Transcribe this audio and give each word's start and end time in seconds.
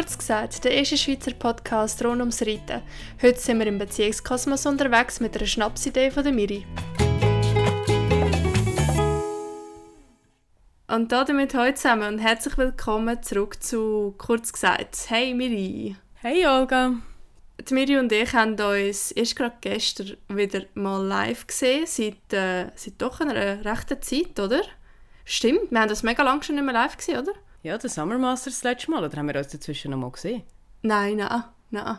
Kurz 0.00 0.16
gesagt, 0.16 0.64
der 0.64 0.72
erste 0.72 0.96
Schweizer 0.96 1.32
Podcast 1.32 2.02
rund 2.02 2.20
ums 2.20 2.40
Reiten. 2.40 2.80
Heute 3.20 3.38
sind 3.38 3.58
wir 3.58 3.66
im 3.66 3.76
Beziehungskosmos 3.76 4.64
unterwegs 4.64 5.20
mit 5.20 5.36
einer 5.36 5.46
Schnapsidee 5.46 6.10
von 6.10 6.24
der 6.24 6.32
Miri. 6.32 6.64
Und 10.88 11.12
damit 11.12 11.52
heute 11.52 11.74
zusammen 11.74 12.14
und 12.14 12.18
herzlich 12.18 12.56
willkommen 12.56 13.22
zurück 13.22 13.62
zu 13.62 14.14
Kurz 14.16 14.54
gesagt. 14.54 14.96
Hey 15.10 15.34
Miri! 15.34 15.96
Hey 16.14 16.46
Olga! 16.46 16.94
Die 17.68 17.74
Miri 17.74 17.98
und 17.98 18.10
ich 18.10 18.32
haben 18.32 18.58
uns 18.58 19.10
erst 19.10 19.36
gerade 19.36 19.56
gestern 19.60 20.16
wieder 20.28 20.62
mal 20.72 21.04
live 21.04 21.46
gesehen, 21.46 21.84
seit, 21.86 22.32
äh, 22.32 22.70
seit 22.74 22.94
doch 22.96 23.20
einer 23.20 23.62
rechten 23.66 24.00
Zeit, 24.00 24.40
oder? 24.40 24.62
Stimmt, 25.26 25.70
wir 25.70 25.78
haben 25.78 25.90
das 25.90 26.02
mega 26.02 26.22
lange 26.22 26.42
schon 26.42 26.54
nicht 26.54 26.64
mehr 26.64 26.72
live 26.72 26.96
gesehen, 26.96 27.20
oder? 27.20 27.32
Ja, 27.62 27.76
der 27.76 27.90
Summer 27.90 28.16
Masters 28.16 28.54
das 28.54 28.64
letzte 28.64 28.90
Mal, 28.90 29.04
oder 29.04 29.18
haben 29.18 29.28
wir 29.28 29.36
uns 29.36 29.48
dazwischen 29.48 29.90
noch 29.90 29.98
mal 29.98 30.10
gesehen? 30.10 30.42
Nein, 30.80 31.16
nein, 31.16 31.44
nein. 31.70 31.98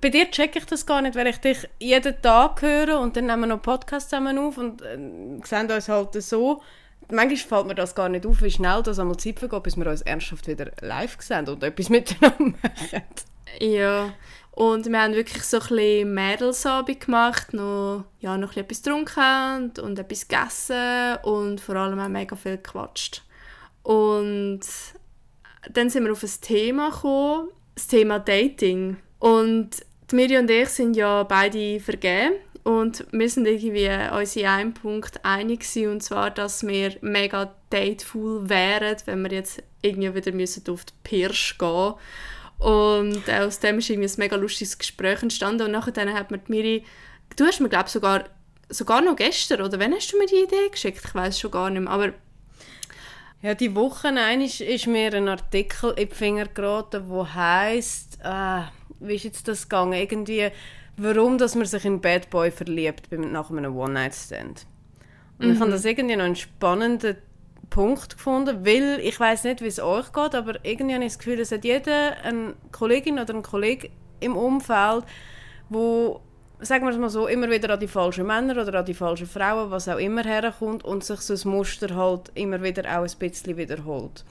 Bei 0.00 0.08
dir 0.08 0.30
checke 0.30 0.58
ich 0.58 0.64
das 0.64 0.86
gar 0.86 1.02
nicht, 1.02 1.14
weil 1.14 1.26
ich 1.26 1.36
dich 1.36 1.68
jeden 1.78 2.20
Tag 2.22 2.62
höre 2.62 2.98
und 2.98 3.14
dann 3.14 3.26
nehmen 3.26 3.42
wir 3.42 3.46
noch 3.48 3.62
Podcast 3.62 4.08
zusammen 4.08 4.38
auf 4.38 4.56
und 4.56 4.80
äh, 4.80 4.96
sehen 5.44 5.70
uns 5.70 5.88
halt 5.88 6.14
so. 6.22 6.62
Manchmal 7.10 7.36
fällt 7.36 7.66
mir 7.66 7.74
das 7.74 7.94
gar 7.94 8.08
nicht 8.08 8.26
auf, 8.26 8.42
wie 8.42 8.50
schnell 8.50 8.82
das 8.82 8.98
einmal 8.98 9.18
Zeit 9.18 9.38
vergeht, 9.38 9.62
bis 9.62 9.76
wir 9.76 9.86
uns 9.86 10.00
ernsthaft 10.00 10.48
wieder 10.48 10.72
live 10.80 11.16
sehen 11.20 11.46
und 11.46 11.62
etwas 11.62 11.88
miteinander 11.90 12.56
machen. 12.62 13.02
Ja, 13.60 14.14
und 14.52 14.86
wir 14.86 15.00
haben 15.00 15.14
wirklich 15.14 15.42
so 15.44 15.58
ein 15.58 15.68
bisschen 15.68 16.14
Mädelsabend 16.14 17.00
gemacht, 17.00 17.52
noch, 17.52 18.06
ja, 18.18 18.38
noch 18.38 18.56
etwas 18.56 18.82
getrunken 18.82 19.56
und, 19.56 19.78
und 19.78 19.98
etwas 19.98 20.26
gegessen 20.26 21.18
und 21.22 21.60
vor 21.60 21.76
allem 21.76 22.00
auch 22.00 22.08
mega 22.08 22.34
viel 22.34 22.56
gequatscht. 22.56 23.25
Und 23.86 24.62
dann 25.70 25.90
sind 25.90 26.04
wir 26.04 26.10
auf 26.10 26.24
ein 26.24 26.40
Thema 26.40 26.90
gekommen, 26.90 27.50
das 27.76 27.86
Thema 27.86 28.18
Dating. 28.18 28.96
Und 29.20 29.70
Miri 30.10 30.38
und 30.38 30.50
ich 30.50 30.70
sind 30.70 30.96
ja 30.96 31.22
beide 31.22 31.78
vergeben 31.78 32.34
und 32.64 33.06
wir 33.12 33.30
sind 33.30 33.46
irgendwie 33.46 33.88
uns 34.12 34.34
in 34.34 34.46
einem 34.46 34.74
Punkt 34.74 35.24
einig 35.24 35.60
gewesen, 35.60 35.92
und 35.92 36.02
zwar, 36.02 36.32
dass 36.32 36.66
wir 36.66 36.96
mega 37.00 37.54
dateful 37.70 38.48
wären, 38.48 38.96
wenn 39.04 39.22
wir 39.22 39.30
jetzt 39.30 39.62
irgendwie 39.82 40.14
wieder 40.16 40.32
müssen 40.32 40.68
auf 40.68 40.84
die 40.84 40.92
Pirsch 41.04 41.56
gehen 41.56 41.94
und 42.58 43.30
aus 43.30 43.60
dem 43.60 43.78
ist 43.78 43.88
irgendwie 43.88 44.08
ein 44.08 44.18
mega 44.18 44.34
lustiges 44.34 44.78
Gespräch 44.78 45.22
entstanden 45.22 45.62
und 45.62 45.70
nachher 45.70 46.12
hat 46.12 46.32
mir 46.32 46.40
Miri, 46.48 46.84
du 47.36 47.44
hast 47.44 47.60
mir 47.60 47.68
glaube 47.68 47.88
sogar 47.88 48.24
sogar 48.68 49.00
noch 49.00 49.14
gestern, 49.14 49.62
oder 49.62 49.78
wann 49.78 49.94
hast 49.94 50.12
du 50.12 50.18
mir 50.18 50.26
die 50.26 50.42
Idee 50.42 50.70
geschickt? 50.72 51.02
Ich 51.04 51.14
weiß 51.14 51.38
schon 51.38 51.52
gar 51.52 51.70
nicht 51.70 51.82
mehr, 51.82 51.92
aber 51.92 52.14
ja, 53.42 53.54
die 53.54 53.74
Woche 53.74 54.08
ist, 54.42 54.60
ist 54.60 54.86
mir 54.86 55.12
ein 55.14 55.28
Artikel 55.28 55.90
in 55.90 56.08
die 56.08 56.14
Finger 56.14 56.46
geraten, 56.46 57.04
wo 57.08 57.26
heißt, 57.26 58.18
äh, 58.24 58.62
wie 59.00 59.14
ist 59.14 59.24
jetzt 59.24 59.48
das 59.48 59.68
gegangen? 59.68 59.92
Irgendwie, 59.92 60.48
warum 60.96 61.38
dass 61.38 61.54
man 61.54 61.66
sich 61.66 61.84
in 61.84 62.00
Bad 62.00 62.30
Boy 62.30 62.50
verliebt 62.50 63.12
nach 63.12 63.50
einem 63.50 63.76
One-Night-Stand. 63.76 64.66
Und 65.38 65.46
mhm. 65.46 65.52
ich 65.52 65.58
fand 65.58 65.72
das 65.72 65.84
irgendwie 65.84 66.16
noch 66.16 66.24
einen 66.24 66.36
spannenden 66.36 67.16
Punkt 67.68 68.16
gefunden, 68.16 68.64
weil 68.64 69.00
ich 69.02 69.18
weiß 69.18 69.44
nicht, 69.44 69.60
wie 69.60 69.66
es 69.66 69.80
euch 69.80 70.12
geht, 70.12 70.34
aber 70.34 70.64
irgendwie 70.64 70.94
habe 70.94 71.04
ich 71.04 71.12
das 71.12 71.18
Gefühl, 71.18 71.40
es 71.40 71.52
hat 71.52 71.64
jeder 71.64 72.16
eine 72.22 72.54
Kollegin 72.72 73.18
oder 73.18 73.34
ein 73.34 73.42
Kollege 73.42 73.90
im 74.20 74.36
Umfeld, 74.36 75.04
wo 75.68 76.20
sagen 76.60 76.84
wir 76.84 76.92
es 76.92 76.98
mal 76.98 77.10
so, 77.10 77.26
immer 77.26 77.50
wieder 77.50 77.74
an 77.74 77.80
die 77.80 77.88
falschen 77.88 78.26
Männer 78.26 78.60
oder 78.60 78.78
an 78.78 78.84
die 78.84 78.94
falschen 78.94 79.26
Frauen, 79.26 79.70
was 79.70 79.88
auch 79.88 79.98
immer 79.98 80.24
herkommt 80.24 80.84
und 80.84 81.04
sich 81.04 81.20
so 81.20 81.34
ein 81.34 81.50
Muster 81.50 81.94
halt 81.94 82.30
immer 82.34 82.62
wieder 82.62 82.82
auch 82.98 83.04
ein 83.04 83.18
bisschen 83.18 83.56
wiederholt. 83.56 84.24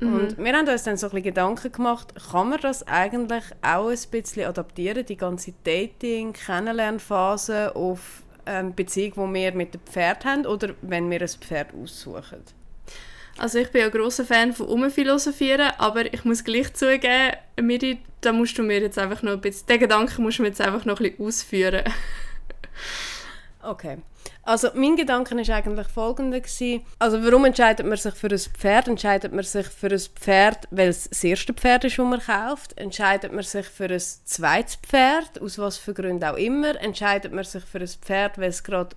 Mhm. 0.00 0.14
Und 0.14 0.38
wir 0.38 0.52
haben 0.52 0.68
uns 0.68 0.84
dann 0.84 0.96
so 0.96 1.06
ein 1.06 1.10
bisschen 1.10 1.24
Gedanken 1.24 1.72
gemacht, 1.72 2.14
kann 2.30 2.50
man 2.50 2.60
das 2.60 2.86
eigentlich 2.86 3.42
auch 3.62 3.88
ein 3.88 3.98
bisschen 4.10 4.46
adaptieren, 4.46 5.06
die 5.06 5.16
ganze 5.16 5.54
Dating-Kennenlernphase 5.64 7.74
auf 7.74 8.22
eine 8.44 8.70
Beziehung, 8.70 9.32
die 9.32 9.40
wir 9.40 9.52
mit 9.52 9.74
dem 9.74 9.80
Pferd 9.82 10.24
haben 10.24 10.46
oder 10.46 10.74
wenn 10.82 11.10
wir 11.10 11.20
ein 11.20 11.28
Pferd 11.28 11.74
aussuchen? 11.74 12.44
Also 13.38 13.58
ich 13.58 13.70
bin 13.70 13.82
ja 13.82 13.88
großer 13.88 14.24
Fan 14.24 14.52
von 14.52 14.66
Umphilosophieren, 14.66 15.70
aber 15.78 16.12
ich 16.12 16.24
muss 16.24 16.42
gleich 16.42 16.74
zugeben, 16.74 17.36
Miri, 17.60 18.00
da 18.20 18.32
musst 18.32 18.58
du 18.58 18.62
mir 18.62 18.80
jetzt 18.80 18.98
einfach 18.98 19.22
noch 19.22 19.32
ein 19.32 19.40
bisschen, 19.40 19.66
den 19.66 19.80
Gedanken 19.80 20.22
musst 20.22 20.38
du 20.38 20.42
mir 20.42 20.48
jetzt 20.48 20.60
einfach 20.60 20.84
noch 20.84 21.00
ein 21.00 21.10
bisschen 21.10 21.26
ausführen. 21.26 21.84
okay. 23.62 23.98
Also 24.42 24.68
mein 24.74 24.96
Gedanke 24.96 25.36
war 25.36 25.56
eigentlich 25.56 25.88
folgender. 25.88 26.40
Gewesen. 26.40 26.82
Also 26.98 27.22
warum 27.22 27.44
entscheidet 27.44 27.84
man 27.86 27.98
sich 27.98 28.14
für 28.14 28.28
ein 28.28 28.38
Pferd? 28.38 28.88
Entscheidet 28.88 29.32
man 29.32 29.44
sich 29.44 29.66
für 29.66 29.88
ein 29.88 30.00
Pferd, 30.00 30.66
weil 30.70 30.88
es 30.88 31.08
das 31.08 31.22
erste 31.22 31.52
Pferd 31.52 31.84
ist, 31.84 31.98
das 31.98 32.06
man 32.06 32.18
kauft? 32.18 32.78
Entscheidet 32.78 33.32
man 33.32 33.44
sich 33.44 33.66
für 33.66 33.90
ein 33.90 34.00
zweites 34.00 34.76
Pferd, 34.76 35.40
aus 35.42 35.58
was 35.58 35.76
für 35.76 35.92
Gründen 35.92 36.24
auch 36.24 36.36
immer? 36.36 36.80
Entscheidet 36.80 37.32
man 37.32 37.44
sich 37.44 37.62
für 37.62 37.80
ein 37.80 37.88
Pferd, 37.88 38.38
weil 38.38 38.48
es 38.48 38.64
gerade 38.64 38.96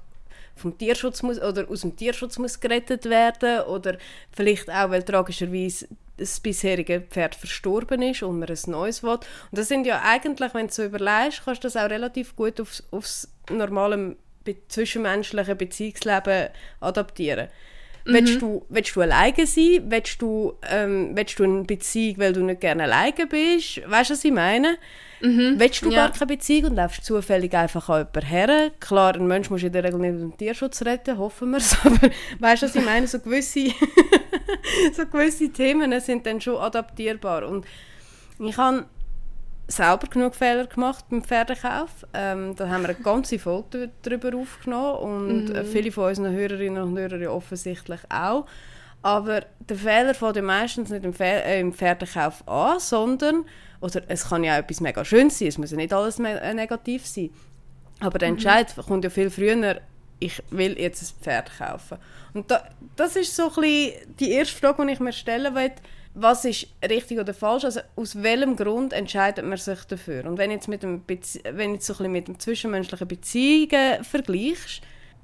vom 0.56 0.78
Tierschutz 0.78 1.22
muss, 1.22 1.42
oder 1.42 1.70
aus 1.70 1.82
dem 1.82 1.96
Tierschutz 1.96 2.38
muss 2.38 2.60
gerettet 2.60 3.06
werden 3.06 3.62
oder 3.62 3.98
vielleicht 4.32 4.70
auch, 4.70 4.90
weil 4.90 5.04
tragischerweise 5.04 5.88
das 6.22 6.40
bisherige 6.40 7.02
Pferd 7.02 7.36
verstorben 7.36 8.02
ist 8.02 8.24
und 8.24 8.40
man 8.40 8.50
ein 8.50 8.58
neues 8.68 9.04
will. 9.04 9.10
Und 9.12 9.22
das 9.52 9.68
sind 9.68 9.86
ja 9.86 10.02
eigentlich, 10.04 10.54
wenn 10.54 10.68
du 10.68 10.74
so 10.74 10.84
überlegst, 10.84 11.42
kannst 11.44 11.64
du 11.64 11.68
das 11.68 11.76
auch 11.76 11.90
relativ 11.90 12.36
gut 12.36 12.62
aufs, 12.62 12.84
aufs 12.92 13.28
normale 13.50 14.16
zwischenmenschliche 14.70 15.56
Beziehungsleben 15.56 16.50
adaptieren. 16.80 17.48
Mhm. 18.06 18.14
Willst, 18.14 18.42
du, 18.42 18.66
willst 18.70 18.96
du 18.96 19.02
alleine 19.02 19.46
sein? 19.46 19.84
Willst 19.86 20.22
du, 20.22 20.54
ähm, 20.70 21.12
willst 21.14 21.38
du 21.38 21.44
eine 21.44 21.64
Beziehung, 21.64 22.18
weil 22.18 22.34
du 22.34 22.42
nicht 22.42 22.62
gerne 22.62 22.84
alleine 22.84 23.28
bist? 23.28 23.82
Weißt 23.88 24.10
du, 24.10 24.14
was 24.14 24.26
ich 24.26 24.32
meine? 24.32 24.78
Mhm. 25.22 25.56
Willst 25.58 25.84
du 25.84 25.92
ja. 25.92 26.08
gar 26.08 26.12
keine 26.12 26.28
Beziehung 26.28 26.72
und 26.72 26.78
läufst 26.78 27.06
zufällig 27.06 27.54
einfach 27.54 27.90
an 27.90 28.08
jemanden 28.08 28.28
her? 28.28 28.72
Klar, 28.80 29.16
ein 29.16 29.28
Mensch 29.28 29.50
muss 29.52 29.62
in 29.62 29.72
der 29.72 29.84
Regel 29.84 30.00
nicht 30.00 30.14
den 30.14 30.38
Tierschutz 30.38 30.82
retten, 30.84 31.18
hoffen 31.18 31.52
wir 31.52 31.58
es, 31.58 31.78
aber 31.86 32.10
weißt 32.40 32.64
du, 32.64 32.68
was 32.68 32.76
ich 32.76 32.86
meine? 32.86 33.08
So 33.08 33.20
gewisse, 33.20 33.72
so 34.94 35.06
gewisse 35.06 35.50
Themen 35.50 36.00
sind 36.00 36.26
dann 36.26 36.42
schon 36.42 36.58
adaptierbar 36.58 37.48
und 37.48 37.66
ich 38.40 38.58
habe 38.58 38.86
selber 39.68 40.08
genug 40.08 40.36
Fehler 40.36 40.68
gemacht 40.68 41.06
beim 41.10 41.24
Pferdekauf. 41.24 42.06
Ähm, 42.14 42.56
da 42.56 42.70
haben 42.70 42.84
wir 42.84 42.90
eine 42.90 43.00
ganze 43.00 43.40
Folge 43.40 43.90
darüber 44.02 44.38
aufgenommen 44.38 44.98
und 44.98 45.46
mhm. 45.54 45.66
viele 45.66 45.92
von 45.92 46.10
unseren 46.10 46.34
Hörerinnen 46.34 46.84
und 46.84 46.98
Hörern 46.98 47.26
offensichtlich 47.28 48.00
auch. 48.10 48.46
Aber 49.02 49.42
der 49.60 49.78
Fehler 49.78 50.14
fängt 50.14 50.44
meistens 50.44 50.90
nicht 50.90 51.04
im, 51.04 51.14
Pfer 51.14 51.46
äh, 51.46 51.60
im 51.60 51.74
Pferdekauf 51.74 52.48
an, 52.48 52.80
sondern, 52.80 53.46
oder 53.80 54.02
es 54.08 54.30
kann 54.30 54.44
ja 54.44 54.54
auch 54.54 54.60
etwas 54.60 54.80
mega 54.80 55.04
Schönes 55.04 55.40
sein, 55.40 55.48
es 55.48 55.58
muss 55.58 55.72
ja 55.72 55.78
nicht 55.78 55.94
alles 55.94 56.20
äh, 56.20 56.54
negativ 56.54 57.08
sein. 57.08 57.32
Aber 58.00 58.20
der 58.20 58.30
mhm. 58.30 58.36
Entscheid 58.36 58.76
mhm. 58.78 58.82
kommt 58.84 59.04
ja 59.04 59.10
viel 59.10 59.30
früher, 59.30 59.82
ich 60.22 60.42
will 60.52 60.80
jetzt 60.80 61.02
ein 61.02 61.24
Pferd 61.24 61.52
kaufen. 61.58 61.98
Und 62.34 62.50
da, 62.50 62.64
das 62.96 63.16
ist 63.18 63.36
so 63.36 63.52
die 63.60 64.32
erste 64.32 64.56
Frage, 64.56 64.86
die 64.86 64.94
ich 64.94 65.00
mir 65.00 65.12
stellen 65.12 65.54
will. 65.56 65.72
Was 66.14 66.46
ist 66.46 66.68
richtig 66.88 67.20
oder 67.20 67.34
falsch? 67.34 67.66
Also 67.66 67.80
aus 67.96 68.22
welchem 68.22 68.56
Grund 68.56 68.94
entscheidet 68.94 69.46
man 69.46 69.58
sich 69.58 69.84
dafür? 69.86 70.26
Und 70.26 70.38
wenn 70.38 70.52
jetzt 70.52 70.68
mit 70.68 70.84
dem 70.84 71.04
Bezie 71.04 71.42
wenn 71.52 71.74
jetzt 71.74 71.88
so 71.88 72.04
mit 72.04 72.28
dem 72.28 72.40
zwischenmenschlichen 72.40 73.08
Beziehungen 73.08 74.04
vergleichst, 74.04 74.82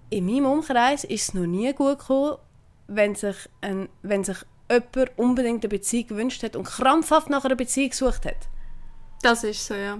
in 0.09 0.25
meinem 0.25 0.46
Umkreis 0.46 1.03
ist 1.03 1.30
es 1.30 1.34
noch 1.34 1.46
nie 1.46 1.72
gut 1.74 2.00
gekommen, 2.00 2.38
wenn 2.88 3.16
sich, 3.16 3.36
ein, 3.62 3.90
wenn 4.02 4.24
sich 4.24 4.38
jemand 4.72 5.18
unbedingt 5.18 5.63
eine 5.63 5.69
Beziehung 5.69 6.07
gewünscht 6.07 6.41
hat 6.41 6.56
und 6.56 6.63
krampfhaft 6.63 7.30
nach 7.30 7.46
einer 7.46 7.56
Beziehung 7.56 7.90
gesucht 7.90 8.25
hat. 8.25 8.47
Das 9.22 9.44
ist 9.44 9.66
so, 9.66 9.74
ja. 9.74 10.00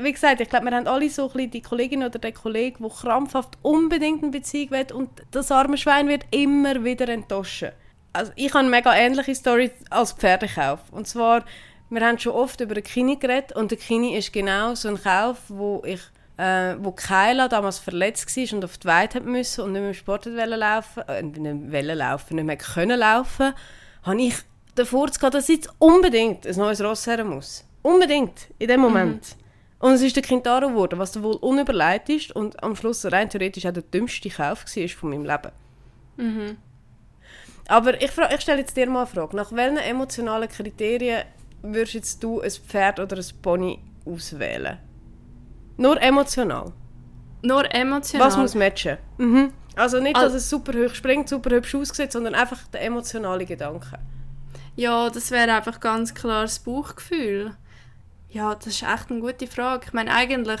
Wie 0.00 0.12
gesagt, 0.12 0.40
ich 0.40 0.48
glaube, 0.48 0.66
wir 0.66 0.76
haben 0.76 0.86
alle 0.86 1.08
so 1.10 1.30
ein 1.34 1.50
die 1.50 1.62
Kollegin 1.62 2.02
oder 2.02 2.18
den 2.18 2.34
Kollegen, 2.34 2.82
der 2.82 2.90
krampfhaft 2.90 3.58
unbedingt 3.62 4.22
eine 4.22 4.32
Beziehung 4.32 4.70
will 4.70 4.86
und 4.92 5.10
das 5.30 5.50
arme 5.50 5.76
Schwein 5.76 6.08
wird 6.08 6.24
immer 6.30 6.84
wieder 6.84 7.08
enttäuschen. 7.08 7.70
Also 8.12 8.32
ich 8.36 8.48
habe 8.50 8.60
eine 8.60 8.70
mega 8.70 8.94
ähnliche 8.94 9.34
Story 9.34 9.70
als 9.90 10.12
Pferdekauf. 10.12 10.80
Und 10.90 11.06
zwar, 11.06 11.44
wir 11.90 12.00
haben 12.00 12.18
schon 12.18 12.32
oft 12.32 12.60
über 12.60 12.74
den 12.74 12.84
Kini 12.84 13.16
geredet 13.16 13.52
und 13.54 13.70
der 13.70 13.78
Kini 13.78 14.16
ist 14.16 14.32
genau 14.32 14.74
so 14.74 14.88
ein 14.88 15.02
Kauf, 15.02 15.38
wo 15.48 15.82
ich 15.84 16.00
äh, 16.38 16.76
wo 16.78 16.92
Kyla 16.92 17.48
damals 17.48 17.78
verletzt 17.78 18.34
war 18.36 18.56
und 18.56 18.64
auf 18.64 18.78
die 18.78 18.86
Weide 18.86 19.20
musste 19.20 19.64
und 19.64 19.72
nicht 19.72 19.80
mehr 19.80 19.90
im 19.90 19.94
Sport 19.94 20.26
laufen 20.26 21.02
äh, 21.08 21.22
nicht 21.22 21.96
laufen, 21.96 22.36
nicht 22.36 22.44
mehr 22.44 22.56
können 22.56 22.98
laufen, 22.98 23.52
habe 24.04 24.22
ich 24.22 24.36
davor 24.74 25.08
gehabt, 25.08 25.34
dass 25.34 25.48
jetzt 25.48 25.68
unbedingt 25.78 26.46
ein 26.46 26.56
neues 26.56 26.80
Ross 26.80 27.06
her 27.06 27.24
muss. 27.24 27.64
Unbedingt, 27.82 28.48
in 28.58 28.68
dem 28.68 28.80
Moment. 28.80 29.36
Und 29.80 29.92
es 29.92 30.02
ist 30.02 30.16
der 30.16 30.22
Kintaro 30.22 30.68
geworden, 30.68 30.98
was 30.98 31.22
wohl 31.22 31.36
unüberlegt 31.36 32.08
ist 32.08 32.32
und 32.34 32.62
am 32.62 32.74
Schluss 32.74 33.04
rein 33.04 33.30
theoretisch 33.30 33.64
auch 33.66 33.72
der 33.72 33.82
dümmste 33.82 34.28
Kauf 34.28 34.64
war 34.64 34.88
von 34.88 35.10
meinem 35.10 35.24
Leben. 35.24 35.52
Mhm. 36.16 36.56
Aber 37.68 38.00
ich, 38.02 38.10
ich 38.16 38.40
stelle 38.40 38.60
jetzt 38.60 38.76
dir 38.76 38.88
mal 38.88 39.00
eine 39.02 39.06
Frage. 39.06 39.36
Nach 39.36 39.52
welchen 39.52 39.76
emotionalen 39.76 40.48
Kriterien 40.48 41.24
würdest 41.62 41.94
jetzt 41.94 42.24
du 42.24 42.40
ein 42.40 42.50
Pferd 42.50 42.98
oder 42.98 43.16
ein 43.16 43.24
Pony 43.42 43.78
auswählen? 44.04 44.78
Nur 45.76 46.00
emotional. 46.02 46.72
Nur 47.42 47.72
emotional? 47.72 48.26
Was 48.26 48.36
muss 48.36 48.54
matchen? 48.54 48.96
Mhm. 49.18 49.52
Also 49.76 50.00
nicht, 50.00 50.16
dass 50.16 50.34
es 50.34 50.50
super 50.50 50.72
hoch 50.72 50.92
springt, 50.94 51.28
super 51.28 51.50
hübsch 51.50 51.74
aussieht, 51.76 52.10
sondern 52.10 52.34
einfach 52.34 52.66
der 52.68 52.82
emotionale 52.82 53.46
Gedanke. 53.46 53.98
Ja, 54.74 55.08
das 55.08 55.30
wäre 55.30 55.52
einfach 55.52 55.78
ganz 55.78 56.14
klar 56.14 56.42
das 56.42 56.58
Bauchgefühl. 56.58 57.54
Ja, 58.30 58.54
das 58.54 58.66
ist 58.66 58.82
echt 58.82 59.10
eine 59.10 59.20
gute 59.20 59.46
Frage. 59.46 59.86
Ich 59.86 59.92
meine, 59.92 60.12
eigentlich 60.12 60.60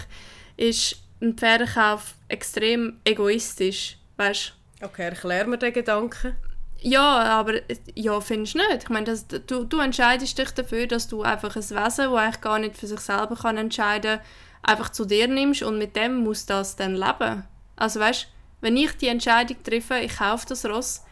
ist 0.56 0.96
ein 1.20 1.34
Pferdekauf 1.34 2.14
extrem 2.28 3.00
egoistisch, 3.04 3.98
weißt 4.16 4.54
Okay, 4.82 5.02
erklär 5.02 5.46
mir 5.46 5.58
den 5.58 5.72
Gedanken. 5.72 6.36
Ja, 6.80 7.22
aber 7.22 7.54
ja, 7.94 8.20
findest 8.20 8.54
du 8.54 8.58
nicht? 8.58 8.84
Ich 8.84 8.88
meine, 8.88 9.06
das, 9.06 9.26
du, 9.26 9.64
du 9.64 9.80
entscheidest 9.80 10.38
dich 10.38 10.50
dafür, 10.52 10.86
dass 10.86 11.08
du 11.08 11.22
einfach 11.22 11.56
ein 11.56 11.62
Wesen, 11.62 11.74
das 11.74 11.98
eigentlich 11.98 12.40
gar 12.40 12.58
nicht 12.60 12.76
für 12.76 12.86
sich 12.86 13.00
selber 13.00 13.34
kann 13.34 13.56
entscheiden 13.56 14.18
kann, 14.18 14.26
einfach 14.62 14.90
zu 14.90 15.04
dir 15.04 15.26
nimmst 15.26 15.62
und 15.62 15.78
mit 15.78 15.96
dem 15.96 16.22
muss 16.22 16.46
das 16.46 16.76
dann 16.76 16.94
leben. 16.94 17.44
Also 17.74 17.98
weißt 17.98 18.28
wenn 18.60 18.76
ich 18.76 18.96
die 18.96 19.08
Entscheidung 19.08 19.62
treffe, 19.62 19.98
ich 19.98 20.16
kaufe 20.16 20.46
das 20.48 20.64
Ross, 20.66 21.02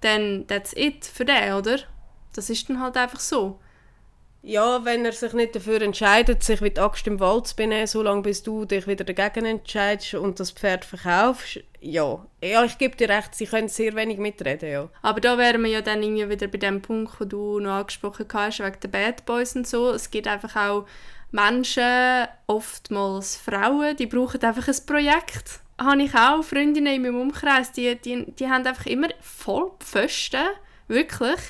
dann 0.00 0.46
that's 0.46 0.72
it 0.74 1.04
für 1.04 1.24
den, 1.24 1.52
oder? 1.52 1.78
Das 2.34 2.48
ist 2.48 2.68
dann 2.68 2.80
halt 2.80 2.96
einfach 2.96 3.20
so. 3.20 3.60
Ja, 4.42 4.84
wenn 4.86 5.04
er 5.04 5.12
sich 5.12 5.34
nicht 5.34 5.54
dafür 5.54 5.82
entscheidet, 5.82 6.42
sich 6.42 6.60
die 6.60 6.80
Axt 6.80 7.06
im 7.06 7.20
Wald 7.20 7.46
zu 7.46 7.56
benehmen, 7.56 7.86
solange 7.86 8.22
bis 8.22 8.42
du 8.42 8.64
dich 8.64 8.86
wieder 8.86 9.04
dagegen 9.04 9.44
entscheidest 9.44 10.14
und 10.14 10.40
das 10.40 10.50
Pferd 10.50 10.84
verkaufst, 10.86 11.60
ja. 11.80 12.24
Ja, 12.42 12.64
ich 12.64 12.78
gebe 12.78 12.96
dir 12.96 13.10
recht, 13.10 13.34
sie 13.34 13.46
können 13.46 13.68
sehr 13.68 13.94
wenig 13.94 14.18
mitreden, 14.18 14.70
ja. 14.70 14.88
Aber 15.02 15.20
da 15.20 15.36
wären 15.36 15.62
wir 15.62 15.70
ja 15.70 15.80
dann 15.82 16.02
irgendwie 16.02 16.28
wieder 16.28 16.46
bei 16.48 16.56
dem 16.56 16.80
Punkt, 16.80 17.20
wo 17.20 17.24
du 17.24 17.60
noch 17.60 17.72
angesprochen 17.72 18.26
hast, 18.32 18.60
wegen 18.60 18.80
der 18.82 18.88
Bad 18.88 19.26
Boys 19.26 19.56
und 19.56 19.66
so. 19.66 19.90
Es 19.90 20.10
gibt 20.10 20.26
einfach 20.26 20.56
auch 20.56 20.86
Menschen, 21.30 22.26
oftmals 22.46 23.36
Frauen, 23.36 23.96
die 23.96 24.06
brauchen 24.06 24.42
einfach 24.42 24.68
ein 24.68 24.86
Projekt. 24.86 25.60
Habe 25.78 26.02
ich 26.02 26.14
auch 26.14 26.42
Freundinnen 26.42 26.94
in 26.94 27.02
meinem 27.02 27.20
Umkreis, 27.20 27.72
die, 27.72 27.94
die, 27.96 28.30
die 28.32 28.48
haben 28.48 28.66
einfach 28.66 28.86
immer 28.86 29.08
voll 29.20 29.70
Pfosten, 29.80 30.48
wirklich 30.88 31.40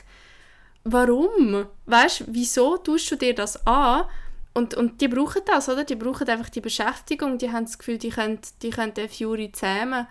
warum? 0.84 1.66
Weißt 1.86 2.20
du, 2.20 2.24
wieso 2.28 2.76
tust 2.78 3.10
du 3.10 3.16
dir 3.16 3.34
das 3.34 3.66
an? 3.66 4.04
Und, 4.52 4.74
und 4.74 5.00
die 5.00 5.08
brauchen 5.08 5.42
das, 5.46 5.68
oder? 5.68 5.84
Die 5.84 5.94
brauchen 5.94 6.28
einfach 6.28 6.50
die 6.50 6.60
Beschäftigung, 6.60 7.38
die 7.38 7.52
haben 7.52 7.66
das 7.66 7.78
Gefühl, 7.78 7.98
die 7.98 8.10
können, 8.10 8.40
die 8.62 8.70
können 8.70 8.94
den 8.94 9.08
Fury 9.08 9.52
zähmen. 9.52 10.06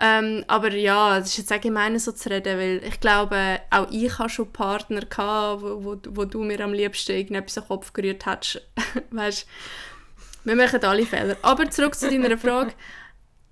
Ähm, 0.00 0.44
aber 0.46 0.72
ja, 0.74 1.18
es 1.18 1.28
ist 1.28 1.38
jetzt 1.38 1.52
allgemein 1.52 1.98
so 1.98 2.12
zu 2.12 2.30
reden, 2.30 2.56
weil 2.58 2.84
ich 2.84 3.00
glaube, 3.00 3.60
auch 3.70 3.88
ich 3.90 4.16
hatte 4.18 4.28
schon 4.28 4.52
Partner, 4.52 5.00
gehabt, 5.00 5.62
wo, 5.62 5.84
wo, 5.84 5.96
wo 6.10 6.24
du 6.24 6.44
mir 6.44 6.60
am 6.60 6.72
liebsten 6.72 7.12
irgendetwas 7.12 7.54
den 7.54 7.66
Kopf 7.66 7.92
gerührt 7.92 8.24
hast. 8.26 8.62
weißt 9.10 9.46
wir 10.44 10.54
machen 10.54 10.82
alle 10.84 11.04
Fehler. 11.04 11.36
Aber 11.42 11.68
zurück 11.68 11.94
zu 11.94 12.08
deiner 12.08 12.38
Frage. 12.38 12.72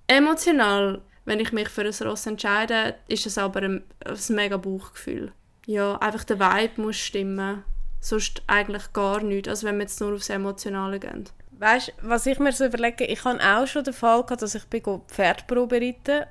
Emotional, 0.07 1.03
wenn 1.25 1.41
ich 1.41 1.53
mich 1.53 1.69
für 1.69 1.83
ein 1.83 2.09
Ross 2.09 2.27
entscheide, 2.27 2.95
ist 3.09 3.27
es 3.27 3.39
aber 3.39 3.62
ein, 3.62 3.85
ein 4.05 4.35
mega 4.35 4.57
Bauchgefühl 4.57 5.33
ja, 5.67 5.97
einfach 5.97 6.25
der 6.25 6.41
Vibe 6.41 6.81
muss 6.81 6.97
stimmen. 6.97 7.65
Sonst 8.01 8.43
eigentlich 8.47 8.93
gar 8.93 9.21
nichts, 9.21 9.49
also 9.49 9.67
wenn 9.67 9.77
wir 9.77 9.83
jetzt 9.83 10.01
nur 10.01 10.15
aufs 10.15 10.31
Emotionale 10.31 11.01
gehen. 11.01 11.29
Weißt 11.59 11.89
du, 11.89 11.93
was 12.09 12.27
ich 12.27 12.39
mir 12.39 12.53
so 12.53 12.67
überlege, 12.67 13.05
ich 13.05 13.25
habe 13.25 13.41
auch 13.41 13.67
schon 13.67 13.83
den 13.85 13.95
Fall 13.95 14.23
gehabt, 14.23 14.43
dass 14.43 14.55
ich 14.55 14.65
Pferdprobe 15.09 15.81
reiten 15.81 16.27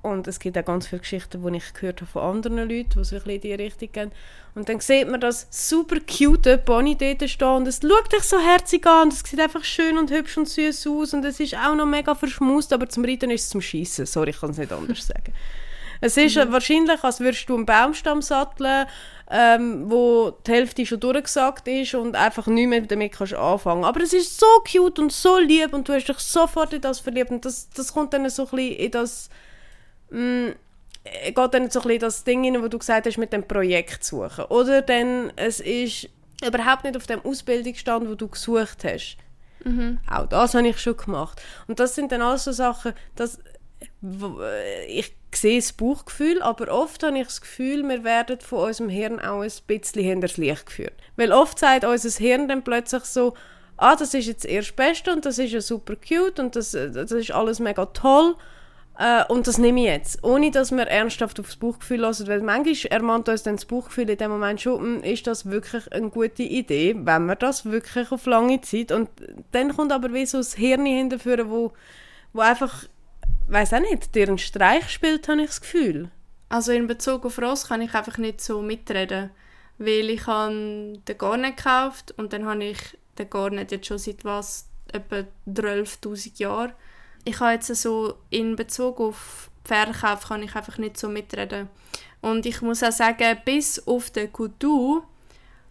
und 0.00 0.26
es 0.28 0.38
gibt 0.38 0.56
auch 0.56 0.64
ganz 0.64 0.86
viele 0.86 1.00
Geschichten, 1.00 1.44
die 1.44 1.56
ich 1.56 1.74
gehört 1.74 2.00
habe 2.00 2.10
von 2.10 2.22
anderen 2.22 2.58
Leuten, 2.58 2.90
die 2.96 3.04
so 3.04 3.16
ein 3.16 3.22
bisschen 3.22 3.30
in 3.30 3.40
diese 3.40 3.58
Richtung 3.58 3.92
gehen. 3.92 4.12
Und 4.54 4.68
dann 4.68 4.80
sieht 4.80 5.08
man 5.08 5.20
das 5.20 5.48
super 5.50 5.96
cute 6.00 6.58
Pony 6.58 6.96
dort 6.96 7.28
stehen 7.28 7.48
und 7.48 7.68
es 7.68 7.80
schaut 7.82 8.12
dich 8.12 8.22
so 8.22 8.38
herzig 8.38 8.86
an 8.86 9.04
und 9.04 9.12
es 9.12 9.20
sieht 9.20 9.40
einfach 9.40 9.64
schön 9.64 9.98
und 9.98 10.10
hübsch 10.10 10.38
und 10.38 10.48
süß 10.48 10.86
aus 10.86 11.14
und 11.14 11.24
es 11.24 11.40
ist 11.40 11.56
auch 11.56 11.74
noch 11.74 11.86
mega 11.86 12.14
verschmust, 12.14 12.72
aber 12.72 12.88
zum 12.88 13.04
Reiten 13.04 13.30
ist 13.30 13.44
es 13.44 13.48
zum 13.50 13.60
Schießen. 13.60 14.06
Sorry, 14.06 14.30
ich 14.30 14.40
kann 14.40 14.50
es 14.50 14.58
nicht 14.58 14.72
anders 14.72 15.06
sagen. 15.06 15.34
Es 16.00 16.16
ist 16.16 16.36
mhm. 16.36 16.52
wahrscheinlich, 16.52 17.02
als 17.02 17.20
würdest 17.20 17.48
du 17.48 17.56
einen 17.56 17.66
Baumstamm 17.66 18.22
satteln, 18.22 18.86
ähm, 19.30 19.90
wo 19.90 20.30
die 20.46 20.52
Hälfte 20.52 20.86
schon 20.86 21.00
durchgesagt 21.00 21.68
ist 21.68 21.94
und 21.94 22.16
einfach 22.16 22.46
nicht 22.46 22.68
mehr 22.68 22.80
damit 22.82 23.12
kannst 23.12 23.34
anfangen. 23.34 23.84
Aber 23.84 24.00
es 24.02 24.12
ist 24.12 24.38
so 24.40 24.46
cute 24.70 24.98
und 25.00 25.12
so 25.12 25.38
lieb 25.38 25.74
und 25.74 25.88
du 25.88 25.92
hast 25.92 26.06
dich 26.06 26.18
sofort 26.18 26.72
in 26.72 26.80
das 26.80 27.00
verliebt 27.00 27.30
und 27.30 27.44
das, 27.44 27.68
das 27.70 27.92
kommt 27.92 28.14
dann 28.14 28.28
so 28.30 28.44
ein 28.44 28.50
bisschen 28.50 28.76
in 28.76 28.90
das 28.90 29.28
mh, 30.10 30.20
mm, 30.20 30.54
geht 31.34 31.54
dann 31.54 31.70
so 31.70 31.80
ein 31.80 31.86
bisschen 31.86 32.00
das 32.00 32.24
Ding 32.24 32.44
rein, 32.44 32.62
wo 32.62 32.68
du 32.68 32.78
gesagt 32.78 33.06
hast, 33.06 33.18
mit 33.18 33.32
dem 33.32 33.46
Projekt 33.46 34.04
suchen. 34.04 34.44
Oder 34.46 34.82
dann, 34.82 35.32
es 35.36 35.60
ist 35.60 36.08
überhaupt 36.44 36.84
nicht 36.84 36.96
auf 36.96 37.06
dem 37.06 37.24
Ausbildungsstand, 37.24 38.08
wo 38.08 38.14
du 38.14 38.28
gesucht 38.28 38.84
hast. 38.84 39.16
Mhm. 39.64 39.98
Auch 40.08 40.26
das 40.26 40.54
habe 40.54 40.68
ich 40.68 40.78
schon 40.78 40.96
gemacht. 40.96 41.40
Und 41.66 41.80
das 41.80 41.94
sind 41.94 42.12
dann 42.12 42.22
alles 42.22 42.44
so 42.44 42.52
Sachen, 42.52 42.92
dass 43.16 43.38
ich 44.86 45.14
sehe 45.34 45.60
das 45.60 45.72
Bauchgefühl, 45.72 46.40
aber 46.42 46.72
oft 46.72 47.02
habe 47.02 47.18
ich 47.18 47.26
das 47.26 47.40
Gefühl, 47.40 47.86
wir 47.88 48.04
werden 48.04 48.40
von 48.40 48.66
unserem 48.66 48.88
Hirn 48.88 49.20
auch 49.20 49.42
ein 49.42 49.50
bisschen 49.66 50.02
hinter 50.02 50.28
das 50.28 50.36
Licht 50.36 50.66
geführt. 50.66 50.94
Weil 51.16 51.32
oft 51.32 51.58
sagt 51.58 51.84
unser 51.84 52.10
Hirn 52.10 52.48
dann 52.48 52.62
plötzlich 52.62 53.04
so, 53.04 53.34
ah, 53.76 53.96
das 53.96 54.14
ist 54.14 54.26
jetzt 54.26 54.44
erst 54.44 54.76
Beste 54.76 55.12
und 55.12 55.24
das 55.24 55.38
ist 55.38 55.52
ja 55.52 55.60
super 55.60 55.94
cute 55.96 56.38
und 56.38 56.56
das, 56.56 56.72
das 56.72 57.10
ist 57.10 57.32
alles 57.32 57.60
mega 57.60 57.86
toll 57.86 58.36
äh, 58.98 59.24
und 59.28 59.46
das 59.46 59.58
nehme 59.58 59.80
ich 59.80 59.86
jetzt, 59.86 60.24
ohne 60.24 60.50
dass 60.50 60.72
wir 60.72 60.86
ernsthaft 60.86 61.38
aufs 61.38 61.56
Bauchgefühl 61.56 62.00
hören, 62.00 62.26
weil 62.26 62.42
manchmal 62.42 62.92
ermahnt 62.92 63.28
uns 63.28 63.44
dann 63.44 63.56
das 63.56 63.64
Bauchgefühl 63.64 64.10
in 64.10 64.18
dem 64.18 64.30
Moment 64.30 64.60
schon, 64.60 64.80
hm, 64.80 65.02
ist 65.04 65.26
das 65.26 65.46
wirklich 65.46 65.90
eine 65.92 66.10
gute 66.10 66.42
Idee, 66.42 66.96
wenn 66.98 67.26
wir 67.26 67.36
das 67.36 67.64
wirklich 67.64 68.10
auf 68.10 68.26
lange 68.26 68.60
Zeit 68.60 68.90
und 68.90 69.08
dann 69.52 69.74
kommt 69.74 69.92
aber 69.92 70.12
wie 70.12 70.26
so 70.26 70.38
das 70.38 70.54
Hirn 70.54 70.84
hinterführen, 70.84 71.48
wo, 71.48 71.72
wo 72.32 72.40
einfach 72.40 72.84
weiß 73.48 73.74
auch 73.74 73.80
nicht, 73.80 74.14
dir 74.14 74.28
einen 74.28 74.38
Streich 74.38 74.88
spielt, 74.90 75.28
habe 75.28 75.42
ich 75.42 75.48
das 75.48 75.60
Gefühl. 75.60 76.10
Also 76.48 76.72
in 76.72 76.86
Bezug 76.86 77.26
auf 77.26 77.38
Ross 77.38 77.68
kann 77.68 77.82
ich 77.82 77.94
einfach 77.94 78.18
nicht 78.18 78.40
so 78.40 78.62
mitreden, 78.62 79.30
weil 79.78 80.10
ich 80.10 80.26
habe 80.26 80.52
den 81.06 81.18
Garnet 81.18 81.56
gekauft 81.56 82.14
und 82.16 82.32
dann 82.32 82.46
habe 82.46 82.64
ich 82.64 82.78
den 83.18 83.28
Garnet 83.28 83.70
jetzt 83.70 83.86
schon 83.86 83.98
seit 83.98 84.24
was, 84.24 84.68
etwa 84.92 85.24
12'000 85.46 86.38
Jahren. 86.38 86.72
Ich 87.24 87.40
habe 87.40 87.52
jetzt 87.52 87.74
so 87.74 88.14
in 88.30 88.56
Bezug 88.56 89.00
auf 89.00 89.50
Verkauf 89.64 90.28
kann 90.28 90.42
ich 90.42 90.54
einfach 90.54 90.78
nicht 90.78 90.96
so 90.96 91.08
mitreden. 91.08 91.68
Und 92.22 92.46
ich 92.46 92.62
muss 92.62 92.82
auch 92.82 92.90
sagen, 92.90 93.38
bis 93.44 93.86
auf 93.86 94.10
den 94.10 94.32
Couture 94.32 95.02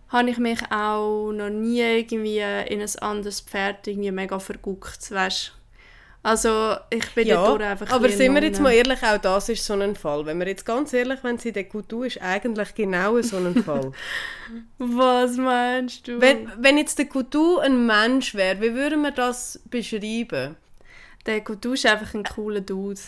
habe 0.09 0.29
ich 0.29 0.37
mich 0.37 0.59
auch 0.71 1.31
noch 1.31 1.49
nie 1.49 1.81
irgendwie 1.81 2.39
in 2.39 2.81
ein 2.81 2.95
anderes 2.99 3.41
Pferd 3.41 3.87
irgendwie 3.87 4.11
mega 4.11 4.37
verguckt, 4.39 5.11
weißt 5.11 5.56
also 6.27 6.75
ich 6.89 7.09
bin 7.15 7.25
ja, 7.25 7.37
dort 7.37 7.61
einfach 7.61 7.89
aber 7.89 8.09
sind 8.09 8.35
wir 8.35 8.43
jetzt 8.43 8.59
mal 8.59 8.73
ehrlich, 8.73 9.01
auch 9.01 9.17
das 9.17 9.47
ist 9.47 9.65
so 9.65 9.75
ein 9.75 9.95
Fall. 9.95 10.25
Wenn 10.25 10.37
wir 10.39 10.47
jetzt 10.47 10.65
ganz 10.65 10.91
ehrlich 10.91 11.23
wenn 11.23 11.37
sie 11.37 11.53
der 11.53 11.63
Kultur 11.63 12.05
ist 12.05 12.21
eigentlich 12.21 12.75
genau 12.75 13.21
so 13.21 13.37
ein 13.37 13.63
Fall. 13.63 13.93
Was 14.77 15.37
meinst 15.37 16.05
du? 16.05 16.19
Wenn, 16.19 16.51
wenn 16.57 16.77
jetzt 16.77 16.99
der 16.99 17.05
Kultur 17.05 17.63
ein 17.63 17.85
Mensch 17.85 18.35
wäre, 18.35 18.59
wie 18.59 18.73
würden 18.73 19.03
wir 19.03 19.11
das 19.11 19.61
beschreiben? 19.69 20.57
Der 21.25 21.41
Kultur 21.45 21.75
ist 21.75 21.85
einfach 21.85 22.13
ein 22.13 22.25
cooler 22.25 22.59
Dude. 22.59 22.99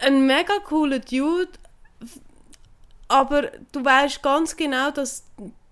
Ein 0.00 0.26
mega 0.26 0.54
cooler 0.64 0.98
Dude, 0.98 1.52
aber 3.06 3.52
du 3.70 3.84
weißt 3.84 4.24
ganz 4.24 4.56
genau, 4.56 4.90
dass, 4.90 5.22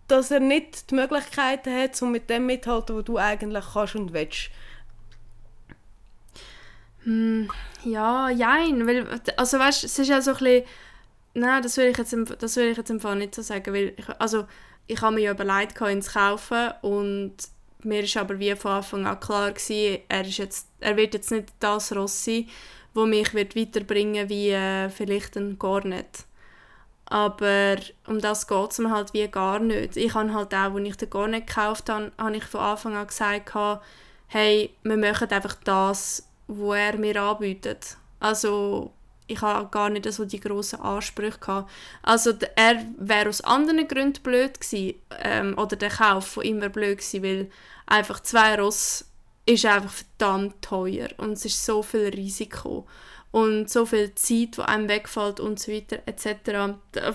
dass 0.06 0.30
er 0.30 0.38
nicht 0.38 0.92
die 0.92 0.94
Möglichkeiten 0.94 1.74
hat, 1.74 2.00
um 2.02 2.12
mit 2.12 2.30
dem 2.30 2.46
mithalten, 2.46 2.96
was 2.96 3.04
du 3.04 3.18
eigentlich 3.18 3.64
kannst 3.72 3.96
und 3.96 4.12
willst. 4.12 4.50
Hm, 7.06 7.48
ja, 7.84 8.30
jein, 8.30 8.84
weil, 8.84 9.06
also 9.36 9.58
weißt, 9.60 9.84
es 9.84 9.96
ist 9.96 10.08
ja 10.08 10.20
so 10.20 10.32
ein 10.32 10.38
bisschen, 10.38 10.64
nein, 11.34 11.62
das 11.62 11.76
will 11.76 11.86
ich 11.86 11.96
jetzt, 11.96 12.16
das 12.40 12.56
will 12.56 12.70
ich 12.72 12.76
jetzt 12.76 12.90
im 12.90 12.98
Fall 12.98 13.14
nicht 13.16 13.34
so 13.34 13.42
sagen, 13.42 13.72
weil, 13.72 13.94
ich, 13.96 14.08
also, 14.20 14.46
ich 14.88 15.00
habe 15.00 15.14
mir 15.14 15.22
ja 15.22 15.30
überlegt, 15.30 15.80
ihn 15.80 16.02
zu 16.02 16.12
kaufen 16.12 16.72
und 16.82 17.36
mir 17.84 18.02
ist 18.02 18.16
aber 18.16 18.40
wie 18.40 18.56
von 18.56 18.72
Anfang 18.72 19.06
an 19.06 19.20
klar 19.20 19.52
gewesen, 19.52 20.00
er, 20.08 20.22
ist 20.26 20.38
jetzt, 20.38 20.68
er 20.80 20.96
wird 20.96 21.14
jetzt 21.14 21.30
nicht 21.30 21.52
das 21.60 21.94
Ross 21.94 22.24
sein, 22.24 22.48
wo 22.92 23.06
mich 23.06 23.34
wird 23.34 23.54
weiterbringen 23.54 24.28
wie 24.28 24.50
äh, 24.50 24.88
vielleicht 24.90 25.36
ein 25.36 25.58
Garnet. 25.60 26.24
Aber 27.06 27.76
um 28.08 28.20
das 28.20 28.48
geht 28.48 28.72
es 28.72 28.78
mir 28.78 28.90
halt 28.90 29.14
wie 29.14 29.28
gar 29.28 29.60
nicht. 29.60 29.96
Ich 29.96 30.14
habe 30.14 30.34
halt 30.34 30.52
auch, 30.54 30.74
als 30.74 30.88
ich 30.88 30.96
den 30.96 31.10
Garnet 31.10 31.46
gekauft 31.46 31.88
habe, 31.88 32.10
habe 32.18 32.36
ich 32.36 32.44
von 32.44 32.60
Anfang 32.60 32.96
an 32.96 33.06
gesagt, 33.06 33.54
hey, 34.28 34.70
wir 34.82 34.96
machen 34.96 35.30
einfach 35.30 35.54
das, 35.62 36.26
wo 36.46 36.72
er 36.72 36.96
mir 36.96 37.20
anbietet. 37.20 37.96
Also 38.20 38.92
ich 39.26 39.40
habe 39.40 39.68
gar 39.70 39.90
nicht 39.90 40.10
so 40.12 40.24
die 40.24 40.40
grossen 40.40 40.80
Ansprüche 40.80 41.38
gehabt. 41.38 41.70
Also 42.02 42.32
er 42.54 42.84
wäre 42.98 43.28
aus 43.28 43.40
anderen 43.40 43.88
Gründen 43.88 44.22
blöd 44.22 44.60
gewesen, 44.60 44.94
ähm, 45.20 45.58
oder 45.58 45.76
der 45.76 45.90
Kauf 45.90 46.26
von 46.26 46.44
wäre 46.44 46.70
blöd 46.70 46.98
gewesen, 46.98 47.22
weil 47.22 47.50
einfach 47.86 48.20
zwei 48.20 48.54
Ross 48.60 49.06
ist 49.46 49.66
einfach 49.66 49.92
verdammt 49.92 50.60
teuer 50.62 51.08
und 51.18 51.32
es 51.32 51.44
ist 51.44 51.64
so 51.64 51.82
viel 51.82 52.08
Risiko 52.08 52.86
und 53.30 53.70
so 53.70 53.86
viel 53.86 54.14
Zeit, 54.14 54.56
die 54.56 54.62
einem 54.62 54.88
wegfällt 54.88 55.40
und 55.40 55.60
so 55.60 55.70
weiter 55.72 55.98
etc. 56.06 56.74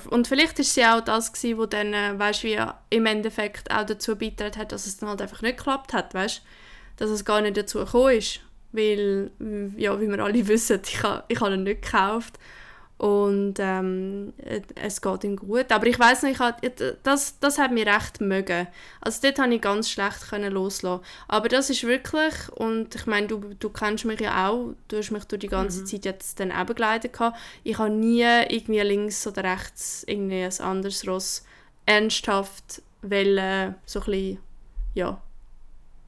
Und 0.10 0.28
vielleicht 0.28 0.60
ist 0.60 0.74
sie 0.74 0.86
auch 0.86 1.02
das 1.02 1.34
gewesen, 1.34 1.58
wo 1.58 1.66
dann, 1.66 1.94
äh, 1.94 2.18
weißt, 2.18 2.44
wie 2.44 2.60
im 2.90 3.06
Endeffekt 3.06 3.72
auch 3.72 3.86
dazu 3.86 4.16
beigetragen 4.16 4.58
hat, 4.60 4.72
dass 4.72 4.86
es 4.86 4.98
dann 4.98 5.10
halt 5.10 5.22
einfach 5.22 5.42
nicht 5.42 5.58
geklappt 5.58 5.94
hat, 5.94 6.14
weißt, 6.14 6.42
dass 6.98 7.10
es 7.10 7.26
gar 7.26 7.42
nicht 7.42 7.58
dazu 7.58 7.80
gekommen 7.80 8.18
ist 8.18 8.42
weil, 8.72 9.32
ja, 9.78 10.00
wie 10.00 10.08
wir 10.08 10.20
alle 10.20 10.48
wissen, 10.48 10.82
ich 10.86 11.04
habe, 11.04 11.24
ich 11.28 11.40
habe 11.40 11.54
ihn 11.54 11.64
nicht 11.64 11.82
gekauft. 11.82 12.40
und 13.02 13.56
ähm, 13.58 14.32
es 14.76 15.02
geht 15.02 15.24
ihm 15.24 15.36
gut. 15.36 15.72
Aber 15.72 15.88
ich 15.88 15.98
weiß 15.98 16.22
nicht, 16.22 16.40
das, 17.02 17.40
das 17.40 17.58
hat 17.58 17.72
mir 17.72 17.88
recht 17.88 18.22
mögen. 18.22 18.68
Also 19.00 19.22
dort 19.24 19.40
habe 19.40 19.56
ich 19.56 19.62
ganz 19.62 19.90
schlecht 19.90 20.30
können 20.30 20.54
loslassen. 20.54 21.04
Aber 21.28 21.50
das 21.50 21.72
ist 21.72 21.84
wirklich, 21.84 22.34
und 22.54 22.94
ich 22.94 23.08
meine, 23.08 23.26
du, 23.26 23.40
du 23.58 23.70
kennst 23.72 24.06
mich 24.06 24.22
ja 24.22 24.48
auch, 24.48 24.76
du 24.88 24.98
hast 24.98 25.10
mich 25.10 25.24
durch 25.24 25.40
die 25.40 25.48
ganze 25.48 25.82
mhm. 25.82 25.86
Zeit 25.88 26.06
jetzt 26.06 26.40
dann 26.40 26.52
auch 26.52 26.68
begleitet 26.68 27.14
gehabt. 27.14 27.40
Ich 27.64 27.80
habe 27.80 27.90
nie 27.90 28.22
irgendwie 28.22 28.82
links 28.82 29.26
oder 29.26 29.46
rechts 29.46 30.04
irgendwie 30.06 30.44
ein 30.44 30.60
anderes 30.60 31.08
Ross 31.08 31.44
ernsthaft 31.88 32.84
wollen, 33.02 33.74
so 33.84 34.00
ein 34.02 34.06
bisschen, 34.06 34.38
ja, 34.94 35.20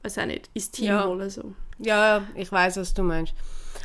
weiß 0.04 0.18
auch 0.18 0.26
nicht, 0.26 0.48
ins 0.54 0.70
Team 0.70 0.86
ja. 0.86 1.08
holen. 1.08 1.28
So. 1.28 1.54
Ja, 1.78 2.22
ich 2.34 2.50
weiß, 2.50 2.76
was 2.76 2.94
du 2.94 3.02
meinst. 3.02 3.34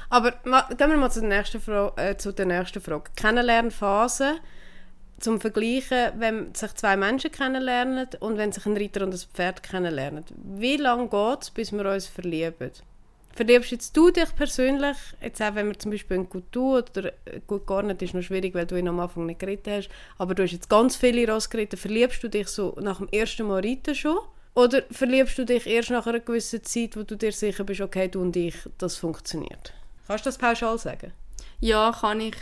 Aber 0.10 0.31
gehen 0.31 0.89
wir 0.89 0.98
mal 0.98 1.12
zu 1.12 1.22
der 1.22 1.29
nächsten, 1.29 1.62
Fra 1.62 1.93
äh, 1.96 2.17
zu 2.17 2.31
der 2.34 2.46
nächsten 2.46 2.81
Frage. 2.81 3.12
Kennenlernphase 3.15 4.38
zum 5.19 5.39
Vergleichen, 5.39 6.13
wenn 6.17 6.53
sich 6.55 6.74
zwei 6.75 6.98
Menschen 6.98 7.31
kennenlernen 7.31 8.08
und 8.19 8.38
wenn 8.38 8.51
sich 8.51 8.65
ein 8.65 8.77
Reiter 8.77 9.03
und 9.03 9.13
ein 9.13 9.19
Pferd 9.34 9.62
kennenlernen. 9.63 10.24
Wie 10.43 10.77
lange 10.77 11.10
geht 11.10 11.41
es, 11.43 11.50
bis 11.51 11.72
wir 11.72 11.86
uns 11.86 12.08
verlieben? 12.08 12.72
Verliebst 13.36 13.72
jetzt 13.72 13.96
du 13.96 14.10
dich 14.10 14.36
persönlich, 14.36 14.98
jetzt 15.22 15.41
auch 15.41 15.55
wenn 15.55 15.67
wir 15.67 15.77
zum 15.77 15.91
Beispiel 15.91 16.17
in 16.17 16.29
Coutu 16.29 16.77
oder 16.77 17.13
äh, 17.25 17.39
gut 17.46 17.67
gar 17.67 17.84
nicht, 17.84 18.01
ist 18.01 18.13
noch 18.13 18.24
schwierig, 18.24 18.55
weil 18.55 18.65
du 18.65 18.75
ihn 18.75 18.88
am 18.88 19.00
Anfang 19.00 19.27
nicht 19.27 19.39
geritten 19.39 19.72
hast, 19.72 19.89
aber 20.17 20.34
du 20.36 20.43
hast 20.43 20.51
jetzt 20.51 20.69
ganz 20.69 20.96
viele 20.96 21.31
Ross 21.31 21.50
geritten, 21.50 21.77
verliebst 21.77 22.24
du 22.24 22.27
dich 22.27 22.48
so 22.48 22.75
nach 22.81 22.98
dem 22.98 23.08
ersten 23.10 23.48
Mal 23.48 23.62
reiten 23.62 23.93
schon? 23.96 24.17
Oder 24.55 24.83
verliebst 24.91 25.37
du 25.37 25.45
dich 25.45 25.65
erst 25.67 25.91
nach 25.91 26.07
einer 26.07 26.19
gewissen 26.19 26.63
Zeit, 26.63 26.97
wo 26.97 27.03
du 27.03 27.15
dir 27.15 27.31
sicher 27.31 27.63
bist, 27.63 27.81
okay, 27.81 28.07
du 28.07 28.21
und 28.21 28.35
ich, 28.35 28.55
das 28.77 28.97
funktioniert? 28.97 29.73
Kannst 30.07 30.25
du 30.25 30.29
das 30.29 30.37
pauschal 30.37 30.77
sagen? 30.77 31.13
Ja, 31.59 31.95
kann 31.97 32.19
ich. 32.19 32.35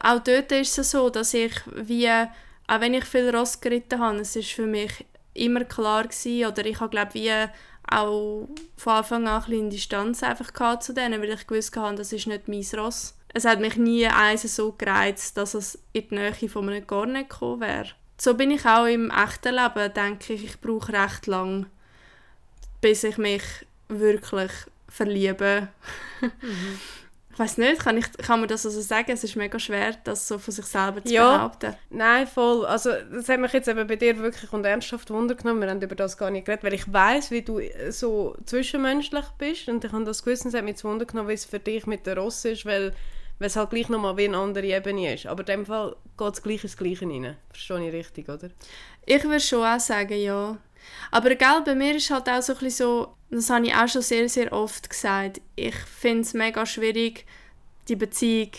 Auch 0.00 0.20
dort 0.20 0.52
ist 0.52 0.78
es 0.78 0.90
so, 0.90 1.10
dass 1.10 1.34
ich 1.34 1.52
wie, 1.74 2.08
auch 2.08 2.80
wenn 2.80 2.94
ich 2.94 3.04
viel 3.04 3.34
Ross 3.34 3.60
geritten 3.60 4.00
habe, 4.00 4.20
es 4.20 4.36
ist 4.36 4.52
für 4.52 4.66
mich 4.66 5.04
immer 5.34 5.64
klar 5.64 6.04
gewesen, 6.04 6.46
oder 6.46 6.64
ich 6.64 6.80
habe 6.80 6.90
glaube 6.90 7.14
wie 7.14 7.32
auch 7.90 8.48
von 8.76 8.92
Anfang 8.92 9.28
an 9.28 9.44
ein 9.46 9.70
Distanz 9.70 10.22
einfach 10.22 10.78
zu 10.80 10.94
denen, 10.94 11.20
weil 11.20 11.30
ich 11.30 11.46
gewusst 11.46 11.76
habe, 11.76 11.96
das 11.96 12.12
ist 12.12 12.26
nicht 12.26 12.48
mein 12.48 12.64
Ross. 12.76 13.14
Es 13.34 13.44
hat 13.44 13.60
mich 13.60 13.76
nie 13.76 14.06
eins 14.06 14.42
so 14.54 14.72
gereizt, 14.72 15.36
dass 15.36 15.54
es 15.54 15.78
in 15.92 16.08
die 16.08 16.14
Nähe 16.14 16.48
von 16.48 16.68
einem 16.68 16.86
gar 16.86 17.06
nicht 17.06 17.28
gekommen 17.28 17.60
wäre. 17.60 17.90
So 18.16 18.34
bin 18.34 18.50
ich 18.50 18.64
auch 18.64 18.86
im 18.86 19.10
echten 19.10 19.54
Leben, 19.54 19.92
denke 19.92 20.34
ich, 20.34 20.44
ich 20.44 20.60
brauche 20.60 20.92
recht 20.92 21.26
lang, 21.26 21.66
bis 22.80 23.04
ich 23.04 23.18
mich 23.18 23.42
wirklich 23.88 24.52
verlieben. 24.88 25.68
Mhm. 26.20 26.30
Ich 27.34 27.40
weiß 27.40 27.58
nicht, 27.58 27.80
kann, 27.80 27.96
ich, 27.96 28.12
kann 28.12 28.38
man 28.38 28.48
das 28.48 28.64
also 28.64 28.80
sagen? 28.80 29.10
Es 29.10 29.24
ist 29.24 29.34
mega 29.34 29.58
schwer, 29.58 29.96
das 30.04 30.28
so 30.28 30.38
von 30.38 30.54
sich 30.54 30.66
selber 30.66 31.02
zu 31.02 31.12
ja, 31.12 31.36
behaupten. 31.36 31.74
Nein, 31.90 32.28
voll. 32.28 32.64
Also 32.64 32.90
das 33.12 33.28
hat 33.28 33.40
mich 33.40 33.52
jetzt 33.52 33.66
eben 33.66 33.88
bei 33.88 33.96
dir 33.96 34.16
wirklich 34.18 34.52
und 34.52 34.64
ernsthaft 34.64 35.10
Wunder 35.10 35.34
genommen. 35.34 35.60
Wir 35.60 35.68
haben 35.68 35.82
über 35.82 35.96
das 35.96 36.16
gar 36.16 36.30
nicht 36.30 36.46
geredet, 36.46 36.62
weil 36.62 36.74
ich 36.74 36.92
weiß, 36.92 37.32
wie 37.32 37.42
du 37.42 37.60
so 37.90 38.36
zwischenmenschlich 38.46 39.24
bist 39.36 39.68
und 39.68 39.84
ich 39.84 39.90
habe 39.90 40.04
das 40.04 40.22
gewusst, 40.22 40.46
es 40.46 40.54
hat 40.54 40.62
mich 40.62 40.76
zu 40.76 40.88
Wunder 40.88 41.06
genommen, 41.06 41.28
wie 41.28 41.32
es 41.32 41.44
für 41.44 41.58
dich 41.58 41.88
mit 41.88 42.06
der 42.06 42.18
Ross 42.18 42.44
ist, 42.44 42.66
weil, 42.66 42.94
weil 43.38 43.48
es 43.48 43.56
halt 43.56 43.70
gleich 43.70 43.88
nochmal 43.88 44.16
wie 44.16 44.26
eine 44.26 44.38
andere 44.38 44.66
Ebene 44.66 45.14
ist. 45.14 45.26
Aber 45.26 45.40
in 45.40 45.46
dem 45.46 45.66
Fall 45.66 45.96
geht 46.16 46.34
es 46.34 46.42
gleich 46.42 46.62
ins 46.62 46.76
Gleiche 46.76 47.06
rein. 47.06 47.36
Verstehe 47.50 47.88
ich 47.88 47.92
richtig, 47.92 48.28
oder? 48.28 48.50
Ich 49.06 49.24
würde 49.24 49.40
schon 49.40 49.64
auch 49.64 49.80
sagen, 49.80 50.18
ja. 50.18 50.58
Aber 51.10 51.34
gell, 51.34 51.62
bei 51.64 51.74
mir 51.74 51.96
ist 51.96 52.10
halt 52.10 52.28
auch 52.28 52.42
so 52.42 52.52
ein 52.52 52.58
bisschen 52.58 52.86
so, 52.86 53.14
das 53.30 53.50
habe 53.50 53.66
ich 53.66 53.74
auch 53.74 53.88
schon 53.88 54.02
sehr, 54.02 54.28
sehr 54.28 54.52
oft 54.52 54.88
gesagt, 54.88 55.40
ich 55.56 55.74
finde 55.74 56.20
es 56.20 56.34
mega 56.34 56.66
schwierig, 56.66 57.26
die 57.88 57.96
Beziehung 57.96 58.50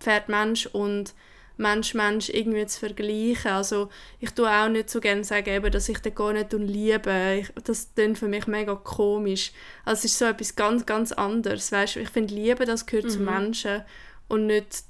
Pferd-Mensch 0.00 0.66
und 0.66 1.14
Mensch-Mensch 1.56 2.30
irgendwie 2.30 2.66
zu 2.66 2.80
vergleichen. 2.80 3.52
Also 3.52 3.88
ich 4.18 4.30
tue 4.30 4.50
auch 4.50 4.68
nicht 4.68 4.90
so 4.90 5.00
gerne 5.00 5.24
sagen, 5.24 5.50
eben, 5.50 5.70
dass 5.70 5.88
ich 5.88 5.98
den 5.98 6.14
gar 6.14 6.32
nicht 6.32 6.52
liebe. 6.52 7.38
Ich, 7.40 7.52
das 7.62 7.90
klingt 7.94 8.18
für 8.18 8.28
mich 8.28 8.46
mega 8.46 8.74
komisch. 8.74 9.52
Also 9.84 10.00
es 10.00 10.04
ist 10.06 10.18
so 10.18 10.24
etwas 10.24 10.56
ganz, 10.56 10.84
ganz 10.84 11.12
anderes. 11.12 11.70
Weißt? 11.70 11.96
Ich 11.96 12.08
finde, 12.08 12.34
Liebe, 12.34 12.64
das 12.64 12.86
gehört 12.86 13.06
mhm. 13.06 13.10
zu 13.10 13.18
Menschen 13.20 13.82
und 14.28 14.46
nicht 14.46 14.84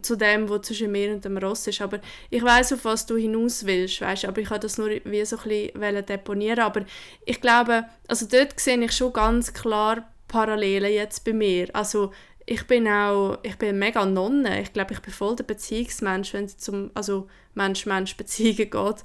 zu 0.00 0.16
dem, 0.16 0.48
was 0.48 0.62
zwischen 0.62 0.92
mir 0.92 1.12
und 1.12 1.24
dem 1.24 1.36
Ross 1.36 1.66
ist. 1.66 1.82
Aber 1.82 2.00
ich 2.30 2.42
weiß 2.42 2.72
auf 2.72 2.84
was 2.84 3.04
du 3.04 3.16
hinaus 3.16 3.66
willst, 3.66 4.00
weißt? 4.00 4.24
aber 4.24 4.40
ich 4.40 4.48
habe 4.48 4.60
das 4.60 4.78
nur 4.78 4.88
wie 5.04 5.24
so 5.24 5.36
ein 5.36 5.70
bisschen 5.72 6.06
deponieren. 6.06 6.60
Aber 6.60 6.84
ich 7.26 7.40
glaube, 7.40 7.84
also 8.08 8.26
dort 8.26 8.58
sehe 8.58 8.82
ich 8.82 8.92
schon 8.92 9.12
ganz 9.12 9.52
klar 9.52 10.08
Parallelen 10.28 10.92
jetzt 10.92 11.24
bei 11.24 11.34
mir. 11.34 11.68
Also 11.74 12.12
ich 12.46 12.66
bin 12.66 12.88
auch, 12.88 13.38
ich 13.42 13.56
bin 13.56 13.78
mega 13.78 14.04
Nonne. 14.06 14.62
Ich 14.62 14.72
glaube, 14.72 14.94
ich 14.94 15.00
bin 15.00 15.12
voll 15.12 15.36
der 15.36 15.44
Beziehungsmensch, 15.44 16.32
wenn 16.32 16.46
es 16.46 16.56
zum, 16.56 16.90
also 16.94 17.28
Mensch-Mensch-Beziehungen 17.54 18.70
geht. 18.70 19.04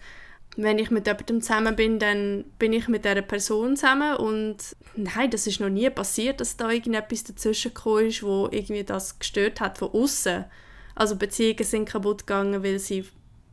Wenn 0.57 0.79
ich 0.79 0.89
mit 0.89 1.05
jemandem 1.05 1.41
zusammen 1.41 1.75
bin, 1.75 1.99
dann 1.99 2.43
bin 2.57 2.73
ich 2.73 2.87
mit 2.87 3.05
dieser 3.05 3.21
Person 3.21 3.77
zusammen 3.77 4.17
und 4.17 4.57
nein, 4.95 5.29
das 5.29 5.47
ist 5.47 5.59
noch 5.59 5.69
nie 5.69 5.89
passiert, 5.89 6.41
dass 6.41 6.57
da 6.57 6.71
irgendetwas 6.71 7.23
dazwischen 7.23 7.73
gekommen 7.73 8.07
ist, 8.07 8.23
wo 8.23 8.49
irgendwie 8.51 8.83
das 8.83 9.19
gestört 9.19 9.61
hat 9.61 9.77
von 9.77 9.91
außen. 9.91 10.45
Also 10.95 11.15
Beziehungen 11.15 11.63
sind 11.63 11.87
kaputt 11.87 12.25
gegangen, 12.25 12.63
weil 12.63 12.79
sie 12.79 13.05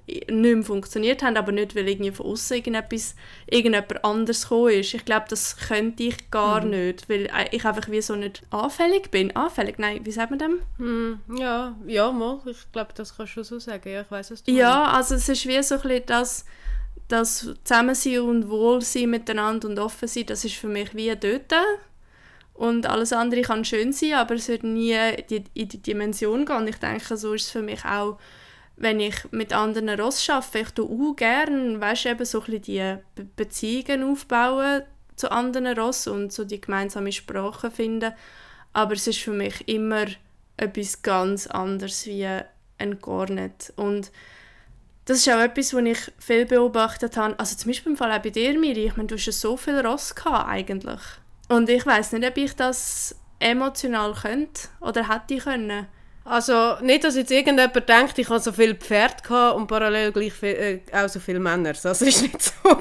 nicht 0.06 0.30
mehr 0.30 0.62
funktioniert 0.62 1.22
haben, 1.22 1.36
aber 1.36 1.52
nicht, 1.52 1.74
weil 1.74 1.88
irgendwie 1.88 2.10
von 2.10 2.26
außen 2.26 2.56
irgendetwas, 2.56 3.14
irgendjemand 3.46 4.04
anders 4.04 4.42
gekommen 4.42 4.74
ist. 4.74 4.92
Ich 4.92 5.04
glaube, 5.04 5.26
das 5.30 5.56
könnte 5.56 6.02
ich 6.02 6.30
gar 6.30 6.62
mhm. 6.62 6.70
nicht, 6.70 7.08
weil 7.08 7.30
ich 7.50 7.64
einfach 7.64 7.88
wie 7.90 8.02
so 8.02 8.14
nicht 8.14 8.42
anfällig 8.50 9.10
bin. 9.10 9.34
Anfällig? 9.34 9.78
Nein, 9.78 10.04
wie 10.04 10.12
sagt 10.12 10.30
man 10.30 10.38
dem? 10.38 10.58
Mhm. 10.78 11.20
Ja, 11.38 11.74
ja, 11.86 12.12
mal. 12.12 12.40
Ich 12.44 12.70
glaube, 12.72 12.92
das 12.94 13.16
kannst 13.16 13.36
du 13.36 13.42
so 13.44 13.58
sagen. 13.58 13.90
Ja, 13.90 14.02
ich 14.02 14.10
weiß 14.10 14.32
es. 14.32 14.42
Ja, 14.46 14.84
also 14.84 15.14
es 15.14 15.28
ist 15.28 15.46
wie 15.46 15.62
so 15.62 15.76
ein 15.76 15.80
bisschen 15.80 16.06
das, 16.06 16.44
das 17.08 17.48
Zusammensein 17.64 18.20
und 18.20 18.48
Wohlsein 18.48 19.10
miteinander 19.10 19.68
und 19.68 19.78
offen 19.78 20.08
sein, 20.08 20.26
das 20.26 20.44
ist 20.44 20.56
für 20.56 20.68
mich 20.68 20.94
wie 20.94 21.14
dort 21.14 21.52
und 22.54 22.86
alles 22.86 23.12
andere 23.12 23.42
kann 23.42 23.64
schön 23.64 23.92
sein, 23.92 24.14
aber 24.14 24.36
es 24.36 24.48
wird 24.48 24.62
nie 24.62 24.96
in 25.54 25.68
die 25.68 25.82
Dimension 25.82 26.46
gehen. 26.46 26.56
Und 26.56 26.68
ich 26.68 26.76
denke, 26.76 27.16
so 27.16 27.34
ist 27.34 27.46
es 27.46 27.50
für 27.50 27.62
mich 27.62 27.84
auch, 27.84 28.16
wenn 28.76 29.00
ich 29.00 29.16
mit 29.32 29.52
anderen 29.52 29.88
Ross 30.00 30.28
arbeite. 30.30 30.60
Ich 30.60 30.70
tue 30.70 30.84
auch 30.86 31.16
gerne, 31.16 31.80
weißt, 31.80 32.06
eben 32.06 32.24
so 32.24 32.42
ein 32.42 32.62
die 32.62 32.96
Beziehungen 33.36 34.04
aufbauen 34.04 34.82
zu 35.16 35.30
anderen 35.30 35.78
Ross 35.78 36.06
und 36.06 36.32
so 36.32 36.44
die 36.44 36.60
gemeinsame 36.60 37.10
Sprache 37.10 37.72
finden. 37.72 38.12
Aber 38.72 38.94
es 38.94 39.06
ist 39.08 39.18
für 39.18 39.32
mich 39.32 39.66
immer 39.68 40.06
etwas 40.56 41.02
ganz 41.02 41.48
anderes 41.48 42.06
wie 42.06 42.26
ein 42.78 43.00
Garnet. 43.00 43.72
Und 43.74 44.12
das 45.06 45.18
ist 45.18 45.28
auch 45.28 45.40
etwas, 45.40 45.74
was 45.74 45.84
ich 45.84 46.12
viel 46.18 46.46
beobachtet 46.46 47.16
habe. 47.16 47.38
Also 47.38 47.56
zum 47.56 47.70
Beispiel 47.70 47.92
im 47.92 47.98
Fall 47.98 48.12
auch 48.12 48.22
bei 48.22 48.30
dir, 48.30 48.58
Miri. 48.58 48.86
Ich 48.86 48.96
meine, 48.96 49.08
du 49.08 49.16
hast 49.16 49.26
ja 49.26 49.32
so 49.32 49.56
viel 49.56 49.78
Ross 49.80 50.14
gehabt, 50.14 50.48
eigentlich. 50.48 51.00
Und 51.48 51.68
ich 51.68 51.84
weiß 51.84 52.12
nicht, 52.12 52.26
ob 52.26 52.36
ich 52.36 52.56
das 52.56 53.14
emotional 53.38 54.14
könnte 54.14 54.68
oder 54.80 55.08
hätte 55.08 55.38
können. 55.38 55.86
Also 56.24 56.76
nicht, 56.80 57.04
dass 57.04 57.16
jetzt 57.16 57.30
irgendjemand 57.30 57.86
denkt, 57.86 58.18
ich 58.18 58.30
habe 58.30 58.40
so 58.40 58.50
viel 58.50 58.74
Pferd 58.74 59.22
gehabt 59.22 59.56
und 59.56 59.66
parallel 59.66 60.10
gleich 60.10 60.32
viel, 60.32 60.48
äh, 60.48 60.80
auch 60.96 61.08
so 61.08 61.20
viele 61.20 61.38
Männer. 61.38 61.74
Das 61.74 62.00
ist 62.00 62.22
nicht 62.22 62.40
so. 62.40 62.52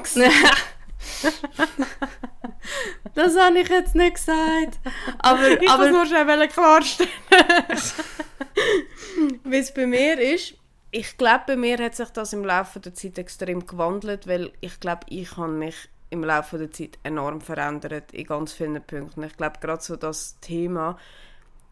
das 3.14 3.36
habe 3.36 3.58
ich 3.58 3.68
jetzt 3.68 3.94
nicht 3.94 4.14
gesagt. 4.14 4.78
Aber, 5.18 5.60
ich 5.60 5.68
aber, 5.68 5.90
nur 5.90 6.06
schnell 6.06 6.48
klarstellen. 6.48 7.10
Wie 9.44 9.58
es 9.58 9.74
bei 9.74 9.86
mir 9.86 10.18
ist, 10.18 10.54
ich 10.94 11.16
glaube, 11.16 11.42
bei 11.48 11.56
mir 11.56 11.76
hat 11.78 11.96
sich 11.96 12.08
das 12.10 12.32
im 12.32 12.44
Laufe 12.44 12.78
der 12.78 12.94
Zeit 12.94 13.18
extrem 13.18 13.66
gewandelt, 13.66 14.28
weil 14.28 14.52
ich 14.60 14.78
glaube, 14.78 15.00
ich 15.08 15.36
habe 15.36 15.50
mich 15.50 15.74
im 16.10 16.22
Laufe 16.22 16.56
der 16.56 16.70
Zeit 16.70 17.00
enorm 17.02 17.40
verändert 17.40 18.12
in 18.12 18.24
ganz 18.24 18.52
vielen 18.52 18.80
Punkten. 18.80 19.24
Ich 19.24 19.36
glaube, 19.36 19.58
gerade 19.60 19.82
so 19.82 19.96
das 19.96 20.38
Thema 20.40 20.96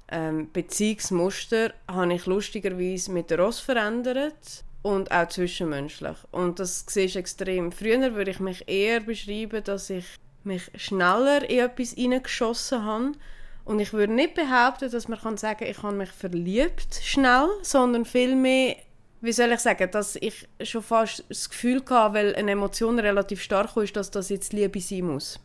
ähm, 0.09 0.51
Beziehungsmuster 0.53 1.73
habe 1.87 2.15
ich 2.15 2.27
lustigerweise 2.27 3.13
mit 3.13 3.31
Ross 3.39 3.61
verändert 3.61 4.65
und 4.83 5.13
auch 5.13 5.29
zwischenmenschlich. 5.29 6.17
Und 6.33 6.59
das 6.59 6.85
sehe 6.89 7.05
ich 7.05 7.15
extrem. 7.15 7.71
Früher 7.71 8.17
würde 8.17 8.33
ich 8.33 8.41
mich 8.41 8.69
eher 8.69 8.99
beschreiben, 8.99 9.63
dass 9.63 9.89
ich 9.89 10.17
mich 10.43 10.69
schneller 10.75 11.49
in 11.49 11.61
etwas 11.61 11.93
hineingeschossen 11.93 12.85
habe. 12.85 13.13
Und 13.65 13.79
ich 13.79 13.93
würde 13.93 14.15
nicht 14.15 14.35
behaupten, 14.35 14.91
dass 14.91 15.07
man 15.07 15.21
kann 15.21 15.37
sagen 15.37 15.69
ich 15.69 15.81
habe 15.81 15.95
mich 15.95 16.11
verliebt 16.11 16.97
schnell, 17.05 17.47
sondern 17.63 18.05
vielmehr 18.05 18.75
wie 19.23 19.33
soll 19.33 19.53
ich 19.53 19.61
sagen, 19.61 19.89
dass 19.91 20.17
ich 20.17 20.49
schon 20.63 20.83
fast 20.83 21.25
das 21.29 21.49
Gefühl 21.49 21.81
hatte, 21.89 22.15
weil 22.15 22.35
eine 22.35 22.51
Emotion 22.51 22.99
relativ 22.99 23.41
stark 23.41 23.77
ist, 23.77 23.97
dass 23.97 24.11
das 24.11 24.29
jetzt 24.29 24.53
Liebe 24.53 24.81
sein 24.81 25.07
muss. 25.07 25.39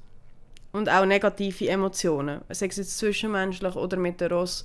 Und 0.71 0.89
auch 0.89 1.05
negative 1.05 1.69
Emotionen, 1.69 2.41
sei 2.49 2.67
es 2.67 2.75
jetzt 2.77 2.97
zwischenmenschlich 2.97 3.75
oder 3.75 3.97
mit 3.97 4.19
der 4.19 4.31
Ross. 4.31 4.63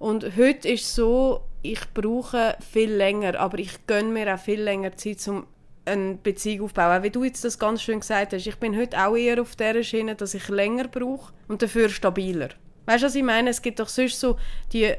Und 0.00 0.36
heute 0.36 0.68
ist 0.68 0.84
es 0.84 0.94
so, 0.96 1.42
ich 1.62 1.80
brauche 1.94 2.56
viel 2.72 2.92
länger, 2.92 3.38
aber 3.38 3.58
ich 3.58 3.86
gönne 3.86 4.10
mir 4.10 4.34
auch 4.34 4.38
viel 4.38 4.60
länger 4.60 4.96
Zeit, 4.96 5.26
um 5.28 5.46
eine 5.84 6.14
Beziehung 6.16 6.66
aufzubauen. 6.66 6.98
Auch 6.98 7.02
wie 7.04 7.10
du 7.10 7.24
jetzt 7.24 7.44
das 7.44 7.58
ganz 7.58 7.82
schön 7.82 8.00
gesagt 8.00 8.32
hast, 8.32 8.46
ich 8.46 8.56
bin 8.56 8.76
heute 8.76 8.98
auch 8.98 9.16
eher 9.16 9.40
auf 9.40 9.54
der 9.56 9.82
Schiene, 9.82 10.16
dass 10.16 10.34
ich 10.34 10.48
länger 10.48 10.88
brauche 10.88 11.32
und 11.48 11.62
dafür 11.62 11.88
stabiler. 11.88 12.48
Weißt 12.86 13.02
du, 13.02 13.06
was 13.06 13.14
ich 13.14 13.22
meine? 13.22 13.50
Es 13.50 13.62
gibt 13.62 13.78
doch 13.78 13.88
sonst 13.88 14.18
so 14.18 14.36
die 14.72 14.94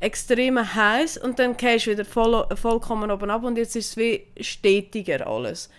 extrem 0.00 0.58
heiß 0.74 1.18
und 1.18 1.38
dann 1.38 1.56
gehst 1.56 1.86
du 1.86 1.92
wieder 1.92 2.04
voll, 2.04 2.46
vollkommen 2.56 3.10
oben 3.10 3.30
ab 3.30 3.44
und 3.44 3.56
jetzt 3.56 3.76
ist 3.76 3.90
es 3.90 3.96
wie 3.96 4.26
stetiger 4.40 5.26
alles. 5.26 5.70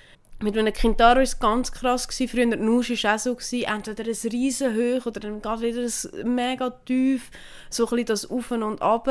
Mit 0.42 0.58
einem 0.58 0.74
Kintaro 0.74 1.18
war 1.18 1.22
es 1.22 1.40
ganz 1.40 1.72
krass. 1.72 2.08
Gewesen. 2.08 2.28
Früher 2.28 2.46
Nusch 2.58 3.04
war 3.04 3.16
auch 3.16 3.20
so. 3.20 3.36
Gewesen. 3.36 3.64
Entweder 3.64 4.04
ein 4.04 4.32
riesen 4.32 4.76
hoch 4.76 5.06
oder 5.06 5.20
dann 5.20 5.42
geht 5.42 5.62
wieder 5.62 5.82
ein 5.82 6.36
mega 6.36 6.72
tief. 6.86 7.30
So 7.70 7.88
ein 7.90 8.06
das 8.06 8.30
Auf 8.30 8.50
und 8.50 8.82
Ab. 8.82 9.08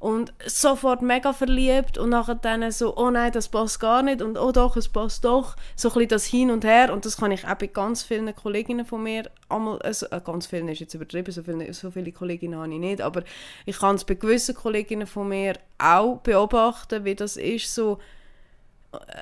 Und 0.00 0.32
sofort 0.46 1.02
mega 1.02 1.32
verliebt 1.32 1.98
und 1.98 2.10
nachher 2.10 2.36
dann 2.36 2.70
so, 2.70 2.96
oh 2.96 3.10
nein, 3.10 3.32
das 3.32 3.48
passt 3.48 3.80
gar 3.80 4.00
nicht 4.04 4.22
und 4.22 4.38
oh 4.38 4.52
doch, 4.52 4.76
es 4.76 4.88
passt 4.88 5.24
doch. 5.24 5.56
So 5.74 5.92
ein 5.92 6.06
das 6.06 6.24
Hin 6.24 6.52
und 6.52 6.64
Her 6.64 6.92
und 6.92 7.04
das 7.04 7.16
kann 7.16 7.32
ich 7.32 7.44
auch 7.44 7.56
bei 7.56 7.66
ganz 7.66 8.04
vielen 8.04 8.32
Kolleginnen 8.32 8.86
von 8.86 9.02
mir, 9.02 9.28
einmal, 9.48 9.82
also, 9.82 10.06
äh, 10.06 10.20
ganz 10.24 10.46
vielen 10.46 10.68
ist 10.68 10.78
jetzt 10.78 10.94
übertrieben, 10.94 11.32
so 11.32 11.42
viele, 11.42 11.74
so 11.74 11.90
viele 11.90 12.12
Kolleginnen 12.12 12.60
habe 12.60 12.72
ich 12.72 12.78
nicht, 12.78 13.00
aber 13.00 13.24
ich 13.66 13.76
kann 13.80 13.96
es 13.96 14.04
bei 14.04 14.14
gewissen 14.14 14.54
Kolleginnen 14.54 15.08
von 15.08 15.30
mir 15.30 15.54
auch 15.78 16.18
beobachten, 16.18 17.04
wie 17.04 17.16
das 17.16 17.36
ist, 17.36 17.74
so, 17.74 17.98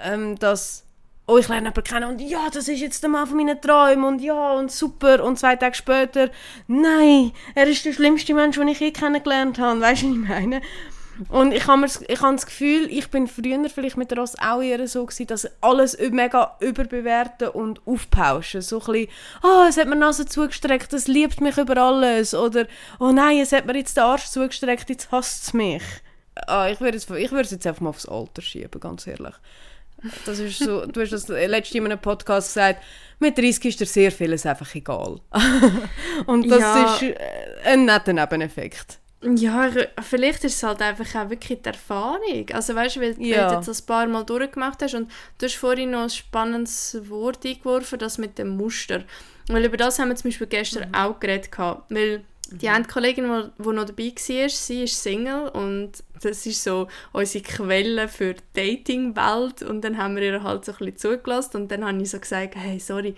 ähm, 0.05 0.39
dass 0.39 0.86
oh, 1.27 1.39
ich 1.39 1.49
lerne 1.49 1.69
jemanden 1.69 1.85
kennen 1.85 2.09
und 2.09 2.21
ja, 2.21 2.49
das 2.53 2.69
ist 2.69 2.81
jetzt 2.81 3.03
der 3.03 3.11
Mann 3.11 3.27
von 3.27 3.37
meinen 3.37 3.61
Träumen 3.61 4.05
und 4.05 4.21
ja, 4.21 4.53
und 4.53 4.71
super. 4.71 5.25
Und 5.25 5.39
zwei 5.39 5.57
Tage 5.57 5.75
später, 5.75 6.31
nein, 6.69 7.33
er 7.55 7.67
ist 7.67 7.85
der 7.85 7.93
schlimmste 7.93 8.35
Mensch, 8.35 8.57
den 8.57 8.69
ich 8.69 8.81
je 8.81 8.93
kennengelernt 8.93 9.59
habe. 9.59 9.81
Weißt 9.81 10.03
du, 10.03 10.09
was 10.09 10.15
ich 10.15 10.29
meine? 10.29 10.63
Und 11.31 11.53
ich 11.53 11.67
habe, 11.67 11.87
ich 11.87 12.21
habe 12.21 12.35
das 12.35 12.47
Gefühl, 12.47 12.89
ich 12.91 13.11
bin 13.11 13.27
früher 13.27 13.69
vielleicht 13.71 13.97
mit 13.97 14.17
Ross 14.17 14.35
auch 14.39 14.61
eher 14.61 14.87
so 14.87 15.07
gewesen, 15.07 15.27
dass 15.27 15.49
alles 15.63 15.97
mega 16.11 16.57
überbewerten 16.61 17.49
und 17.49 17.81
aufpauschen. 17.87 18.61
So 18.61 18.81
ein 18.81 18.87
bisschen, 18.87 19.09
oh, 19.43 19.65
es 19.69 19.79
hat 19.79 19.87
mir 19.87 19.95
die 19.95 20.01
Nase 20.01 20.27
zugestreckt, 20.27 20.93
es 20.93 21.09
liebt 21.09 21.41
mich 21.41 21.57
über 21.57 21.77
alles. 21.79 22.35
Oder, 22.35 22.67
oh 23.01 23.13
nein, 23.13 23.39
es 23.39 23.53
hat 23.53 23.67
mir 23.67 23.77
jetzt 23.77 23.97
den 23.97 24.05
Arsch 24.05 24.27
zugestreckt, 24.27 24.91
jetzt 24.91 25.11
hasst 25.11 25.45
es 25.45 25.55
mich. 25.55 25.83
Ah, 26.47 26.69
ich 26.69 26.81
würde 26.81 26.99
es 26.99 27.51
jetzt 27.51 27.67
einfach 27.67 27.81
mal 27.81 27.91
aufs 27.91 28.07
Alter 28.07 28.43
schieben, 28.43 28.79
ganz 28.79 29.07
ehrlich. 29.07 29.35
Das 30.25 30.39
ist 30.39 30.59
so, 30.59 30.87
du 30.87 31.01
hast 31.01 31.13
das 31.13 31.29
letztes 31.29 31.75
in 31.75 31.85
einem 31.85 31.99
Podcast 31.99 32.49
gesagt, 32.49 32.83
mit 33.19 33.39
30 33.39 33.65
ist 33.65 33.81
dir 33.81 33.87
sehr 33.87 34.13
vieles 34.13 34.45
einfach 34.45 34.75
egal. 34.75 35.21
Und 36.27 36.51
das 36.51 36.61
ja. 36.61 36.95
ist 36.95 37.03
äh, 37.03 37.17
ein 37.65 37.87
netter 37.87 38.13
Nebeneffekt. 38.13 38.99
Ja, 39.23 39.71
vielleicht 40.03 40.45
ist 40.45 40.57
es 40.57 40.63
halt 40.63 40.83
einfach 40.83 41.15
auch 41.15 41.31
wirklich 41.31 41.61
die 41.63 41.69
Erfahrung. 41.69 42.47
Also 42.53 42.75
weißt 42.75 42.97
du, 42.97 43.01
weil 43.01 43.21
ja. 43.23 43.49
du 43.49 43.57
jetzt 43.57 43.69
das 43.69 43.83
ein 43.83 43.87
paar 43.87 44.07
Mal 44.07 44.25
durchgemacht 44.25 44.83
hast 44.83 44.95
und 44.95 45.11
du 45.39 45.47
hast 45.47 45.55
vorhin 45.55 45.91
noch 45.91 46.03
ein 46.03 46.11
spannendes 46.11 46.97
Wort 47.09 47.45
eingeworfen, 47.45 47.99
das 47.99 48.19
mit 48.19 48.39
dem 48.39 48.57
Muster. 48.57 49.05
Weil 49.49 49.65
über 49.65 49.77
das 49.77 49.99
haben 49.99 50.09
wir 50.09 50.17
zum 50.17 50.31
Beispiel 50.31 50.47
gestern 50.47 50.89
mhm. 50.91 50.95
auch 50.95 51.19
geredet. 51.19 51.51
Weil 51.89 52.25
die 52.53 52.69
eine 52.69 52.85
Kollegin, 52.85 53.25
die, 53.59 53.69
noch 53.69 53.85
dabei 53.85 54.13
war, 54.13 54.49
sie 54.49 54.85
ist 54.85 55.03
Single 55.03 55.49
und 55.49 55.93
das 56.23 56.47
ist 56.47 56.63
so 56.63 56.89
unsere 57.13 57.45
Quelle 57.45 58.09
für 58.09 58.35
die 58.35 58.43
Dating-Welt 58.55 59.63
und 59.63 59.83
dann 59.83 59.99
haben 59.99 60.17
wir 60.17 60.23
ihr 60.23 60.43
halt 60.43 60.65
so 60.65 60.73
ein 60.73 60.79
bisschen 60.79 60.97
zugelassen 60.97 61.63
und 61.63 61.71
dann 61.71 61.85
habe 61.85 62.01
ich 62.01 62.11
so 62.11 62.19
gesagt, 62.19 62.55
hey, 62.57 62.79
sorry, 62.79 63.15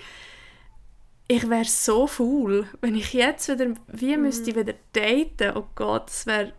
ich 1.28 1.48
wäre 1.48 1.64
so 1.64 2.06
faul, 2.06 2.66
wenn 2.80 2.94
ich 2.94 3.12
jetzt 3.12 3.48
wieder, 3.48 3.74
wie 3.88 4.16
mhm. 4.16 4.22
müsste 4.22 4.50
ich 4.50 4.56
wieder 4.56 4.74
daten? 4.92 5.56
Oh 5.56 5.66
Gott, 5.74 6.08
das 6.08 6.26
wäre, 6.26 6.52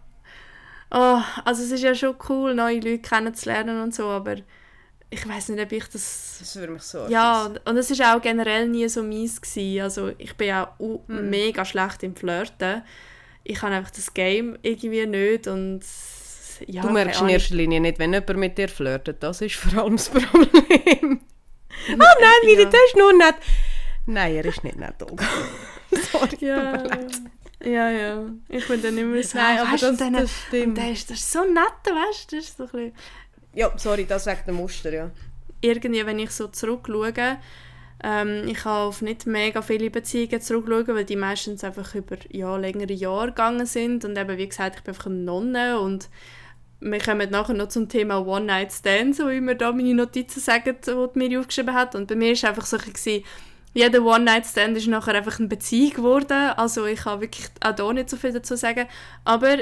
oh, 0.91 1.21
also 1.43 1.63
es 1.63 1.71
ist 1.71 1.83
ja 1.83 1.95
schon 1.95 2.15
cool, 2.29 2.53
neue 2.53 2.75
Leute 2.75 2.99
kennenzulernen 2.99 3.81
und 3.81 3.95
so, 3.95 4.05
aber 4.05 4.35
ich 5.11 5.27
weiß 5.27 5.49
nicht, 5.49 5.63
ob 5.63 5.71
ich 5.71 5.87
das... 5.87 6.37
Das 6.39 6.55
würde 6.55 6.73
mich 6.73 6.83
so 6.83 7.07
Ja, 7.07 7.51
und 7.65 7.77
es 7.77 7.97
war 7.97 8.15
auch 8.15 8.21
generell 8.21 8.67
nie 8.67 8.87
so 8.87 9.01
mies. 9.01 9.41
Gewesen. 9.41 9.81
Also 9.81 10.11
ich 10.17 10.35
bin 10.35 10.53
auch 10.53 10.67
hm. 10.79 11.29
mega 11.29 11.65
schlecht 11.65 12.03
im 12.03 12.15
Flirten. 12.15 12.83
Ich 13.43 13.61
habe 13.61 13.73
einfach 13.73 13.91
das 13.91 14.13
Game 14.13 14.57
irgendwie 14.61 15.05
nicht 15.05 15.47
und... 15.47 15.81
Ja, 16.67 16.81
du 16.81 16.89
merkst 16.89 17.21
in 17.21 17.29
erster 17.29 17.55
Linie 17.55 17.79
nicht, 17.79 17.99
wenn 17.99 18.13
jemand 18.13 18.37
mit 18.37 18.57
dir 18.57 18.67
flirtet. 18.67 19.23
Das 19.23 19.41
ist 19.41 19.55
vor 19.55 19.81
allem 19.81 19.95
das 19.95 20.09
Problem. 20.09 20.41
oh 21.89 21.95
nein, 21.97 22.45
Miri, 22.45 22.63
ja. 22.63 22.69
das 22.69 22.81
ist 22.87 22.97
nur 22.97 23.13
nett. 23.13 23.35
Nein, 24.05 24.35
er 24.35 24.45
ist 24.45 24.63
nicht 24.63 24.77
nett, 24.77 25.01
Olga. 25.01 25.25
Sorry, 26.11 26.37
ja. 26.41 26.83
Ja, 27.63 27.89
ja. 27.89 28.25
Ich 28.49 28.67
bin 28.67 28.81
dann 28.81 28.97
immer 28.97 29.23
so, 29.23 29.37
Nein, 29.37 29.59
aber 29.59 29.77
das, 29.77 29.97
dann, 29.97 30.13
das 30.13 30.31
stimmt. 30.47 30.67
Und 30.67 30.75
der 30.75 30.91
ist, 30.91 31.09
das 31.09 31.19
ist 31.19 31.31
so 31.31 31.43
nett, 31.45 31.85
weißt 31.85 32.31
du? 32.31 32.35
Das 32.35 32.45
ist 32.45 32.57
so 32.57 32.63
ein 32.63 32.69
bisschen... 32.69 32.93
Ja, 33.59 33.73
sorry, 33.75 34.05
das 34.05 34.23
sagt 34.23 34.47
ein 34.47 34.55
Muster, 34.55 34.93
ja. 34.93 35.11
Irgendwie, 35.59 36.05
wenn 36.05 36.17
ich 36.17 36.31
so 36.31 36.47
zurückschaue, 36.47 37.11
ähm, 38.01 38.47
ich 38.47 38.63
habe 38.63 38.87
auf 38.87 39.01
nicht 39.01 39.25
mega 39.25 39.61
viele 39.61 39.89
Beziehungen 39.89 40.39
zurückschauen, 40.39 40.95
weil 40.95 41.03
die 41.03 41.17
meistens 41.17 41.65
einfach 41.65 41.93
über 41.93 42.15
ja, 42.29 42.55
längere 42.55 42.93
Jahre 42.93 43.27
gegangen 43.27 43.65
sind. 43.65 44.05
Und 44.05 44.17
eben, 44.17 44.37
wie 44.37 44.47
gesagt, 44.47 44.77
ich 44.77 44.83
bin 44.83 44.93
einfach 44.93 45.07
eine 45.07 45.15
Nonne 45.15 45.77
und 45.81 46.07
wir 46.79 46.99
kommen 46.99 47.29
nachher 47.31 47.53
noch 47.53 47.67
zum 47.67 47.89
Thema 47.89 48.25
One 48.25 48.45
Night 48.45 48.71
Stand, 48.71 49.17
so 49.17 49.29
wie 49.29 49.41
mir 49.41 49.55
da 49.55 49.73
meine 49.73 49.93
Notizen 49.93 50.39
sagen, 50.39 50.77
die 50.85 51.19
mir 51.19 51.37
aufgeschrieben 51.41 51.73
hat. 51.75 51.95
Und 51.95 52.07
bei 52.07 52.15
mir 52.15 52.41
war 52.41 52.51
einfach 52.51 52.65
so 52.65 52.77
ein 52.77 53.23
jeder 53.73 54.05
One 54.05 54.23
Night 54.23 54.45
Stand 54.45 54.77
ist 54.77 54.87
nachher 54.87 55.15
einfach 55.15 55.37
eine 55.37 55.49
Beziehung 55.49 55.95
geworden, 55.95 56.53
also 56.55 56.85
ich 56.85 57.03
habe 57.03 57.23
wirklich 57.23 57.47
auch 57.59 57.75
da 57.75 57.91
nicht 57.91 58.09
so 58.09 58.15
viel 58.15 58.31
dazu 58.31 58.55
sagen, 58.55 58.87
aber 59.25 59.57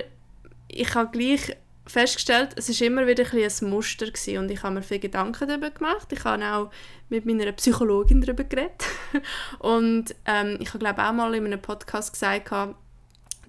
ich 0.67 0.93
habe 0.93 1.09
gleich 1.11 1.57
festgestellt, 1.87 2.49
es 2.55 2.69
ist 2.69 2.81
immer 2.81 3.07
wieder 3.07 3.23
ein, 3.31 3.39
ein 3.39 3.69
Muster 3.69 4.07
gewesen 4.07 4.37
und 4.39 4.51
ich 4.51 4.63
habe 4.63 4.75
mir 4.75 4.83
viele 4.83 4.99
Gedanken 4.99 5.47
darüber 5.47 5.71
gemacht. 5.71 6.11
Ich 6.11 6.23
habe 6.23 6.43
auch 6.45 6.71
mit 7.09 7.25
meiner 7.25 7.51
Psychologin 7.53 8.21
darüber 8.21 8.43
geredet 8.43 8.83
und 9.59 10.15
ähm, 10.25 10.57
ich 10.59 10.69
habe 10.69 10.79
glaube 10.79 11.03
auch 11.03 11.13
mal 11.13 11.33
in 11.35 11.45
einem 11.45 11.61
Podcast 11.61 12.13
gesagt, 12.13 12.51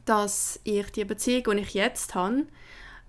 dass 0.04 0.60
ich 0.64 0.90
die 0.92 1.04
Beziehung, 1.04 1.56
die 1.56 1.62
ich 1.62 1.74
jetzt 1.74 2.14
habe, 2.14 2.46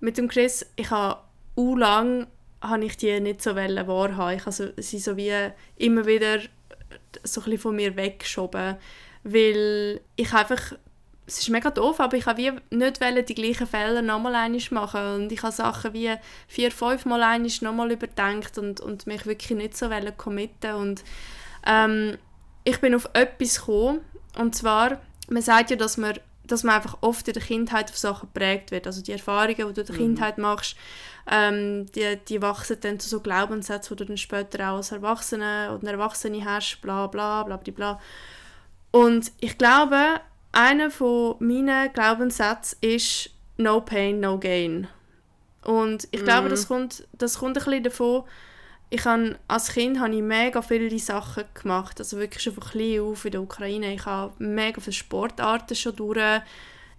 mit 0.00 0.18
dem 0.18 0.28
Chris, 0.28 0.66
ich 0.76 0.90
habe 0.90 1.20
lang 1.56 2.26
habe 2.60 2.84
ich 2.84 2.96
die 2.96 3.20
nicht 3.20 3.42
so 3.42 3.56
wahrhaben. 3.56 4.36
Ich 4.36 4.46
habe 4.46 4.74
sie 4.76 4.98
so 4.98 5.16
wie 5.16 5.32
immer 5.76 6.06
wieder 6.06 6.40
so 7.22 7.40
ein 7.40 7.44
bisschen 7.44 7.58
von 7.58 7.76
mir 7.76 7.96
weggeschoben, 7.96 8.76
weil 9.24 10.00
ich 10.16 10.32
einfach 10.32 10.74
es 11.30 11.38
ist 11.38 11.48
mega 11.48 11.70
doof, 11.70 12.00
aber 12.00 12.16
ich 12.16 12.26
wollte 12.26 12.60
nicht 12.70 13.28
die 13.28 13.34
gleichen 13.34 13.66
Fehler 13.66 14.02
nochmal 14.02 14.34
einmal 14.34 14.60
machen 14.70 15.14
und 15.14 15.32
ich 15.32 15.42
habe 15.42 15.52
Sachen 15.52 15.92
wie 15.92 16.12
vier, 16.48 16.72
fünf 16.72 17.04
Mal 17.04 17.22
einmal 17.22 17.50
nochmal 17.60 17.92
überdenkt 17.92 18.58
und, 18.58 18.80
und 18.80 19.06
mich 19.06 19.26
wirklich 19.26 19.56
nicht 19.56 19.76
so 19.76 19.88
committen 20.16 20.74
und 20.74 21.04
ähm, 21.64 22.18
ich 22.64 22.80
bin 22.80 22.94
auf 22.94 23.08
etwas 23.12 23.60
gekommen 23.60 24.00
und 24.38 24.56
zwar, 24.56 25.00
man 25.28 25.42
sagt 25.42 25.70
ja, 25.70 25.76
dass 25.76 25.96
man, 25.96 26.18
dass 26.44 26.64
man 26.64 26.74
einfach 26.74 26.98
oft 27.00 27.28
in 27.28 27.34
der 27.34 27.42
Kindheit 27.42 27.90
auf 27.90 27.98
Sachen 27.98 28.28
geprägt 28.32 28.72
wird, 28.72 28.88
also 28.88 29.00
die 29.00 29.12
Erfahrungen, 29.12 29.54
die 29.54 29.62
du 29.72 29.80
in 29.80 29.86
der 29.86 29.94
mhm. 29.94 29.98
Kindheit 29.98 30.38
machst, 30.38 30.76
ähm, 31.30 31.86
die, 31.92 32.18
die 32.28 32.42
wachsen 32.42 32.78
dann 32.80 32.98
zu 32.98 33.08
so 33.08 33.20
Glaubenssätzen, 33.20 33.96
die 33.96 34.02
du 34.02 34.08
dann 34.08 34.16
später 34.16 34.72
auch 34.72 34.78
als 34.78 34.90
Erwachsene 34.90 35.78
oder 35.78 35.92
Erwachsene 35.92 36.44
hast, 36.44 36.80
bla 36.80 37.06
bla 37.06 37.44
bla 37.44 37.56
bla 37.56 37.72
bla. 37.72 38.00
Und 38.90 39.30
ich 39.38 39.56
glaube, 39.56 40.20
einer 40.52 40.90
von 40.90 41.36
meinen 41.38 41.92
Glaubenssätzen 41.92 42.78
ist 42.80 43.30
No 43.56 43.80
Pain, 43.80 44.20
No 44.20 44.38
Gain. 44.38 44.88
Und 45.64 46.08
ich 46.10 46.24
glaube, 46.24 46.48
mm. 46.48 46.50
das, 46.50 46.68
kommt, 46.68 47.06
das 47.12 47.38
kommt 47.38 47.58
ein 47.58 47.64
bisschen 47.64 47.84
davon, 47.84 48.24
ich 48.92 49.04
habe, 49.04 49.38
als 49.46 49.72
Kind 49.72 50.00
habe 50.00 50.14
ich 50.14 50.22
mega 50.22 50.62
viele 50.62 50.98
Sachen 50.98 51.44
gemacht, 51.54 52.00
also 52.00 52.18
wirklich 52.18 52.42
schon 52.42 52.54
von 52.54 52.64
klein 52.64 53.00
auf 53.00 53.24
in 53.24 53.30
der 53.30 53.42
Ukraine. 53.42 53.94
Ich 53.94 54.04
habe 54.04 54.32
mega 54.38 54.80
viele 54.80 54.92
Sportarten 54.92 55.76
schon 55.76 55.94
durch 55.94 56.42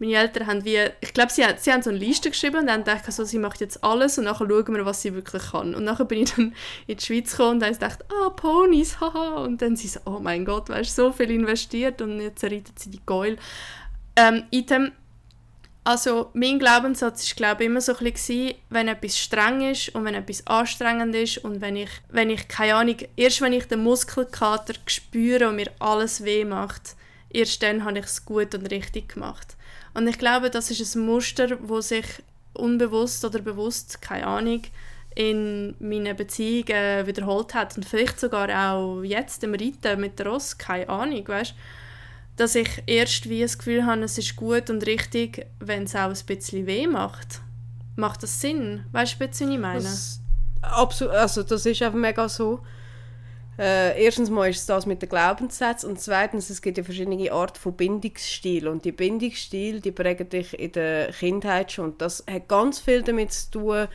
meine 0.01 0.15
Eltern 0.15 0.47
haben 0.47 0.65
wie, 0.65 0.79
ich 0.99 1.13
glaube, 1.13 1.31
sie, 1.31 1.43
sie 1.57 1.71
haben 1.71 1.83
so 1.83 1.91
eine 1.91 1.99
Liste 1.99 2.31
geschrieben 2.31 2.61
und 2.61 2.67
dann 2.67 2.83
dachte 2.83 3.09
ich 3.09 3.15
so, 3.15 3.23
sie 3.23 3.37
macht 3.37 3.61
jetzt 3.61 3.83
alles 3.83 4.17
und 4.17 4.23
nachher 4.23 4.47
schauen 4.49 4.73
wir, 4.73 4.83
was 4.83 5.03
sie 5.03 5.13
wirklich 5.13 5.51
kann. 5.51 5.75
Und 5.75 5.83
nachher 5.83 6.05
bin 6.05 6.23
ich 6.23 6.33
dann 6.33 6.55
in 6.87 6.97
die 6.97 7.05
Schweiz 7.05 7.31
gekommen 7.31 7.61
und 7.63 7.81
dachte 7.81 8.03
ah, 8.09 8.29
Ponys, 8.31 8.99
haha. 8.99 9.43
Und 9.43 9.61
dann 9.61 9.75
sie 9.75 9.87
so, 9.87 9.99
oh 10.05 10.17
mein 10.19 10.43
Gott, 10.43 10.69
du, 10.69 10.83
so 10.83 11.11
viel 11.11 11.29
investiert 11.29 12.01
und 12.01 12.19
jetzt 12.19 12.43
reitet 12.43 12.79
sie 12.79 12.89
die 12.89 13.01
Geul. 13.05 13.37
Ähm, 14.15 14.45
item, 14.49 14.91
also 15.83 16.31
mein 16.33 16.57
Glaubenssatz 16.57 17.23
ist 17.23 17.35
glaube 17.35 17.63
ich 17.63 17.69
immer 17.69 17.81
so 17.81 17.95
ein 17.95 18.11
bisschen, 18.11 18.55
wenn 18.69 18.87
etwas 18.87 19.19
streng 19.19 19.61
ist 19.69 19.93
und 19.93 20.03
wenn 20.03 20.15
etwas 20.15 20.47
anstrengend 20.47 21.13
ist 21.13 21.37
und 21.39 21.61
wenn 21.61 21.75
ich, 21.75 21.91
wenn 22.09 22.31
ich 22.31 22.47
keine 22.47 22.75
Ahnung, 22.75 22.97
erst 23.15 23.41
wenn 23.41 23.53
ich 23.53 23.67
den 23.67 23.83
Muskelkater 23.83 24.73
spüre 24.87 25.49
und 25.49 25.57
mir 25.57 25.69
alles 25.77 26.23
weh 26.23 26.43
macht, 26.43 26.95
erst 27.29 27.61
dann 27.61 27.85
habe 27.85 27.99
ich 27.99 28.05
es 28.05 28.25
gut 28.25 28.55
und 28.55 28.71
richtig 28.71 29.13
gemacht. 29.13 29.57
Und 29.93 30.07
ich 30.07 30.17
glaube, 30.17 30.49
das 30.49 30.71
ist 30.71 30.95
ein 30.95 31.05
Muster, 31.05 31.57
wo 31.61 31.81
sich 31.81 32.05
unbewusst 32.53 33.23
oder 33.25 33.39
bewusst, 33.39 34.01
keine 34.01 34.27
Ahnung, 34.27 34.61
in 35.15 35.75
meinen 35.79 36.15
Beziehungen 36.15 37.05
wiederholt 37.05 37.53
hat. 37.53 37.75
Und 37.77 37.85
vielleicht 37.85 38.19
sogar 38.19 38.49
auch 38.49 39.01
jetzt 39.01 39.43
im 39.43 39.53
Reiten 39.53 39.99
mit 39.99 40.19
der 40.19 40.27
Ross, 40.27 40.57
keine 40.57 40.89
Ahnung, 40.89 41.27
weißt 41.27 41.53
dass 42.41 42.55
ich 42.55 42.83
erst 42.87 43.29
wie 43.29 43.41
das 43.41 43.57
Gefühl 43.57 43.85
habe, 43.85 44.01
es 44.03 44.17
ist 44.17 44.35
gut 44.35 44.69
und 44.69 44.85
richtig, 44.85 45.45
wenn 45.59 45.83
es 45.83 45.95
auch 45.95 46.09
ein 46.09 46.25
bisschen 46.25 46.65
weh 46.65 46.87
macht. 46.87 47.41
Macht 47.95 48.23
das 48.23 48.41
Sinn? 48.41 48.83
Weißt 48.91 49.19
du, 49.19 49.29
was 49.29 49.41
ich 49.41 49.59
meine? 49.59 49.83
Das, 49.83 50.21
absolut, 50.61 51.13
also 51.13 51.43
das 51.43 51.65
ist 51.65 51.81
einfach 51.81 51.99
mega 51.99 52.27
so. 52.27 52.61
Äh, 53.61 54.03
erstens 54.03 54.31
mal 54.31 54.49
ist 54.49 54.61
es 54.61 54.65
das 54.65 54.87
mit 54.87 55.03
den 55.03 55.09
Glaubenssätzen 55.09 55.91
und 55.91 55.99
zweitens, 55.99 56.49
es 56.49 56.63
gibt 56.63 56.79
ja 56.79 56.83
verschiedene 56.83 57.31
Arten 57.31 57.59
von 57.59 57.73
Bindungsstil 57.73 58.67
und 58.67 58.83
die 58.85 58.91
Bindungsstil, 58.91 59.81
die 59.81 59.91
prägen 59.91 60.27
dich 60.27 60.59
in 60.59 60.71
der 60.71 61.11
Kindheit 61.11 61.71
schon 61.71 61.95
das 61.99 62.23
hat 62.27 62.47
ganz 62.47 62.79
viel 62.79 63.03
damit 63.03 63.31
zu 63.33 63.51
tun, 63.51 63.87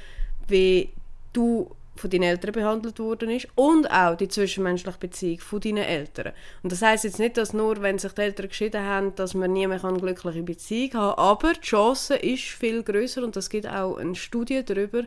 wie 0.46 0.90
du 1.33 1.74
von 1.96 2.11
deinen 2.11 2.22
Eltern 2.22 2.52
behandelt 2.52 3.00
worden 3.00 3.29
ist 3.29 3.48
und 3.57 3.90
auch 3.90 4.16
die 4.16 4.29
zwischenmenschliche 4.29 4.98
Beziehung 4.98 5.40
von 5.40 5.61
deinen 5.61 5.79
Eltern. 5.79 6.33
Und 6.62 6.70
das 6.70 6.83
heißt 6.83 7.02
jetzt 7.02 7.18
nicht, 7.18 7.37
dass 7.37 7.52
nur, 7.52 7.83
wenn 7.83 7.98
sich 7.98 8.12
die 8.12 8.20
Eltern 8.20 8.46
geschieden 8.46 8.85
haben, 8.85 9.16
dass 9.16 9.35
man 9.35 9.52
nie 9.52 9.66
mehr 9.66 9.85
eine 9.85 9.98
glückliche 9.98 10.44
Beziehung 10.44 10.94
haben 10.94 11.16
kann, 11.16 11.24
aber 11.24 11.52
die 11.55 11.61
Chance 11.62 12.14
ist 12.14 12.44
viel 12.44 12.85
größer 12.85 13.24
und 13.24 13.37
es 13.37 13.50
gibt 13.50 13.66
auch 13.66 13.96
eine 13.96 14.14
Studie 14.14 14.64
darüber, 14.64 15.02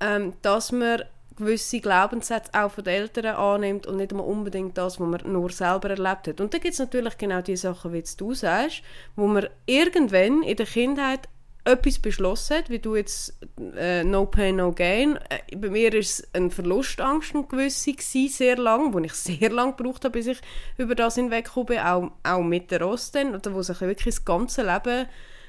ähm, 0.00 0.32
dass 0.40 0.72
man 0.72 1.02
gewisse 1.36 1.80
Glaubenssätze 1.80 2.52
auch 2.54 2.70
von 2.70 2.84
den 2.84 2.94
Eltern 2.94 3.36
annimmt 3.36 3.86
und 3.86 3.96
nicht 3.96 4.12
immer 4.12 4.26
unbedingt 4.26 4.78
das, 4.78 5.00
was 5.00 5.06
man 5.06 5.20
nur 5.32 5.50
selber 5.50 5.90
erlebt 5.90 6.28
hat. 6.28 6.40
Und 6.40 6.54
da 6.54 6.58
gibt 6.58 6.74
es 6.74 6.78
natürlich 6.78 7.18
genau 7.18 7.40
die 7.40 7.56
Sachen, 7.56 7.92
wie 7.92 8.04
du 8.16 8.34
sagst, 8.34 8.82
wo 9.16 9.26
man 9.26 9.48
irgendwann 9.66 10.42
in 10.42 10.56
der 10.56 10.66
Kindheit 10.66 11.28
etwas 11.64 11.98
beschlossen 11.98 12.58
hat, 12.58 12.70
wie 12.70 12.78
du 12.78 12.94
jetzt 12.94 13.34
äh, 13.76 14.04
No 14.04 14.26
Pain, 14.26 14.56
No 14.56 14.72
Gain. 14.72 15.18
Äh, 15.30 15.56
bei 15.56 15.70
mir 15.70 15.92
war 15.92 15.98
es 15.98 16.28
eine 16.34 16.50
Verlustangst 16.50 17.34
eine 17.34 17.44
gewisse 17.44 17.92
gewesen, 17.92 18.28
sehr 18.28 18.56
lang, 18.56 18.92
wo 18.92 18.98
ich 18.98 19.12
sehr 19.14 19.50
lange 19.50 19.74
gebraucht 19.74 20.04
habe, 20.04 20.18
bis 20.18 20.26
ich 20.26 20.40
über 20.76 20.94
das 20.94 21.14
hinweggekommen 21.14 21.66
bin, 21.66 21.78
auch, 21.78 22.10
auch 22.22 22.42
mit 22.42 22.70
der 22.70 22.82
Rosten, 22.82 23.40
wo 23.50 23.62
sich 23.62 23.80
wirklich 23.80 24.14
das 24.14 24.24
ganze 24.24 24.62
Leben 24.62 25.06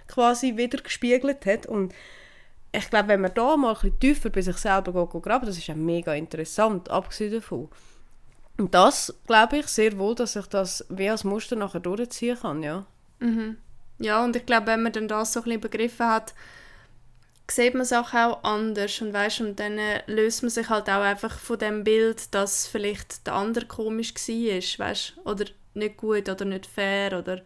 quasi 0.07 0.55
wieder 0.55 0.77
gespiegelt 0.81 1.45
hat 1.45 1.65
und 1.65 1.93
ich 2.77 2.89
glaube, 2.89 3.09
wenn 3.09 3.21
man 3.21 3.33
da 3.33 3.57
mal 3.57 3.75
ein 3.81 3.99
tiefer 3.99 4.29
bei 4.29 4.41
sich 4.41 4.57
selber 4.57 5.07
geht, 5.07 5.23
graben, 5.23 5.45
das 5.45 5.57
ist 5.57 5.67
ja 5.67 5.75
mega 5.75 6.13
interessant, 6.13 6.89
abgesehen 6.89 7.33
davon. 7.33 7.69
Und 8.57 8.73
das 8.73 9.13
glaube 9.27 9.57
ich 9.57 9.67
sehr 9.67 9.97
wohl, 9.97 10.15
dass 10.15 10.35
ich 10.35 10.47
das 10.47 10.85
wie 10.89 11.09
als 11.09 11.23
Muster 11.23 11.55
nachher 11.55 11.81
durchziehen 11.81 12.37
kann, 12.39 12.63
ja. 12.63 12.85
Mhm. 13.19 13.57
Ja, 13.99 14.23
und 14.23 14.35
ich 14.35 14.45
glaube, 14.45 14.67
wenn 14.67 14.83
man 14.83 14.91
dann 14.91 15.07
das 15.07 15.33
so 15.33 15.41
ein 15.41 15.43
bisschen 15.43 15.61
begriffen 15.61 16.05
hat, 16.05 16.33
sieht 17.49 17.75
man 17.75 17.85
Sachen 17.85 18.19
auch 18.19 18.43
anders 18.43 19.01
und 19.01 19.13
weißt, 19.13 19.41
und 19.41 19.59
dann 19.59 19.77
äh, 19.77 20.01
löst 20.07 20.41
man 20.41 20.49
sich 20.49 20.69
halt 20.69 20.89
auch 20.89 21.01
einfach 21.01 21.37
von 21.37 21.59
dem 21.59 21.83
Bild, 21.83 22.33
dass 22.33 22.67
vielleicht 22.67 23.27
der 23.27 23.35
andere 23.35 23.65
komisch 23.65 24.13
war, 24.15 24.87
weißt, 24.87 25.13
oder 25.25 25.45
nicht 25.73 25.97
gut 25.97 26.27
oder 26.29 26.45
nicht 26.45 26.65
fair 26.65 27.19
oder 27.19 27.41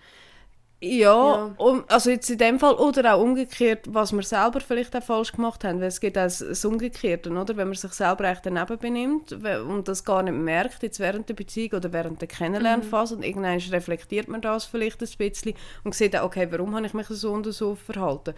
ja, 0.82 0.98
ja. 0.98 1.54
Um, 1.58 1.84
also 1.88 2.10
jetzt 2.10 2.30
in 2.30 2.38
dem 2.38 2.58
Fall 2.58 2.76
oder 2.76 3.16
auch 3.16 3.22
umgekehrt, 3.22 3.86
was 3.90 4.14
wir 4.14 4.24
selber 4.24 4.62
vielleicht 4.62 4.96
auch 4.96 5.04
falsch 5.04 5.34
gemacht 5.34 5.66
haben, 5.66 5.82
weil 5.82 5.90
es 5.90 6.00
geht 6.00 6.18
auch 6.18 6.24
das 6.24 6.64
Umgekehrte, 6.64 7.30
oder? 7.32 7.58
Wenn 7.58 7.68
man 7.68 7.76
sich 7.76 7.92
selber 7.92 8.24
echt 8.26 8.46
daneben 8.46 8.78
benimmt 8.78 9.34
und 9.34 9.88
das 9.90 10.06
gar 10.06 10.24
nicht 10.24 10.36
merkt, 10.36 10.82
jetzt 10.84 11.00
während 11.00 11.28
der 11.28 11.34
Beziehung 11.34 11.74
oder 11.74 11.92
während 11.92 12.22
der 12.22 12.30
Kennenlernphase 12.30 13.16
mhm. 13.16 13.20
und 13.20 13.28
irgendwann 13.28 13.60
reflektiert 13.60 14.30
man 14.30 14.40
das 14.40 14.66
vielleicht 14.66 15.02
ein 15.02 15.10
bisschen 15.18 15.54
und 15.84 15.96
sieht 15.96 16.16
auch, 16.16 16.24
okay, 16.24 16.48
warum 16.50 16.74
habe 16.74 16.86
ich 16.86 16.94
mich 16.94 17.08
so 17.08 17.32
und 17.34 17.46
so 17.52 17.76
verhalten? 17.76 18.34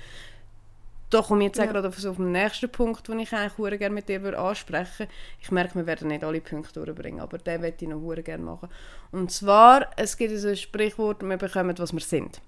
Da 1.11 1.21
komme 1.21 1.41
ich 1.41 1.47
jetzt 1.49 1.57
ja. 1.57 1.65
gerade 1.65 1.87
auf, 1.89 2.05
auf 2.05 2.15
den 2.15 2.31
nächsten 2.31 2.69
Punkt, 2.69 3.07
den 3.07 3.19
ich 3.19 3.33
eigentlich 3.33 3.79
gerne 3.79 3.93
mit 3.93 4.09
dir 4.09 4.39
ansprechen 4.39 4.99
würde. 4.99 5.11
Ich 5.41 5.51
merke, 5.51 5.75
wir 5.75 5.85
werden 5.85 6.07
nicht 6.07 6.23
alle 6.23 6.41
Punkte 6.41 6.83
durchbringen, 6.83 7.19
aber 7.19 7.37
den 7.37 7.61
möchte 7.61 7.85
ich 7.85 7.91
noch 7.91 8.15
gerne 8.15 8.43
machen. 8.43 8.69
Und 9.11 9.31
zwar, 9.31 9.91
es 9.97 10.17
gibt 10.17 10.33
ein 10.33 10.55
Sprichwort, 10.55 11.21
wir 11.21 11.37
bekommen, 11.37 11.77
was 11.77 11.93
wir 11.93 11.99
sind 11.99 12.41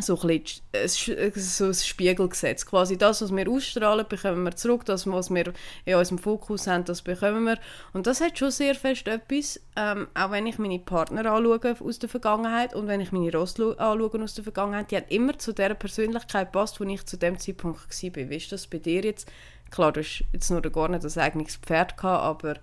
so 0.00 0.18
ein, 0.20 0.26
bisschen, 0.28 1.32
so 1.34 1.64
ein 1.66 1.74
Spiegelgesetz. 1.74 2.66
Quasi 2.66 2.96
das, 2.96 3.22
was 3.22 3.34
wir 3.34 3.48
ausstrahlen, 3.48 4.06
bekommen 4.08 4.44
wir 4.44 4.56
zurück. 4.56 4.84
Das, 4.84 5.06
was 5.06 5.30
wir 5.30 5.52
in 5.84 5.94
unserem 5.94 6.18
Fokus 6.18 6.66
haben, 6.66 6.84
das 6.84 7.02
bekommen 7.02 7.44
wir. 7.44 7.58
Und 7.92 8.06
das 8.06 8.20
hat 8.20 8.38
schon 8.38 8.50
sehr 8.50 8.74
fest 8.74 9.08
etwas, 9.08 9.60
ähm, 9.76 10.08
auch 10.14 10.30
wenn 10.30 10.46
ich 10.46 10.58
meine 10.58 10.78
Partner 10.78 11.30
anschaue 11.30 11.76
aus 11.80 11.98
der 11.98 12.08
Vergangenheit 12.08 12.74
und 12.74 12.86
wenn 12.86 13.00
ich 13.00 13.12
meine 13.12 13.32
Ross 13.32 13.58
anschaue 13.58 14.22
aus 14.22 14.34
der 14.34 14.44
Vergangenheit, 14.44 14.90
die 14.90 14.96
hat 14.96 15.10
immer 15.10 15.38
zu 15.38 15.52
der 15.52 15.74
Persönlichkeit 15.74 16.52
passt, 16.52 16.80
wo 16.80 16.84
ich 16.84 17.04
zu 17.06 17.16
dem 17.16 17.38
Zeitpunkt 17.38 17.80
war. 17.80 18.30
Wie 18.30 18.36
ist 18.36 18.52
das 18.52 18.66
bei 18.66 18.78
dir 18.78 19.02
jetzt? 19.02 19.30
Klar, 19.70 19.92
du 19.92 20.00
hast 20.00 20.24
jetzt 20.32 20.50
nur 20.50 20.62
gar 20.62 20.88
nicht 20.88 21.04
ein 21.04 21.22
eigenes 21.22 21.56
Pferd 21.56 21.96
gehabt, 21.96 22.24
aber 22.24 22.54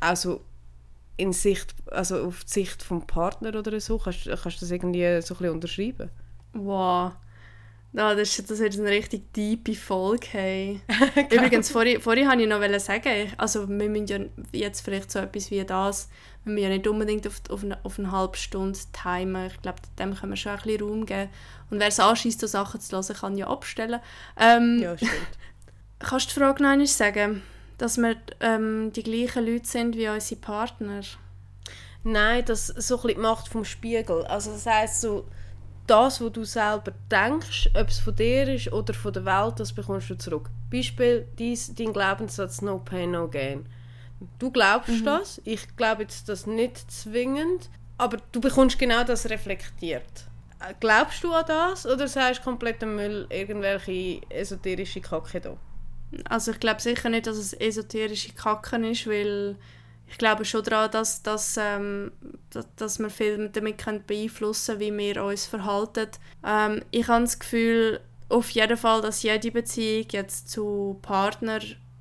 also 0.00 0.42
in 1.16 1.32
Sicht, 1.32 1.74
also 1.90 2.24
auf 2.24 2.44
die 2.44 2.50
Sicht 2.50 2.82
vom 2.82 3.06
Partner 3.06 3.54
oder 3.54 3.78
so, 3.80 3.98
kannst, 3.98 4.24
kannst 4.24 4.44
du 4.44 4.64
das 4.64 4.70
irgendwie 4.70 5.20
so 5.22 5.34
ein 5.34 5.38
bisschen 5.38 5.50
unterschreiben? 5.50 6.10
Wow. 6.52 7.12
No, 7.94 8.14
das, 8.14 8.34
das 8.36 8.58
wird 8.58 8.78
eine 8.78 8.88
richtig 8.88 9.34
tiefe 9.34 9.74
Folge. 9.74 10.26
Hey. 10.30 10.80
Übrigens, 11.30 11.70
vorhin, 11.70 12.00
vorhin 12.00 12.26
wollte 12.26 12.42
ich 12.42 12.48
noch 12.48 12.80
sagen, 12.80 13.32
also 13.36 13.68
wir 13.68 13.88
müssen 13.88 14.06
ja 14.06 14.18
jetzt 14.52 14.80
vielleicht 14.80 15.10
so 15.10 15.18
etwas 15.18 15.50
wie 15.50 15.62
das, 15.62 16.08
wir 16.44 16.54
müssen 16.54 16.64
ja 16.64 16.68
nicht 16.70 16.88
unbedingt 16.88 17.26
auf, 17.26 17.42
auf, 17.50 17.62
eine, 17.62 17.78
auf 17.84 17.98
eine 17.98 18.10
halbe 18.10 18.38
Stunde 18.38 18.78
timen. 18.92 19.46
Ich 19.48 19.60
glaube, 19.60 19.78
dem 19.98 20.14
können 20.14 20.32
wir 20.32 20.36
schon 20.36 20.52
ein 20.52 20.62
bisschen 20.62 20.80
Raum 20.80 21.04
geben. 21.04 21.28
Und 21.70 21.80
wer 21.80 21.88
es 21.88 22.00
anschießt, 22.00 22.40
so 22.40 22.46
Sachen 22.46 22.80
zu 22.80 22.96
hören, 22.96 23.14
kann 23.14 23.36
ja 23.36 23.48
abstellen. 23.48 24.00
Ähm, 24.38 24.78
ja, 24.80 24.96
stimmt. 24.96 25.12
Kannst 25.98 26.30
du 26.30 26.34
die 26.34 26.40
Frage 26.40 26.62
noch 26.62 26.70
einmal 26.70 26.86
sagen, 26.86 27.42
dass 27.76 27.98
wir 27.98 28.16
ähm, 28.40 28.90
die 28.94 29.02
gleichen 29.02 29.46
Leute 29.46 29.66
sind 29.66 29.96
wie 29.96 30.08
unsere 30.08 30.40
Partner? 30.40 31.02
Nein, 32.04 32.44
das 32.46 32.70
ist 32.70 32.88
so 32.88 32.96
ein 32.96 33.02
bisschen 33.02 33.16
die 33.16 33.22
Macht 33.22 33.48
vom 33.48 33.64
Spiegel. 33.64 34.24
Also 34.24 34.50
das 34.50 34.66
heisst 34.66 35.02
so 35.02 35.26
das, 35.86 36.20
was 36.20 36.32
du 36.32 36.44
selber 36.44 36.92
denkst, 37.10 37.70
ob 37.74 37.88
es 37.88 37.98
von 37.98 38.14
dir 38.14 38.48
ist 38.48 38.72
oder 38.72 38.94
von 38.94 39.12
der 39.12 39.24
Welt, 39.24 39.60
das 39.60 39.72
bekommst 39.72 40.10
du 40.10 40.16
zurück. 40.16 40.50
Beispiel 40.70 41.26
dies, 41.38 41.74
dein 41.74 41.92
Glaubenssatz 41.92 42.62
No 42.62 42.78
Pain, 42.78 43.10
No 43.10 43.28
Gain. 43.28 43.66
Du 44.38 44.50
glaubst 44.50 44.88
mhm. 45.00 45.04
das, 45.04 45.40
ich 45.44 45.76
glaube 45.76 46.02
jetzt 46.02 46.28
das 46.28 46.46
nicht 46.46 46.90
zwingend, 46.90 47.68
aber 47.98 48.18
du 48.30 48.40
bekommst 48.40 48.78
genau 48.78 49.04
das 49.04 49.28
reflektiert. 49.28 50.26
Äh, 50.60 50.74
glaubst 50.78 51.24
du 51.24 51.32
an 51.32 51.44
das 51.46 51.86
oder 51.86 52.06
sagst 52.06 52.40
du 52.40 52.44
kompletter 52.44 52.86
Müll, 52.86 53.26
irgendwelche 53.30 54.20
esoterische 54.28 55.00
Kacke 55.00 55.40
da? 55.40 55.56
Also 56.28 56.52
ich 56.52 56.60
glaube 56.60 56.80
sicher 56.80 57.08
nicht, 57.08 57.26
dass 57.26 57.36
es 57.36 57.52
esoterische 57.54 58.32
Kacken 58.32 58.84
ist, 58.84 59.06
weil 59.06 59.56
ich 60.12 60.18
glaube 60.18 60.44
schon 60.44 60.62
daran, 60.62 60.90
dass, 60.90 61.22
dass, 61.22 61.56
ähm, 61.58 62.12
dass, 62.50 62.66
dass 62.76 62.98
wir 62.98 63.08
viel 63.08 63.48
damit 63.48 63.78
können 63.78 64.04
beeinflussen 64.06 64.78
können, 64.78 64.98
wie 64.98 65.14
wir 65.14 65.24
uns 65.24 65.46
verhalten. 65.46 66.08
Ähm, 66.46 66.82
ich 66.90 67.08
habe 67.08 67.24
das 67.24 67.38
Gefühl, 67.38 67.98
auf 68.28 68.50
jeden 68.50 68.76
Fall, 68.76 69.00
dass 69.00 69.22
jede 69.22 69.50
Beziehung 69.50 70.06
jetzt 70.12 70.50
zu 70.50 70.98
Partner 71.00 71.60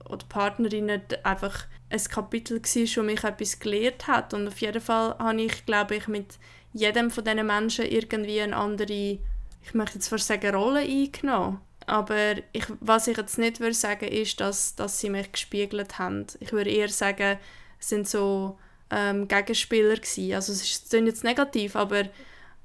oder 0.09 0.25
Partnerinnen 0.27 1.03
einfach 1.23 1.67
ein 1.89 2.03
Kapitel 2.03 2.61
war, 2.61 2.97
wo 2.97 3.01
mich 3.01 3.23
etwas 3.23 3.59
gelehrt 3.59 4.07
hat. 4.07 4.33
Und 4.33 4.45
auf 4.45 4.59
jeden 4.59 4.81
Fall 4.81 5.15
habe 5.17 5.41
ich, 5.41 5.65
glaube 5.65 5.95
ich, 5.95 6.09
mit 6.09 6.37
jedem 6.73 7.11
von 7.11 7.23
diesen 7.23 7.47
Menschen 7.47 7.85
irgendwie 7.85 8.41
eine 8.41 8.57
andere, 8.57 9.19
ich 9.63 9.73
möchte 9.73 9.95
jetzt 9.95 10.09
fast 10.09 10.27
sagen, 10.27 10.53
Rolle 10.53 10.81
eingenommen. 10.81 11.61
Aber 11.85 12.35
ich, 12.51 12.65
was 12.81 13.07
ich 13.07 13.15
jetzt 13.15 13.37
nicht 13.37 13.61
würde 13.61 13.73
sagen, 13.73 14.09
ist, 14.09 14.41
dass, 14.41 14.75
dass 14.75 14.99
sie 14.99 15.09
mich 15.09 15.31
gespiegelt 15.31 15.97
haben. 15.97 16.27
Ich 16.41 16.51
würde 16.51 16.69
eher 16.69 16.89
sagen, 16.89 17.39
sind 17.81 18.07
so 18.07 18.57
ähm, 18.89 19.27
Gegenspieler 19.27 19.95
gewesen. 19.95 20.33
Also 20.33 20.53
es 20.53 20.61
ist 20.61 20.93
jetzt 20.93 21.23
negativ, 21.23 21.75
aber 21.75 22.03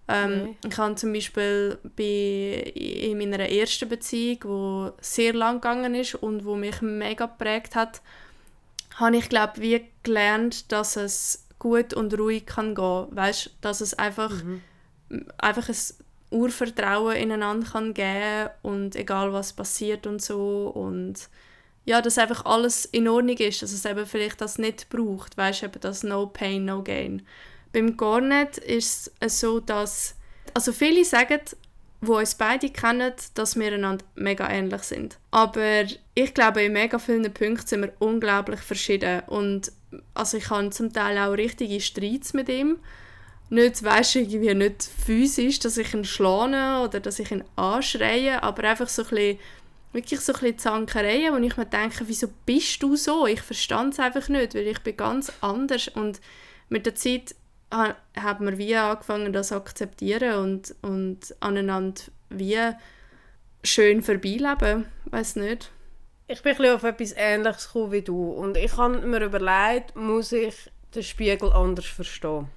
ähm, 0.09 0.43
okay. 0.43 0.57
ich 0.69 0.79
habe 0.79 0.95
zum 0.95 1.13
Beispiel 1.13 1.79
bei, 1.97 2.73
in 2.75 3.19
meiner 3.19 3.49
ersten 3.49 3.89
Beziehung, 3.89 4.39
wo 4.45 4.93
sehr 5.01 5.33
lang 5.33 5.57
gegangen 5.57 5.95
ist 5.95 6.15
und 6.15 6.45
wo 6.45 6.55
mich 6.55 6.81
mega 6.81 7.27
geprägt 7.27 7.75
hat, 7.75 8.03
habe 8.97 9.17
ich 9.17 9.29
glaube 9.29 9.61
wie 9.61 9.85
gelernt, 10.03 10.71
dass 10.71 10.97
es 10.97 11.47
gut 11.59 11.93
und 11.95 12.17
ruhig 12.19 12.47
kann 12.47 12.75
gehen, 12.75 13.07
weißt, 13.11 13.57
dass 13.61 13.81
es 13.81 13.95
einfach 13.95 14.31
mhm. 14.45 14.63
einfach 15.39 15.69
ein 15.69 15.77
Urvertrauen 16.31 17.17
ineinander 17.17 17.69
kann 17.69 17.95
geben 17.95 18.51
und 18.63 18.97
egal 18.97 19.33
was 19.33 19.53
passiert 19.53 20.07
und 20.07 20.23
so 20.23 20.69
und 20.69 21.29
ja, 21.87 22.03
dass 22.03 22.19
einfach 22.19 22.45
alles 22.45 22.85
in 22.85 23.09
Ordnung 23.09 23.37
ist, 23.39 23.63
dass 23.63 23.73
es 23.73 23.85
eben 23.85 24.05
vielleicht 24.07 24.41
das 24.41 24.59
nicht 24.59 24.89
braucht, 24.91 25.37
weißt 25.37 25.63
du, 25.63 25.69
das 25.81 26.03
No 26.03 26.27
Pain, 26.27 26.65
No 26.65 26.83
Gain. 26.83 27.23
Beim 27.73 27.97
Garnet 27.97 28.59
ist 28.59 29.13
es 29.21 29.41
so, 29.41 29.61
dass, 29.61 30.17
also 30.53 30.73
viele 30.73 31.05
sagen, 31.05 31.41
wo 32.01 32.19
uns 32.19 32.35
beide 32.35 32.71
kennen, 32.71 33.13
dass 33.35 33.57
wir 33.57 33.73
einander 33.73 34.05
mega 34.17 34.51
ähnlich 34.51 34.83
sind. 34.83 35.17
Aber 35.31 35.85
ich 36.15 36.35
glaube, 36.35 36.63
in 36.63 36.73
mega 36.73 36.99
vielen 36.99 37.33
Punkten 37.33 37.67
sind 37.67 37.83
wir 37.83 37.93
unglaublich 38.01 38.61
verschieden 38.61 39.23
und 39.29 39.71
also 40.13 40.39
ich 40.39 40.51
habe 40.51 40.71
zum 40.71 40.93
Teil 40.93 41.17
auch 41.19 41.33
richtige 41.33 41.81
Streits 41.81 42.35
mit 42.35 42.49
ihm. 42.49 42.79
Nicht, 43.49 43.85
weißt 43.85 44.17
irgendwie 44.17 44.55
nicht 44.55 44.83
physisch, 44.83 45.61
dass 45.61 45.79
ich 45.79 45.95
ihn 45.95 46.05
schlage 46.05 46.85
oder 46.85 46.99
dass 46.99 47.21
ich 47.21 47.31
ihn 47.31 47.45
anschreie, 47.55 48.43
aber 48.43 48.65
einfach 48.65 48.89
so 48.89 49.03
ein 49.03 49.09
bisschen 49.09 49.39
wirklich 49.93 50.21
so 50.21 50.33
ein 50.35 50.59
Zankereien, 50.59 51.33
wo 51.33 51.39
ich 51.39 51.57
mir 51.57 51.67
denke, 51.67 52.07
wieso 52.07 52.29
bist 52.45 52.83
du 52.83 52.97
so? 52.97 53.27
Ich 53.27 53.41
verstand 53.41 53.95
es 53.95 54.01
einfach 54.01 54.29
nicht, 54.29 54.55
weil 54.55 54.67
ich 54.67 54.81
bin 54.81 54.97
ganz 54.97 55.33
anders 55.41 55.89
und 55.89 56.21
mit 56.69 56.87
der 56.87 56.95
Zeit 56.95 57.35
haben 57.71 58.47
wir 58.47 58.59
wie 58.59 58.77
angefangen, 58.77 59.33
das 59.33 59.53
akzeptieren 59.53 60.39
und, 60.39 60.75
und 60.83 61.35
aneinander 61.41 62.03
wie 62.31 62.59
schön 63.63 64.03
vorbeileben, 64.03 64.87
weiß 65.07 65.37
nicht. 65.37 65.71
Ich 66.29 66.43
bin 66.43 66.57
ein 66.57 66.75
auf 66.75 66.83
etwas 66.83 67.15
Ähnliches 67.17 67.67
gekommen 67.67 67.93
wie 67.93 68.03
du 68.03 68.31
und 68.31 68.57
ich 68.57 68.77
habe 68.77 68.99
mir 68.99 69.25
überlegt, 69.25 69.95
muss 69.97 70.33
ich 70.33 70.71
den 70.95 71.03
Spiegel 71.03 71.53
anders 71.53 71.87
verstehen. 71.87 72.49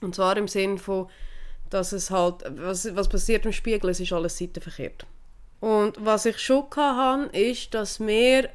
Und 0.00 0.14
zwar 0.14 0.36
im 0.36 0.46
Sinn 0.46 0.78
von, 0.78 1.08
dass 1.70 1.92
es 1.92 2.10
halt, 2.10 2.44
was, 2.48 2.94
was 2.94 3.08
passiert 3.08 3.44
im 3.46 3.52
Spiegel, 3.52 3.90
es 3.90 4.00
ist 4.00 4.12
alles 4.12 4.38
seitenverkehrt. 4.38 5.06
Und 5.60 6.04
was 6.04 6.26
ich 6.26 6.38
schon 6.38 6.66
hatte, 6.76 7.36
ist, 7.36 7.74
dass 7.74 7.98
mir 7.98 8.48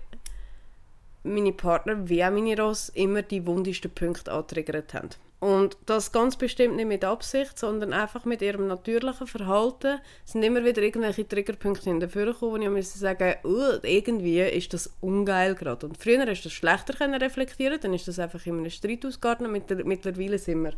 meine 1.24 1.54
Partner 1.54 2.10
wie 2.10 2.24
auch 2.24 2.32
meine 2.32 2.60
Ross 2.60 2.90
immer 2.90 3.22
die 3.22 3.46
wundesten 3.46 3.92
Punkte 3.92 4.32
antriggert 4.32 4.94
haben. 4.94 5.10
Und 5.44 5.76
das 5.88 6.14
ganz 6.14 6.38
bestimmt 6.38 6.78
nicht 6.78 6.88
mit 6.88 7.04
Absicht, 7.04 7.60
sondern 7.60 7.92
einfach 7.92 8.24
mit 8.24 8.42
ihrem 8.42 8.68
natürlichen 8.68 9.28
Verhalten 9.28 10.00
sind 10.24 10.42
immer 10.42 10.64
wieder 10.64 10.82
irgendwelche 10.82 11.28
Triggerpunkte 11.28 11.90
in 11.90 12.00
der 12.00 12.08
gekommen, 12.08 12.40
wo 12.40 12.56
ich 12.56 12.70
musste 12.70 12.98
sagen, 12.98 13.36
uh, 13.44 13.78
irgendwie 13.84 14.40
ist 14.40 14.74
das 14.74 14.94
ungeil 15.02 15.54
gerade. 15.54 15.86
Und 15.86 15.98
früher 15.98 16.26
du 16.26 16.34
das 16.34 16.54
schlechter 16.54 16.94
können 16.94 17.22
reflektieren, 17.22 17.78
dann 17.82 17.94
ist 17.94 18.08
das 18.08 18.20
einfach 18.20 18.46
in 18.46 18.58
einem 18.58 18.70
Streit 18.70 19.06
ausgegangen. 19.06 19.52
Mittlerweile 19.52 20.38
sind 20.38 20.64
wir 20.64 20.74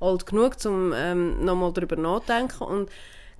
alt 0.00 0.24
genug, 0.24 0.56
um 0.64 0.94
ähm, 0.96 1.44
nochmal 1.44 1.74
darüber 1.74 1.96
nachzudenken. 1.96 2.64
Und 2.64 2.90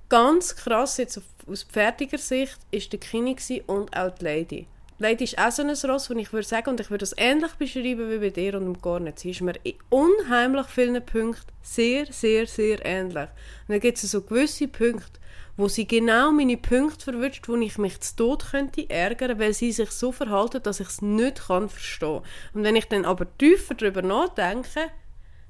ganz 0.09 0.55
krass 0.55 0.97
jetzt 0.97 1.21
aus 1.47 1.63
fertiger 1.63 2.17
Sicht 2.17 2.57
ist 2.71 2.91
der 2.91 2.99
Kini 2.99 3.35
und 3.67 3.95
auch 3.95 4.13
die 4.15 4.23
Lady. 4.23 4.67
Lady 4.99 5.25
ist 5.25 5.37
auch 5.37 5.51
so 5.51 5.61
ein 5.61 5.69
Ross, 5.69 6.09
und 6.09 6.17
ich 6.17 6.33
würde 6.33 6.47
sagen, 6.47 6.71
und 6.71 6.79
ich 6.79 6.89
würde 6.89 7.03
das 7.03 7.13
ähnlich 7.17 7.53
beschreiben 7.53 8.09
wie 8.09 8.17
bei 8.17 8.29
dir 8.31 8.55
und 8.55 8.65
dem 8.65 8.81
Garnet. 8.81 9.19
Sie 9.19 9.29
ist 9.29 9.41
mir 9.41 9.53
in 9.63 9.75
unheimlich 9.89 10.65
vielen 10.65 11.05
Punkten 11.05 11.51
sehr, 11.61 12.07
sehr, 12.07 12.47
sehr 12.47 12.83
ähnlich. 12.83 13.27
Und 13.27 13.69
dann 13.69 13.79
gibt 13.79 13.99
es 13.99 14.09
so 14.09 14.21
gewisse 14.21 14.67
Punkte, 14.67 15.19
wo 15.55 15.67
sie 15.67 15.87
genau 15.87 16.31
meine 16.31 16.57
Punkte 16.57 17.11
verwünscht, 17.11 17.47
wo 17.47 17.55
ich 17.57 17.77
mich 17.77 17.99
zu 18.01 18.15
Tod 18.15 18.49
könnte 18.49 18.89
ärgern, 18.89 19.37
weil 19.37 19.53
sie 19.53 19.71
sich 19.71 19.91
so 19.91 20.11
verhalten, 20.11 20.63
dass 20.63 20.79
ich 20.79 20.87
es 20.87 21.03
nicht 21.03 21.47
kann 21.47 21.69
verstehen. 21.69 22.21
Und 22.55 22.63
wenn 22.63 22.75
ich 22.75 22.85
dann 22.85 23.05
aber 23.05 23.27
tiefer 23.37 23.75
darüber 23.75 24.01
nachdenke, 24.01 24.89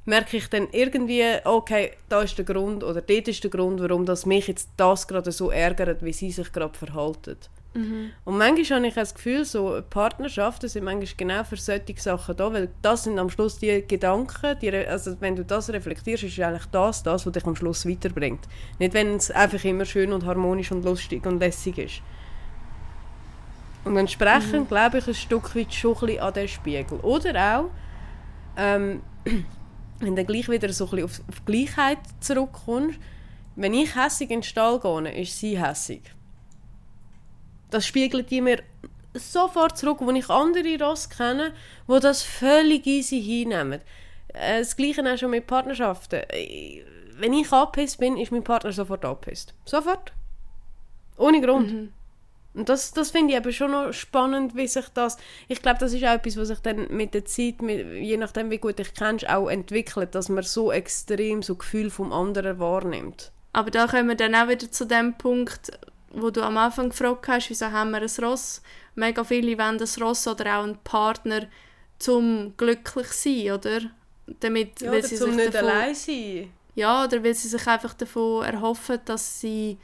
merke 0.07 0.37
ich 0.37 0.49
dann 0.49 0.67
irgendwie, 0.71 1.23
okay, 1.43 1.91
da 2.09 2.21
ist 2.21 2.37
der 2.37 2.45
Grund 2.45 2.83
oder 2.83 3.01
dort 3.01 3.27
ist 3.27 3.43
der 3.43 3.51
Grund, 3.51 3.81
warum 3.81 4.05
das 4.05 4.25
mich 4.25 4.47
jetzt 4.47 4.69
das 4.77 5.07
gerade 5.07 5.31
so 5.31 5.51
ärgert, 5.51 6.03
wie 6.03 6.13
sie 6.13 6.31
sich 6.31 6.51
gerade 6.51 6.77
verhalten. 6.77 7.37
Mhm. 7.73 8.11
Und 8.23 8.37
manchmal 8.37 8.79
habe 8.79 8.87
ich 8.87 8.93
das 8.95 9.13
Gefühl, 9.13 9.43
so 9.43 9.81
Partnerschaften 9.89 10.69
sind 10.69 10.85
manchmal 10.85 11.13
genau 11.17 11.43
für 11.43 11.57
solche 11.57 11.93
Sachen 11.97 12.37
da, 12.37 12.51
weil 12.51 12.69
das 12.81 13.03
sind 13.03 13.19
am 13.19 13.29
Schluss 13.29 13.59
die 13.59 13.85
Gedanken, 13.85 14.57
die, 14.61 14.73
also 14.73 15.19
wenn 15.19 15.35
du 15.35 15.43
das 15.43 15.69
reflektierst, 15.69 16.23
ist 16.23 16.39
eigentlich 16.39 16.65
das 16.71 17.03
das, 17.03 17.25
was 17.25 17.33
dich 17.33 17.45
am 17.45 17.55
Schluss 17.55 17.85
weiterbringt. 17.85 18.47
Nicht, 18.79 18.93
wenn 18.93 19.15
es 19.15 19.29
einfach 19.29 19.63
immer 19.65 19.85
schön 19.85 20.13
und 20.13 20.25
harmonisch 20.25 20.71
und 20.71 20.85
lustig 20.85 21.25
und 21.25 21.39
lässig 21.39 21.77
ist. 21.77 22.01
Und 23.83 23.95
entsprechend 23.97 24.63
mhm. 24.63 24.67
glaube 24.67 24.97
ich 24.99 25.07
ein 25.07 25.13
Stück 25.13 25.55
weit 25.55 25.73
schon 25.73 25.95
ein 25.95 25.99
bisschen 25.99 26.21
an 26.21 26.33
den 26.33 26.47
Spiegel. 26.47 26.99
Oder 27.01 27.59
auch, 27.59 27.69
ähm, 28.57 29.01
wenn 29.99 30.15
du 30.15 30.25
gleich 30.25 30.49
wieder 30.49 30.71
so 30.71 30.89
ein 30.91 31.03
auf, 31.03 31.21
auf 31.27 31.45
Gleichheit 31.45 31.99
zurückkommst, 32.19 32.99
wenn 33.55 33.73
ich 33.73 33.95
hässig 33.95 34.29
in 34.29 34.41
den 34.41 34.43
Stall 34.43 34.79
gehe, 34.79 35.21
ist 35.21 35.39
sie 35.39 35.59
hässig 35.59 36.01
das 37.69 37.85
spiegelt 37.85 38.29
die 38.31 38.41
mir 38.41 38.63
sofort 39.13 39.77
zurück, 39.77 39.99
wo 40.01 40.11
ich 40.11 40.29
andere 40.29 40.79
Ross 40.83 41.09
kenne, 41.09 41.53
wo 41.87 41.99
das 41.99 42.23
völlig 42.23 42.85
easy 42.85 43.21
hinnehmen. 43.21 43.81
Äh, 44.29 44.59
das 44.59 44.75
Gleiche 44.75 45.01
auch 45.01 45.17
schon 45.17 45.31
mit 45.31 45.47
Partnerschaften. 45.47 46.21
Äh, 46.29 46.83
wenn 47.17 47.33
ich 47.33 47.51
angepisst 47.51 47.99
bin, 47.99 48.17
ist 48.17 48.31
mein 48.31 48.43
Partner 48.43 48.71
sofort 48.71 49.03
angepisst. 49.03 49.53
Sofort. 49.65 50.13
Ohne 51.17 51.41
Grund. 51.41 51.73
Mhm. 51.73 51.93
Und 52.57 52.69
das, 52.69 52.91
das 52.91 53.11
finde 53.11 53.33
ich 53.33 53.39
eben 53.39 53.53
schon 53.53 53.71
noch 53.71 53.93
spannend, 53.93 54.55
wie 54.55 54.67
sich 54.67 54.87
das... 54.93 55.17
Ich 55.47 55.61
glaube, 55.61 55.79
das 55.79 55.93
ist 55.93 56.03
auch 56.03 56.13
etwas, 56.13 56.37
was 56.37 56.47
sich 56.47 56.59
dann 56.59 56.87
mit 56.89 57.13
der 57.13 57.23
Zeit, 57.23 57.61
mit, 57.61 57.85
je 57.93 58.17
nachdem 58.17 58.49
wie 58.49 58.57
gut 58.57 58.79
ich 58.79 58.93
kennst, 58.95 59.29
auch 59.29 59.47
entwickelt, 59.47 60.15
dass 60.15 60.27
man 60.27 60.43
so 60.43 60.71
extrem 60.71 61.43
so 61.43 61.55
Gefühl 61.55 61.91
vom 61.91 62.11
anderen 62.11 62.57
wahrnimmt. 62.59 63.31
Aber 63.53 63.69
da 63.69 63.85
kommen 63.87 64.09
wir 64.09 64.15
dann 64.15 64.33
auch 64.35 64.47
wieder 64.49 64.71
zu 64.71 64.85
dem 64.85 65.13
Punkt, 65.17 65.71
wo 66.11 66.31
du 66.31 66.41
am 66.41 66.57
Anfang 66.57 66.89
gefragt 66.89 67.27
hast, 67.27 67.49
wieso 67.49 67.71
haben 67.71 67.91
wir 67.91 68.01
ein 68.01 68.25
Ross? 68.25 68.61
Mega 68.95 69.23
viele 69.23 69.57
wollen 69.57 69.79
ein 69.79 70.01
Ross 70.03 70.27
oder 70.27 70.57
auch 70.57 70.63
einen 70.63 70.77
Partner 70.83 71.47
zum 71.99 72.53
glücklich 72.57 73.07
sein, 73.07 73.51
oder? 73.51 73.81
Damit, 74.39 74.81
ja, 74.81 74.91
weil 74.91 75.03
sie 75.03 75.15
zum 75.15 75.31
sich 75.31 75.37
nicht 75.37 75.53
davon, 75.53 75.69
allein 75.69 75.95
sein. 75.95 76.51
Ja, 76.75 77.03
oder 77.05 77.23
weil 77.23 77.33
sie 77.33 77.47
sich 77.47 77.67
einfach 77.67 77.93
davon 77.93 78.43
erhoffen, 78.43 78.99
dass 79.05 79.39
sie 79.41 79.77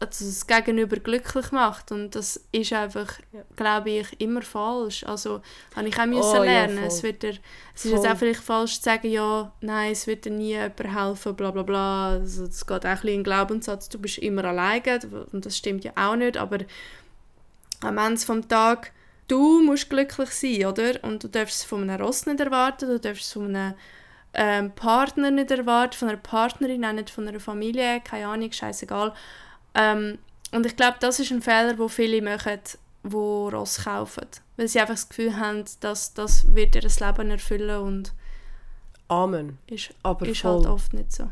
also 0.00 0.24
das 0.26 0.46
Gegenüber 0.46 0.96
glücklich 0.96 1.50
macht 1.50 1.92
und 1.92 2.14
das 2.14 2.40
ist 2.52 2.72
einfach, 2.72 3.18
ja. 3.32 3.40
glaube 3.56 3.90
ich, 3.90 4.20
immer 4.20 4.42
falsch. 4.42 5.04
Also 5.04 5.40
habe 5.74 5.88
ich 5.88 5.98
auch 5.98 6.06
müssen 6.06 6.38
oh, 6.38 6.42
lernen. 6.42 6.76
Ja, 6.76 6.84
es, 6.84 7.02
wird 7.02 7.24
er, 7.24 7.34
es 7.74 7.86
ist 7.86 7.92
jetzt 7.92 8.06
auch 8.06 8.16
vielleicht 8.16 8.42
falsch 8.42 8.76
zu 8.76 8.82
sagen, 8.82 9.10
ja, 9.10 9.50
nein, 9.60 9.92
es 9.92 10.06
wird 10.06 10.26
dir 10.26 10.30
nie 10.30 10.50
jemand 10.50 10.94
helfen, 10.94 11.34
bla 11.34 11.50
bla 11.50 11.62
bla. 11.62 12.08
Also 12.10 12.44
es 12.44 12.66
geht 12.66 12.84
auch 12.84 12.88
ein 12.88 12.96
bisschen 12.96 13.14
in 13.14 13.24
Glaubenssatz, 13.24 13.88
du 13.88 13.98
bist 13.98 14.18
immer 14.18 14.44
alleine 14.44 15.00
und 15.32 15.46
das 15.46 15.56
stimmt 15.56 15.84
ja 15.84 15.92
auch 15.96 16.16
nicht, 16.16 16.36
aber 16.36 16.58
am 17.80 17.98
Ende 17.98 18.20
des 18.24 18.48
Tages, 18.48 18.90
du 19.28 19.62
musst 19.62 19.88
glücklich 19.88 20.30
sein, 20.30 20.66
oder? 20.66 21.02
Und 21.02 21.24
du 21.24 21.28
darfst 21.28 21.60
es 21.60 21.64
von 21.64 21.88
einem 21.88 22.00
Ross 22.00 22.26
nicht 22.26 22.40
erwarten, 22.40 22.88
du 22.88 23.00
darfst 23.00 23.22
es 23.22 23.32
von 23.32 23.56
einem 23.56 23.74
ähm, 24.34 24.72
Partner 24.72 25.30
nicht 25.30 25.50
erwarten, 25.50 25.96
von 25.96 26.08
einer 26.08 26.18
Partnerin, 26.18 26.84
auch 26.84 26.92
nicht 26.92 27.10
von 27.10 27.26
einer 27.26 27.40
Familie, 27.40 28.00
keine 28.00 28.26
Ahnung, 28.26 28.52
scheißegal. 28.52 29.12
Ähm, 29.74 30.18
und 30.52 30.66
ich 30.66 30.76
glaube, 30.76 30.96
das 31.00 31.18
ist 31.18 31.30
ein 31.30 31.42
Fehler, 31.42 31.78
wo 31.78 31.88
viele 31.88 32.20
machen, 32.22 32.60
die 33.04 33.14
Ross 33.14 33.84
kaufen. 33.84 34.26
Weil 34.56 34.68
sie 34.68 34.80
einfach 34.80 34.94
das 34.94 35.08
Gefühl 35.08 35.38
haben, 35.38 35.64
dass 35.80 36.14
das 36.14 36.54
wird 36.54 36.74
ihr 36.74 36.82
Leben 36.82 37.30
erfüllen 37.30 37.80
und 37.80 38.12
Amen. 39.08 39.58
Ist, 39.66 39.90
Aber 40.02 40.26
ist 40.26 40.42
halt 40.44 40.66
oft 40.66 40.94
nicht 40.94 41.12
so. 41.12 41.28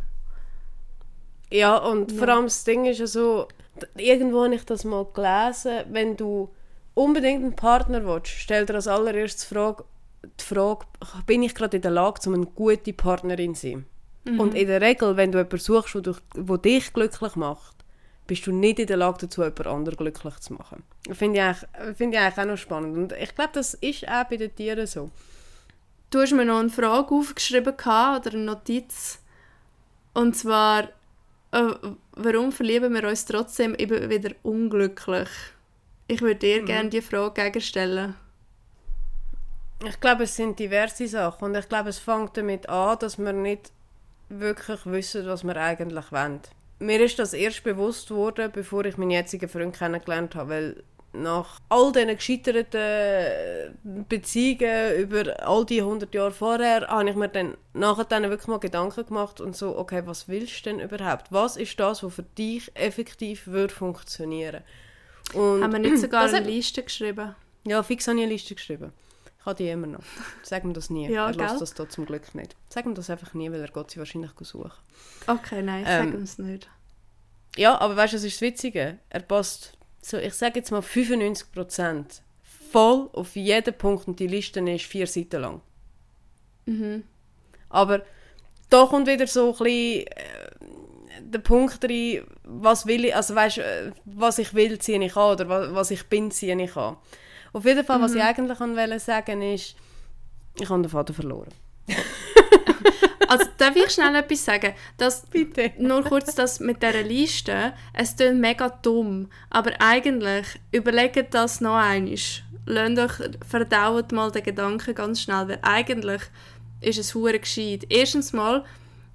Ja, 1.50 1.78
und 1.78 2.12
ja. 2.12 2.18
vor 2.18 2.28
allem 2.28 2.44
das 2.44 2.64
Ding 2.64 2.84
ist 2.84 2.98
ja 2.98 3.06
so, 3.06 3.48
irgendwo 3.96 4.44
habe 4.44 4.54
ich 4.54 4.64
das 4.64 4.84
mal 4.84 5.06
gelesen, 5.14 5.84
wenn 5.90 6.16
du 6.16 6.50
unbedingt 6.94 7.42
einen 7.42 7.56
Partner 7.56 8.04
willst, 8.04 8.28
stell 8.28 8.66
dir 8.66 8.74
als 8.74 8.86
allererstes 8.86 9.48
die 9.48 9.54
Frage, 9.54 9.84
die 10.22 10.44
Frage 10.44 10.84
bin 11.26 11.42
ich 11.42 11.54
gerade 11.54 11.76
in 11.76 11.82
der 11.82 11.90
Lage, 11.90 12.20
um 12.26 12.34
eine 12.34 12.46
gute 12.46 12.92
Partnerin 12.92 13.54
zu 13.54 13.68
sein? 13.68 13.86
Mhm. 14.24 14.40
Und 14.40 14.54
in 14.54 14.66
der 14.66 14.82
Regel, 14.82 15.16
wenn 15.16 15.32
du 15.32 15.38
jemanden 15.38 15.58
suchst, 15.58 15.94
der 15.94 16.58
dich 16.58 16.92
glücklich 16.92 17.36
macht, 17.36 17.79
bist 18.30 18.46
du 18.46 18.52
nicht 18.52 18.78
in 18.78 18.86
der 18.86 18.96
Lage 18.96 19.26
dazu, 19.26 19.42
jemand 19.42 19.66
anderen 19.66 19.96
glücklich 19.96 20.38
zu 20.38 20.52
machen. 20.52 20.84
Finde 21.10 21.40
ich, 21.40 21.42
eigentlich, 21.42 21.96
find 21.96 22.14
ich 22.14 22.20
eigentlich 22.20 22.38
auch 22.38 22.44
noch 22.44 22.56
spannend. 22.56 22.96
Und 22.96 23.12
ich 23.20 23.34
glaube, 23.34 23.50
das 23.54 23.74
ist 23.74 24.06
auch 24.06 24.22
bei 24.22 24.36
den 24.36 24.54
Tieren 24.54 24.86
so. 24.86 25.10
Du 26.10 26.20
hast 26.20 26.30
mir 26.30 26.44
noch 26.44 26.60
eine 26.60 26.70
Frage 26.70 27.12
aufgeschrieben 27.12 27.74
oder 27.74 28.30
eine 28.32 28.44
Notiz. 28.44 29.18
Und 30.14 30.36
zwar, 30.36 30.84
äh, 31.50 31.74
warum 32.12 32.52
verlieben 32.52 32.94
wir 32.94 33.08
uns 33.08 33.24
trotzdem 33.24 33.74
eben 33.74 34.08
wieder 34.08 34.30
unglücklich? 34.44 35.28
Ich 36.06 36.22
würde 36.22 36.36
dir 36.36 36.62
mhm. 36.62 36.66
gerne 36.66 36.88
die 36.88 37.02
Frage 37.02 37.42
gegenstellen. 37.42 38.14
Ich 39.84 39.98
glaube, 39.98 40.22
es 40.22 40.36
sind 40.36 40.56
diverse 40.56 41.08
Sachen. 41.08 41.46
Und 41.46 41.56
ich 41.56 41.68
glaube, 41.68 41.88
es 41.88 41.98
fängt 41.98 42.36
damit 42.36 42.68
an, 42.68 42.96
dass 43.00 43.18
wir 43.18 43.32
nicht 43.32 43.72
wirklich 44.28 44.86
wissen, 44.86 45.26
was 45.26 45.42
wir 45.42 45.56
eigentlich 45.56 46.12
wollen 46.12 46.42
mir 46.80 47.00
ist 47.00 47.18
das 47.18 47.32
erst 47.32 47.62
bewusst 47.62 48.10
worden, 48.10 48.50
bevor 48.52 48.84
ich 48.84 48.96
meinen 48.96 49.10
jetzigen 49.12 49.48
Freund 49.48 49.76
kennengelernt 49.76 50.34
habe, 50.34 50.50
weil 50.50 50.82
nach 51.12 51.58
all 51.68 51.92
diesen 51.92 52.16
gescheiterten 52.16 54.06
Beziehungen 54.08 54.96
über 54.96 55.46
all 55.46 55.64
die 55.66 55.80
100 55.80 56.14
Jahre 56.14 56.30
vorher, 56.30 56.86
habe 56.88 57.10
ich 57.10 57.16
mir 57.16 57.28
dann 57.28 57.56
nachher 57.74 58.04
dann 58.04 58.22
wirklich 58.24 58.46
mal 58.46 58.58
Gedanken 58.58 59.06
gemacht 59.06 59.40
und 59.40 59.56
so, 59.56 59.76
okay, 59.76 60.02
was 60.04 60.28
willst 60.28 60.64
du 60.64 60.70
denn 60.70 60.80
überhaupt? 60.80 61.32
Was 61.32 61.56
ist 61.56 61.78
das, 61.80 62.02
was 62.02 62.14
für 62.14 62.22
dich 62.22 62.70
effektiv 62.74 63.46
würde 63.46 63.74
funktionieren? 63.74 64.62
Und 65.34 65.62
Haben 65.62 65.72
wir 65.72 65.78
nicht 65.80 65.98
sogar 65.98 66.28
eine 66.32 66.46
Liste 66.46 66.82
geschrieben? 66.82 67.34
Ja, 67.66 67.82
fix 67.82 68.06
habe 68.06 68.18
ich 68.18 68.24
eine 68.24 68.32
Liste 68.32 68.54
geschrieben. 68.54 68.92
Ich 69.40 69.46
habe 69.46 69.56
die 69.56 69.70
immer 69.70 69.86
noch. 69.86 70.02
Sag 70.42 70.64
mir 70.64 70.74
das 70.74 70.90
nie. 70.90 71.08
ja, 71.08 71.28
er 71.28 71.34
lässt 71.34 71.62
das 71.62 71.72
da 71.72 71.88
zum 71.88 72.04
Glück 72.04 72.34
nicht. 72.34 72.54
Sag 72.68 72.84
mir 72.84 72.92
das 72.92 73.08
einfach 73.08 73.32
nie, 73.32 73.50
weil 73.50 73.62
er 73.62 73.68
geht 73.68 73.90
sie 73.90 73.98
wahrscheinlich 73.98 74.32
suchen. 74.42 74.70
Okay, 75.26 75.62
nein, 75.62 75.84
ähm, 75.88 76.10
sag 76.10 76.14
uns 76.18 76.38
nicht. 76.38 76.68
Ja, 77.56 77.80
aber 77.80 77.96
weißt 77.96 78.12
du, 78.12 78.16
was 78.18 78.24
ist 78.24 78.36
das 78.36 78.40
Witzige? 78.42 78.98
Er 79.08 79.20
passt, 79.20 79.78
so, 80.02 80.18
ich 80.18 80.34
sage 80.34 80.58
jetzt 80.58 80.70
mal 80.70 80.82
95% 80.82 82.20
voll 82.70 83.08
auf 83.14 83.34
jeden 83.34 83.74
Punkt 83.74 84.08
und 84.08 84.20
die 84.20 84.26
Liste 84.26 84.60
ist 84.60 84.84
vier 84.84 85.06
Seiten 85.06 85.40
lang. 85.40 85.60
Mhm. 86.66 87.04
Aber 87.70 88.02
da 88.68 88.86
kommt 88.86 89.08
wieder 89.08 89.26
so 89.26 89.52
ein 89.52 89.58
bisschen 89.58 90.06
äh, 90.06 90.50
der 91.20 91.38
Punkt 91.40 91.82
rein, 91.82 92.24
was 92.44 92.86
will 92.86 93.06
ich, 93.06 93.16
also 93.16 93.34
weißt, 93.34 93.58
äh, 93.58 93.92
was 94.04 94.38
ich 94.38 94.54
will, 94.54 94.78
ziehe 94.78 95.02
ich 95.02 95.16
an 95.16 95.32
oder 95.32 95.48
was, 95.48 95.74
was 95.74 95.90
ich 95.90 96.06
bin, 96.08 96.30
ziehe 96.30 96.60
ich 96.62 96.76
an. 96.76 96.96
Auf 97.52 97.64
jeden 97.64 97.84
Fall, 97.84 97.98
mhm. 97.98 98.02
was 98.02 98.14
ich 98.14 98.22
eigentlich 98.22 98.60
wollte 98.60 99.00
sagen 99.00 99.42
ist, 99.42 99.74
ich 100.58 100.68
habe 100.68 100.82
den 100.82 100.90
Vater 100.90 101.14
verloren. 101.14 101.48
also 103.28 103.44
darf 103.56 103.76
ich 103.76 103.90
schnell 103.90 104.14
etwas 104.16 104.44
sagen? 104.44 104.74
Das, 104.96 105.22
Bitte. 105.26 105.72
Nur 105.78 106.02
kurz 106.02 106.34
das 106.34 106.60
mit 106.60 106.82
dieser 106.82 107.02
Liste. 107.02 107.72
Es 107.92 108.16
klingt 108.16 108.40
mega 108.40 108.68
dumm, 108.68 109.28
aber 109.48 109.72
eigentlich 109.78 110.46
überlegt 110.72 111.34
das 111.34 111.60
noch 111.60 111.76
einmal. 111.76 112.18
Lasst 112.66 112.98
euch, 112.98 113.30
verdaut 113.48 114.12
mal 114.12 114.30
den 114.30 114.42
Gedanken 114.42 114.94
ganz 114.94 115.22
schnell, 115.22 115.48
weil 115.48 115.58
eigentlich 115.62 116.22
ist 116.80 116.98
es 116.98 117.14
hure 117.14 117.38
gescheit. 117.38 117.86
Erstens 117.88 118.32
mal, 118.32 118.64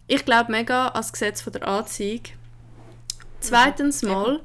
ich 0.08 0.26
glaube 0.26 0.52
mega 0.52 0.88
an 0.88 0.93
das 0.95 1.13
Gesetz 1.13 1.41
von 1.41 1.54
der 1.54 1.67
Anziehung. 1.67 2.24
Zweitens 3.39 4.02
mal, 4.02 4.41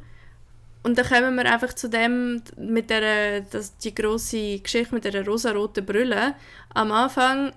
und 0.82 0.96
dann 0.96 1.06
kommen 1.06 1.36
wir 1.36 1.52
einfach 1.52 1.74
zu 1.74 1.88
dem, 1.88 2.42
mit 2.56 2.90
der, 2.90 3.42
das, 3.42 3.76
die 3.78 3.94
grosse 3.94 4.60
Geschichte 4.60 4.94
mit 4.94 5.04
der 5.04 5.26
rosaroten 5.26 5.84
Brille. 5.84 6.34
Am 6.72 6.90
Anfang 6.90 7.52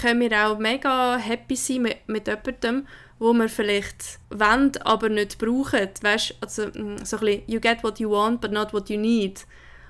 können 0.00 0.20
wir 0.20 0.46
auch 0.46 0.58
mega 0.58 1.16
happy 1.16 1.56
sein 1.56 1.82
mit, 1.82 2.08
mit 2.08 2.28
jemandem, 2.28 2.86
wo 3.18 3.32
wir 3.32 3.48
vielleicht 3.48 4.20
wollen, 4.30 4.72
aber 4.84 5.08
nicht 5.08 5.38
brauchen. 5.38 5.88
Weißt, 6.00 6.36
also 6.40 6.66
mm, 6.66 7.04
so 7.04 7.16
ein 7.16 7.20
bisschen, 7.24 7.42
you 7.46 7.60
get 7.60 7.82
what 7.82 7.98
you 7.98 8.10
want, 8.10 8.40
but 8.40 8.52
not 8.52 8.72
what 8.72 8.88
you 8.88 8.98
need. 8.98 9.44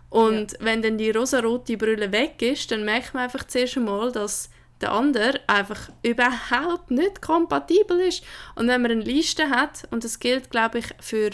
Und 0.09 0.53
ja. 0.53 0.59
wenn 0.61 0.81
dann 0.81 0.97
die 0.97 1.11
rosarote 1.11 1.77
Brille 1.77 2.11
weg 2.11 2.41
ist, 2.41 2.71
dann 2.71 2.87
merkt 2.87 3.13
man 3.13 3.25
einfach 3.25 3.45
zuerst 3.45 3.77
einmal, 3.77 4.11
dass 4.13 4.49
der 4.81 4.93
andere 4.93 5.41
einfach 5.47 5.91
überhaupt 6.03 6.91
nicht 6.91 7.21
kompatibel 7.21 8.01
ist. 8.01 8.25
Und 8.55 8.69
wenn 8.69 8.81
man 8.81 8.93
eine 8.93 9.03
Liste 9.03 9.51
hat, 9.51 9.87
und 9.91 10.05
das 10.05 10.21
gilt, 10.21 10.51
glaube 10.51 10.79
ich, 10.79 10.87
für 11.01 11.31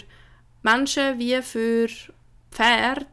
Menschen 0.65 1.19
wie 1.19 1.39
für 1.43 1.87
Pferde, 2.51 3.05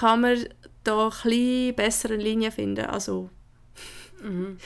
kann 0.00 0.20
man 0.20 0.46
da 0.84 1.10
ein 1.24 1.74
bessere 1.74 2.16
Linien 2.16 2.52
finden. 2.52 2.84
Also, 2.84 3.30
mhm. 4.22 4.58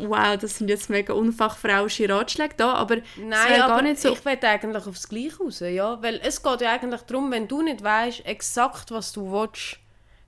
wow, 0.00 0.36
das 0.36 0.58
sind 0.58 0.68
jetzt 0.68 0.90
mega 0.90 1.14
unfachfrauische 1.14 2.06
Ratschläge 2.08 2.54
da, 2.58 2.74
aber 2.74 2.96
Nein, 3.16 3.62
aber 3.62 3.76
gar 3.76 3.82
nicht 3.82 4.00
so. 4.00 4.12
ich 4.12 4.22
will 4.22 4.38
eigentlich 4.42 4.86
aufs 4.86 5.08
Gleiche 5.08 5.38
raus, 5.38 5.60
ja, 5.60 6.02
weil 6.02 6.20
es 6.22 6.42
geht 6.42 6.60
ja 6.60 6.72
eigentlich 6.72 7.02
darum, 7.02 7.30
wenn 7.30 7.48
du 7.48 7.62
nicht 7.62 7.82
weißt 7.82 8.26
exakt, 8.26 8.90
was 8.90 9.12
du 9.12 9.32
willst, 9.32 9.78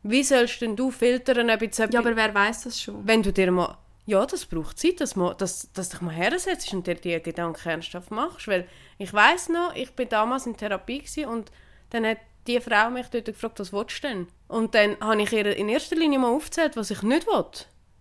wie 0.02 0.22
sollst 0.22 0.62
denn 0.62 0.76
du 0.76 0.90
filtern, 0.90 1.50
ob 1.50 1.60
jetzt 1.60 1.78
Ja, 1.78 1.86
aber 1.98 2.16
wer 2.16 2.34
weiß 2.34 2.64
das 2.64 2.80
schon? 2.80 3.06
Wenn 3.06 3.22
du 3.22 3.34
dir 3.34 3.52
mal 3.52 3.76
ja, 4.10 4.26
das 4.26 4.46
braucht 4.46 4.78
Zeit, 4.78 5.00
dass, 5.00 5.14
man, 5.14 5.36
dass, 5.38 5.72
dass 5.72 5.88
dich 5.88 6.00
mal 6.00 6.12
hersetzt 6.12 6.72
und 6.74 6.86
dir 6.86 6.96
die 6.96 7.22
Gedanken 7.22 7.68
ernsthaft 7.68 8.10
machst. 8.10 8.48
Weil 8.48 8.66
ich 8.98 9.12
weiß 9.12 9.50
noch, 9.50 9.74
ich 9.74 9.92
bin 9.92 10.08
damals 10.08 10.46
in 10.46 10.56
Therapie 10.56 11.04
und 11.26 11.50
dann 11.90 12.04
hat 12.04 12.18
die 12.46 12.60
Frau 12.60 12.90
mich 12.90 13.06
dort 13.06 13.26
gefragt, 13.26 13.60
was 13.60 13.72
willst 13.72 14.02
du 14.02 14.08
denn? 14.08 14.26
Und 14.48 14.74
dann 14.74 14.96
habe 15.00 15.22
ich 15.22 15.32
ihr 15.32 15.56
in 15.56 15.68
erster 15.68 15.94
Linie 15.94 16.18
mal 16.18 16.34
aufgezählt, 16.34 16.76
was 16.76 16.90
ich 16.90 17.02
nicht 17.02 17.26
will. 17.26 17.44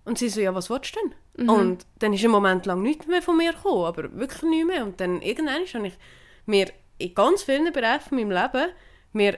Und 0.06 0.18
sie 0.18 0.30
so, 0.30 0.42
ja, 0.42 0.56
was 0.56 0.70
willst 0.72 0.96
du 0.96 1.00
denn? 1.00 1.46
Mhm. 1.46 1.50
Und 1.50 1.86
dann 2.00 2.14
ist 2.14 2.24
ein 2.24 2.32
Moment 2.32 2.66
lang 2.66 2.82
nichts 2.82 3.06
mehr 3.06 3.22
von 3.22 3.38
mir 3.38 3.54
gekommen, 3.54 3.86
aber 3.86 4.12
wirklich 4.14 4.42
nichts 4.44 4.68
mehr. 4.68 4.84
Und 4.84 5.00
dann 5.00 5.22
irgendwann 5.22 5.66
habe 5.74 5.88
ich 5.88 5.98
mir 6.48 6.72
in 6.98 7.14
ganz 7.14 7.44
vielen 7.44 7.72
Bereichen 7.72 8.10
von 8.10 8.18
meinem 8.18 8.32
Leben 8.32 8.72
mir 9.14 9.38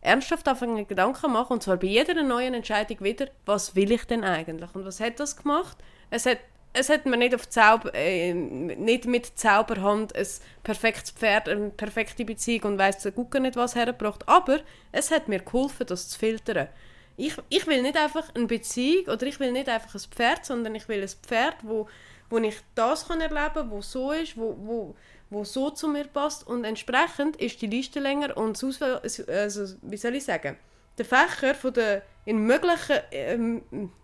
ernsthaft 0.00 0.48
anfangen 0.48 0.86
Gedanken 0.86 1.32
machen 1.32 1.54
und 1.54 1.62
zwar 1.62 1.76
bei 1.76 1.88
jeder 1.88 2.22
neuen 2.22 2.54
Entscheidung 2.54 3.00
wieder, 3.00 3.28
was 3.44 3.74
will 3.74 3.90
ich 3.90 4.04
denn 4.04 4.24
eigentlich? 4.24 4.74
Und 4.74 4.84
was 4.84 5.00
hat 5.00 5.18
das 5.18 5.36
gemacht? 5.36 5.76
Es 6.10 6.26
hat, 6.26 6.38
es 6.72 6.88
hat 6.88 7.06
mir 7.06 7.16
nicht, 7.16 7.34
auf 7.34 7.48
Zauber, 7.48 7.94
äh, 7.94 8.34
nicht 8.34 9.06
mit 9.06 9.38
Zauberhand 9.38 10.14
ein 10.14 10.26
perfektes 10.62 11.10
Pferd, 11.10 11.48
eine 11.48 11.70
perfekte 11.70 12.24
Beziehung 12.24 12.72
und 12.72 12.78
weiss 12.78 12.98
der 12.98 13.12
Gucker 13.12 13.40
nicht 13.40 13.56
was 13.56 13.74
hergebracht, 13.74 14.28
aber 14.28 14.60
es 14.92 15.10
hat 15.10 15.28
mir 15.28 15.40
geholfen, 15.40 15.86
das 15.86 16.08
zu 16.10 16.18
filtern. 16.18 16.68
Ich, 17.16 17.34
ich 17.48 17.66
will 17.66 17.80
nicht 17.80 17.96
einfach 17.96 18.34
eine 18.34 18.46
Beziehung 18.46 19.06
oder 19.06 19.26
ich 19.26 19.40
will 19.40 19.52
nicht 19.52 19.68
einfach 19.70 19.94
ein 19.94 20.10
Pferd, 20.10 20.44
sondern 20.44 20.74
ich 20.74 20.86
will 20.88 21.00
ein 21.00 21.08
Pferd, 21.08 21.56
wo, 21.62 21.88
wo 22.28 22.38
ich 22.38 22.56
das 22.74 23.08
kann 23.08 23.22
erleben 23.22 23.54
kann, 23.54 23.70
wo 23.70 23.80
so 23.80 24.12
ist, 24.12 24.36
wo, 24.36 24.54
wo, 24.60 24.94
wo 25.30 25.44
so 25.44 25.70
zu 25.70 25.88
mir 25.88 26.04
passt. 26.04 26.46
Und 26.46 26.64
entsprechend 26.64 27.36
ist 27.36 27.62
die 27.62 27.68
Liste 27.68 28.00
länger 28.00 28.36
und 28.36 28.56
das 28.56 28.64
Auswahl, 28.64 29.00
also, 29.28 29.76
wie 29.80 29.96
soll 29.96 30.16
ich 30.16 30.24
sagen, 30.24 30.58
der 30.98 31.04
Fächer 31.04 31.54
von 31.54 31.72
der 31.72 32.02
in 32.24 32.38
möglichen, 32.38 32.98
ähm, 33.12 33.62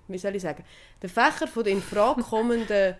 wie 0.09 0.19
soll 0.19 0.37
ich 0.37 0.43
sagen, 0.43 0.65
der 1.01 1.11
Fächer 1.11 1.49
von 1.49 1.65
den 1.65 1.79
in 1.79 1.83
Frage 1.83 2.23
kommenden 2.23 2.97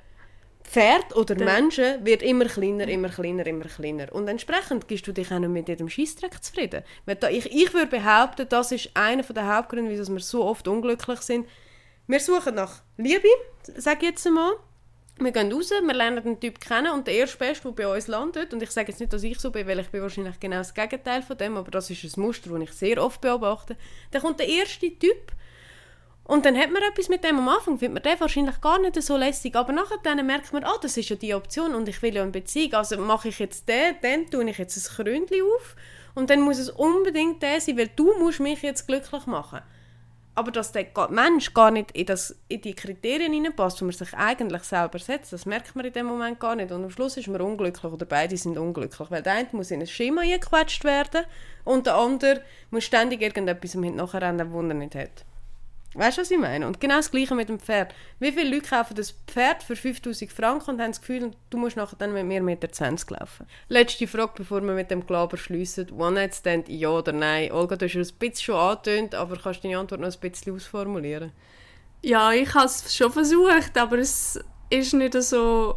Pferd 0.65 1.15
oder 1.17 1.35
der 1.35 1.45
Menschen 1.45 2.05
wird 2.05 2.23
immer 2.23 2.47
kleiner, 2.47 2.89
immer 2.89 3.09
kleiner, 3.09 3.47
immer 3.47 3.65
kleiner. 3.65 4.13
Und 4.13 4.29
entsprechend 4.29 4.89
gibst 4.89 5.07
du 5.07 5.13
dich 5.13 5.31
auch 5.33 5.39
nicht 5.39 5.51
mit 5.51 5.69
jedem 5.69 5.89
Scheissdreck 5.89 6.43
zufrieden. 6.43 6.83
Ich, 7.31 7.47
ich 7.47 7.75
würde 7.75 7.89
behaupten, 7.89 8.49
das 8.49 8.73
ist 8.73 8.91
einer 8.95 9.23
der 9.23 9.57
Hauptgründe, 9.57 9.91
wieso 9.91 10.13
wir 10.13 10.21
so 10.21 10.45
oft 10.45 10.67
unglücklich 10.69 11.21
sind. 11.21 11.47
Wir 12.07 12.21
suchen 12.21 12.55
nach 12.55 12.83
Liebe, 12.97 13.29
sage 13.77 13.99
ich 14.03 14.11
jetzt 14.11 14.27
einmal 14.27 14.53
wir 15.19 15.33
gehen 15.33 15.53
raus, 15.53 15.71
wir 15.71 15.95
lernen 15.95 16.23
den 16.23 16.41
Typ 16.41 16.61
kennen 16.61 16.93
und 16.93 17.07
der 17.07 17.15
erste 17.15 17.39
Beste, 17.39 17.65
der 17.65 17.73
bei 17.73 17.95
uns 17.95 18.07
landet, 18.09 18.53
und 18.53 18.63
ich 18.63 18.71
sage 18.71 18.91
jetzt 18.91 19.01
nicht, 19.01 19.13
dass 19.13 19.23
ich 19.23 19.39
so 19.39 19.51
bin, 19.51 19.67
weil 19.67 19.79
ich 19.79 19.89
bin 19.89 20.03
wahrscheinlich 20.03 20.41
genau 20.41 20.57
das 20.57 20.75
Gegenteil 20.75 21.23
von 21.23 21.37
dem, 21.37 21.57
aber 21.57 21.71
das 21.71 21.91
ist 21.91 22.05
ein 22.05 22.21
Muster, 22.21 22.51
das 22.51 22.61
ich 22.63 22.73
sehr 22.73 23.03
oft 23.03 23.21
beobachte, 23.21 23.77
dann 24.11 24.23
kommt 24.23 24.41
der 24.41 24.49
erste 24.49 24.89
Typ 24.99 25.33
und 26.25 26.45
dann 26.47 26.57
hat 26.57 26.71
man 26.71 26.83
etwas 26.83 27.09
mit 27.09 27.25
dem 27.25 27.39
am 27.39 27.49
Anfang, 27.49 27.79
findet 27.79 28.05
man 28.05 28.13
den 28.13 28.21
wahrscheinlich 28.21 28.61
gar 28.61 28.79
nicht 28.79 29.01
so 29.03 29.17
lässig, 29.17 29.55
aber 29.55 29.73
nachher 29.73 29.99
dann 30.03 30.25
merkt 30.27 30.53
man, 30.53 30.65
ah, 30.65 30.79
das 30.81 30.97
ist 30.97 31.09
ja 31.09 31.17
die 31.17 31.35
Option 31.35 31.75
und 31.75 31.89
ich 31.89 32.01
will 32.03 32.15
ja 32.15 32.23
eine 32.23 32.31
Beziehung, 32.31 32.75
also 32.75 32.97
mache 32.99 33.29
ich 33.29 33.39
jetzt 33.39 33.69
den, 33.69 33.97
dann 34.03 34.31
tue 34.31 34.49
ich 34.49 34.59
jetzt 34.59 34.77
ein 34.77 35.05
Krönchen 35.05 35.43
auf 35.57 35.77
und 36.15 36.31
dann 36.31 36.41
muss 36.41 36.59
es 36.59 36.71
unbedingt 36.71 37.43
der 37.43 37.61
sein, 37.61 37.77
weil 37.77 37.91
du 37.95 38.19
musst 38.19 38.41
mich 38.41 38.63
jetzt 38.63 38.87
glücklich 38.87 39.27
machen 39.27 39.61
aber 40.35 40.51
dass 40.51 40.73
der 40.73 40.87
Mensch 41.11 41.53
gar 41.53 41.71
nicht 41.71 41.91
in, 41.93 42.07
das, 42.07 42.35
in 42.49 42.63
die 42.63 42.75
Kriterien 42.75 43.33
hineinpasst, 43.33 43.81
die 43.81 43.85
man 43.85 43.93
sich 43.93 44.15
eigentlich 44.15 44.63
selber 44.63 44.99
setzt, 44.99 45.33
das 45.33 45.45
merkt 45.45 45.77
man 45.77 45.85
in 45.85 45.93
dem 45.93 46.07
Moment 46.07 46.41
gar 46.41 46.57
nicht. 46.57 46.73
Und 46.73 46.85
am 46.85 46.91
Schluss 46.91 47.19
ist 47.19 47.29
man 47.29 47.41
unglücklich 47.43 47.93
oder 47.93 48.07
beide 48.07 48.37
sind 48.37 48.57
unglücklich, 48.57 49.11
weil 49.11 49.23
der 49.23 49.35
eine 49.35 49.49
muss 49.53 49.71
in 49.71 49.81
ein 49.81 49.87
Schema 49.87 50.23
eingequetscht 50.23 50.85
werden 50.85 51.25
und 51.65 51.87
der 51.87 51.97
andere 51.97 52.43
muss 52.71 52.85
ständig 52.85 53.21
irgendetwas 53.21 53.75
nachher 53.75 54.23
rennen, 54.23 54.39
das 54.39 54.49
er 54.49 54.75
nicht 54.75 54.95
hat. 54.95 55.25
Weißt 55.95 56.17
du, 56.17 56.23
was 56.23 56.31
ich 56.31 56.39
meine? 56.39 56.67
Und 56.67 56.81
genau 56.81 56.97
das 56.97 57.11
Gleiche 57.11 57.35
mit 57.35 57.51
dem 57.51 57.61
Pferd. 57.61 57.95
Wie 58.19 58.33
viele 58.33 58.49
Leute 58.49 58.69
kaufen 58.69 58.95
das 58.95 59.13
Pferd 59.27 59.63
für 59.63 59.77
5000 59.77 60.33
Franken 60.33 60.71
und 60.71 60.81
haben 60.81 60.93
das 60.93 61.01
Gefühl, 61.01 61.33
du 61.51 61.59
musst 61.59 61.77
nachher 61.77 61.97
dann 61.97 62.15
mit 62.15 62.25
mir 62.25 62.41
1,20 62.41 62.45
Meter 62.45 62.69
laufen? 63.09 63.47
Letzte 63.69 64.07
Frage, 64.07 64.33
bevor 64.37 64.63
wir 64.63 64.73
mit 64.73 64.91
dem 64.91 65.07
Glaber 65.07 65.37
schliessen. 65.37 65.91
One-Night-Stand, 65.93 66.69
ja 66.69 66.89
oder 66.89 67.13
nein? 67.13 67.53
Olga, 67.53 67.77
du 67.77 67.85
hast 67.85 67.95
es 67.95 68.13
ein 68.13 68.19
bisschen 68.19 68.45
schon 68.45 68.57
angetönt, 68.57 69.15
aber 69.15 69.37
kannst 69.37 69.63
du 69.63 69.69
deine 69.69 69.79
Antwort 69.79 70.01
noch 70.01 70.11
ein 70.11 70.21
bisschen 70.31 70.55
ausformulieren? 70.55 71.33
Ja, 72.01 72.33
ich 72.33 72.55
habe 72.55 72.67
es 72.67 72.97
schon 72.97 73.13
versucht, 73.13 73.77
aber 73.77 73.99
es 73.99 74.41
ist 74.71 74.95
nicht 74.95 75.15
so... 75.23 75.77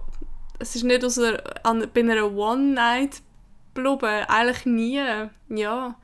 Es 0.58 0.74
ist 0.74 0.84
nicht 0.84 1.02
so 1.10 1.34
an, 1.64 1.88
bei 1.94 2.00
einer 2.00 2.32
One-Night-Blubbe. 2.32 4.30
Eigentlich 4.30 4.66
nie. 4.66 5.04
Ja. 5.50 5.96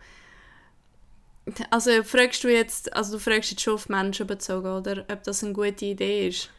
Also 1.69 2.03
fragst 2.03 2.43
du 2.43 2.49
jetzt, 2.49 2.93
also 2.93 3.13
du 3.13 3.19
fragst 3.19 3.51
jetzt 3.51 3.61
schon 3.61 3.73
auf 3.73 3.89
Menschen 3.89 4.27
bezogen, 4.27 4.67
oder 4.67 5.05
ob 5.11 5.23
das 5.23 5.43
eine 5.43 5.53
gute 5.53 5.85
Idee 5.85 6.27
ist? 6.27 6.49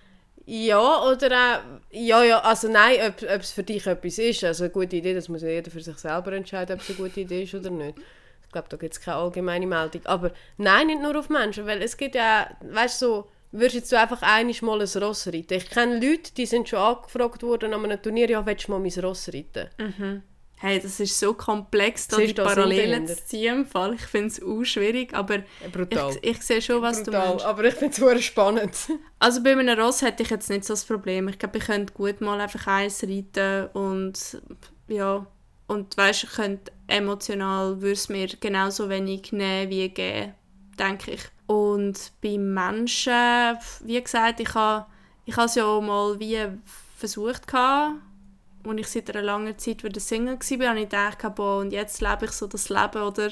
Ja, 0.45 1.05
oder 1.05 1.29
auch, 1.29 1.61
ja, 1.91 2.25
ja, 2.25 2.41
also 2.41 2.69
nein, 2.69 2.97
ob, 3.07 3.23
ob 3.23 3.41
es 3.41 3.53
für 3.53 3.63
dich 3.63 3.87
etwas 3.87 4.19
ist, 4.19 4.43
also 4.43 4.65
eine 4.65 4.73
gute 4.73 4.97
Idee, 4.97 5.15
das 5.15 5.29
muss 5.29 5.43
ja 5.43 5.49
jeder 5.49 5.71
für 5.71 5.81
sich 5.81 5.97
selber 5.99 6.33
entscheiden, 6.33 6.75
ob 6.75 6.83
es 6.83 6.89
eine 6.89 6.99
gute 6.99 7.21
Idee 7.21 7.45
ist 7.45 7.55
oder 7.55 7.71
nicht. 7.71 7.99
Ich 8.45 8.51
glaube, 8.51 8.69
da 8.69 8.77
gibt 8.77 8.93
es 8.93 9.01
keine 9.01 9.19
allgemeine 9.19 9.67
Meldung. 9.67 10.05
Aber 10.05 10.33
nein, 10.59 10.89
nicht 10.89 11.01
nur 11.01 11.17
auf 11.19 11.31
Menschen, 11.31 11.67
weil 11.67 11.81
es 11.81 11.97
gibt 11.97 12.17
ja, 12.17 12.51
weißt 12.61 13.01
du, 13.01 13.07
so, 13.07 13.29
würdest 13.53 13.75
jetzt 13.75 13.93
du 13.93 13.99
einfach 13.99 14.21
einmal 14.23 14.55
mal 14.63 14.81
ein 14.83 15.03
Ross 15.03 15.27
reiten. 15.29 15.55
Ich 15.55 15.71
kenne 15.71 15.95
Leute, 15.95 16.35
die 16.37 16.47
sind 16.47 16.69
schon 16.69 16.81
angefragt 16.81 17.43
worden 17.43 17.73
an 17.73 17.85
einem 17.85 18.03
Turnier, 18.03 18.29
ja, 18.29 18.45
willst 18.45 18.67
du 18.67 18.73
mal 18.73 18.81
mein 18.81 19.05
Ross 19.05 19.29
reiten? 19.29 19.69
Mhm. 19.79 20.23
Hey, 20.63 20.79
das 20.79 21.01
ist 21.01 21.19
so 21.19 21.35
komplex, 21.35 22.07
da 22.07 22.19
die 22.19 22.33
Parallelen 22.33 23.05
zu 23.05 23.17
ziehen. 23.25 23.67
Fall. 23.67 23.95
Ich 23.95 24.03
finde 24.03 24.29
es 24.29 24.41
auch 24.41 24.63
schwierig, 24.63 25.13
aber 25.13 25.43
Brutal. 25.73 26.17
Ich, 26.23 26.37
ich 26.37 26.43
sehe 26.43 26.63
schon, 26.63 26.81
was 26.81 27.03
Brutal, 27.03 27.21
du 27.21 27.29
meinst. 27.31 27.45
aber 27.45 27.65
ich 27.65 27.75
finde 27.75 28.15
es 28.15 28.25
spannend. 28.25 28.77
Also 29.19 29.43
bei 29.43 29.57
einem 29.57 29.77
Ross 29.77 30.03
hätte 30.03 30.23
ich 30.23 30.31
jetzt 30.31 30.51
nicht 30.51 30.65
so 30.65 30.75
das 30.75 30.85
Problem. 30.85 31.27
Ich 31.27 31.41
glaube, 31.41 31.59
ich 31.59 31.65
könnte 31.65 31.93
gut 31.93 32.21
mal 32.21 32.41
einfach 32.41 32.65
eins 32.69 33.03
reiten 33.03 33.71
und 33.73 34.41
ja, 34.87 35.27
und 35.67 35.97
weißt, 35.97 36.25
ich 36.25 36.31
könnte 36.31 36.71
emotional 36.87 37.81
würde 37.81 37.95
es 37.95 38.09
mir 38.09 38.29
genauso 38.29 38.89
wenig 38.89 39.33
nehmen 39.33 39.69
wie 39.69 39.89
geben, 39.89 40.35
denke 40.79 41.11
ich. 41.11 41.23
Und 41.49 42.13
bei 42.23 42.39
Menschen, 42.39 43.59
wie 43.85 44.01
gesagt, 44.01 44.39
ich 44.39 44.55
habe 44.55 44.87
ich 45.25 45.37
es 45.37 45.57
ja 45.57 45.81
mal 45.81 46.21
wie 46.21 46.39
versucht 46.97 47.49
gehabt, 47.49 47.97
als 48.67 48.81
ich 48.81 48.89
seit 48.89 49.11
einer 49.11 49.25
langen 49.25 49.59
Zeit 49.59 49.85
wieder 49.85 50.01
Single 50.01 50.39
war, 50.39 50.69
habe 50.69 50.81
ich 50.81 50.89
gedacht, 50.89 51.35
boah, 51.35 51.59
und 51.59 51.73
jetzt 51.73 52.01
lebe 52.01 52.27
ich 52.27 52.33
so 52.33 52.47
das 52.47 52.69
Leben, 52.69 53.03
oder, 53.03 53.31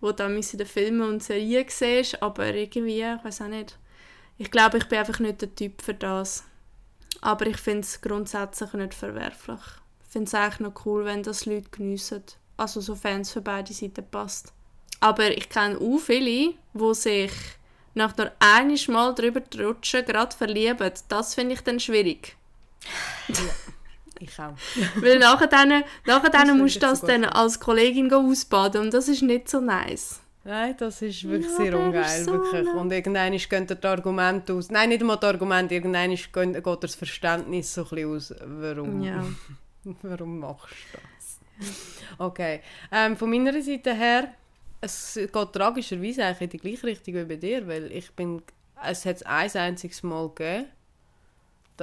wo 0.00 0.12
du 0.12 0.24
in 0.24 0.40
den 0.40 0.66
Filmen 0.66 1.08
und 1.08 1.22
Serien 1.22 1.66
siehst, 1.68 2.22
aber 2.22 2.54
irgendwie, 2.54 3.02
ich 3.02 3.24
weiß 3.24 3.42
auch 3.42 3.48
nicht. 3.48 3.78
Ich 4.38 4.50
glaube, 4.50 4.78
ich 4.78 4.86
bin 4.86 4.98
einfach 4.98 5.20
nicht 5.20 5.40
der 5.40 5.54
Typ 5.54 5.82
für 5.82 5.94
das. 5.94 6.44
Aber 7.20 7.46
ich 7.46 7.58
finde 7.58 7.82
es 7.82 8.00
grundsätzlich 8.00 8.72
nicht 8.72 8.94
verwerflich. 8.94 9.60
Ich 10.04 10.12
finde 10.12 10.26
es 10.26 10.34
eigentlich 10.34 10.60
noch 10.60 10.86
cool, 10.86 11.04
wenn 11.04 11.22
das 11.22 11.46
Leute 11.46 11.70
geniessen. 11.70 12.24
Also 12.56 12.80
sofern 12.80 13.20
es 13.20 13.30
für 13.30 13.40
beide 13.40 13.72
Seiten 13.72 14.04
passt. 14.10 14.52
Aber 15.00 15.30
ich 15.30 15.48
kenne 15.48 15.78
auch 15.78 15.98
viele, 15.98 16.54
die 16.74 16.94
sich 16.94 17.32
nach 17.94 18.16
nur 18.16 18.32
einiges 18.38 18.88
Mal 18.88 19.14
drüber 19.14 19.42
rutschen 19.58 20.04
gerade 20.04 20.36
verlieben. 20.36 20.92
Das 21.08 21.34
finde 21.34 21.54
ich 21.54 21.60
dann 21.60 21.80
schwierig. 21.80 22.36
Ich 24.22 24.38
auch. 24.38 24.54
Weil 25.02 25.18
nachher, 25.18 25.48
dann, 25.48 25.82
nachher 26.06 26.30
dann 26.30 26.56
musst 26.58 26.76
du 26.76 26.80
das 26.80 27.00
dann 27.00 27.24
als 27.24 27.58
Kollegin 27.58 28.12
ausbaden 28.12 28.82
und 28.82 28.94
das 28.94 29.08
ist 29.08 29.22
nicht 29.22 29.48
so 29.48 29.60
nice. 29.60 30.20
Nein, 30.44 30.74
das 30.78 31.02
ist 31.02 31.22
wirklich 31.24 31.50
Ja, 31.50 31.56
sehr 31.56 31.78
ungeil. 31.78 32.24
so 32.24 32.32
wirklich. 32.32 32.64
nett. 32.64 32.74
Und 32.74 32.92
irgendwann 32.92 33.32
gehen 33.36 33.66
dir 33.66 33.74
die 33.76 33.86
Argumente 33.86 34.52
aus. 34.54 34.70
Nein, 34.70 34.88
nicht 34.90 35.00
einmal 35.00 35.16
die 35.18 35.26
Argumente, 35.26 35.74
irgendwann 35.74 36.10
geht 36.52 36.84
das 36.84 36.94
Verständnis 36.94 37.74
so 37.74 37.82
ein 37.82 37.88
bisschen 37.90 38.16
aus, 38.16 38.34
warum, 38.44 39.02
Ja. 39.02 39.24
warum 40.02 40.38
machst 40.40 40.74
du 40.92 40.98
das. 40.98 41.68
Okay. 42.18 42.60
Ähm, 42.90 43.16
von 43.16 43.30
meiner 43.30 43.60
Seite 43.62 43.94
her, 43.94 44.34
es 44.80 45.14
geht 45.14 45.52
tragischerweise 45.52 46.24
eigentlich 46.24 46.40
in 46.42 46.50
die 46.50 46.58
gleiche 46.58 46.86
Richtung 46.88 47.14
wie 47.14 47.24
bei 47.24 47.36
dir, 47.36 47.66
weil 47.68 47.90
ich 47.92 48.10
bin, 48.12 48.42
es 48.84 49.04
hat 49.04 49.16
es 49.16 49.22
ein 49.24 49.50
einziges 49.56 50.02
Mal 50.02 50.28
gegeben. 50.28 50.66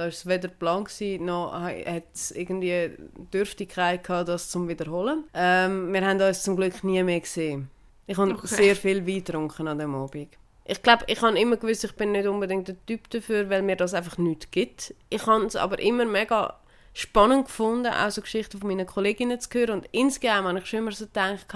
Da 0.00 0.04
war 0.04 0.08
es 0.08 0.24
weder 0.24 0.48
Plan, 0.48 0.84
gewesen, 0.84 1.26
noch 1.26 1.52
hat 1.52 2.04
es 2.14 2.30
irgendwie 2.30 2.90
Dürftigkeit 3.34 4.02
gehabt, 4.02 4.30
das 4.30 4.48
zum 4.48 4.66
Wiederholen. 4.66 5.24
Ähm, 5.34 5.92
wir 5.92 6.00
haben 6.06 6.18
uns 6.18 6.42
zum 6.42 6.56
Glück 6.56 6.82
nie 6.82 7.02
mehr 7.02 7.20
gesehen. 7.20 7.68
Ich 8.06 8.16
habe 8.16 8.32
Okay. 8.32 8.46
sehr 8.46 8.76
viel 8.76 9.06
Wein 9.06 9.16
getrunken 9.16 9.68
an 9.68 9.78
dem 9.78 9.94
Abend. 9.94 10.28
Ich 10.64 10.82
glaube, 10.82 11.04
ich 11.06 11.20
habe 11.20 11.38
immer 11.38 11.58
gewusst, 11.58 11.84
ich 11.84 11.92
bin 11.96 12.12
nicht 12.12 12.26
unbedingt 12.26 12.68
der 12.68 12.76
Typ 12.86 13.10
dafür, 13.10 13.50
weil 13.50 13.60
mir 13.60 13.76
das 13.76 13.92
einfach 13.92 14.16
nicht 14.16 14.50
gibt. 14.52 14.94
Ich 15.10 15.26
habe 15.26 15.44
es 15.44 15.54
aber 15.54 15.78
immer 15.78 16.06
mega 16.06 16.58
spannend 16.94 17.44
gefunden, 17.48 17.92
auch 17.92 18.10
so 18.10 18.22
Geschichten 18.22 18.58
von 18.58 18.68
meinen 18.68 18.86
Kolleginnen 18.86 19.38
zu 19.38 19.50
hören. 19.52 19.80
Und 19.80 19.88
insgesamt 19.92 20.48
habe 20.48 20.60
ich 20.60 20.66
schon 20.66 20.78
immer 20.78 20.92
so 20.92 21.04
gedacht, 21.04 21.46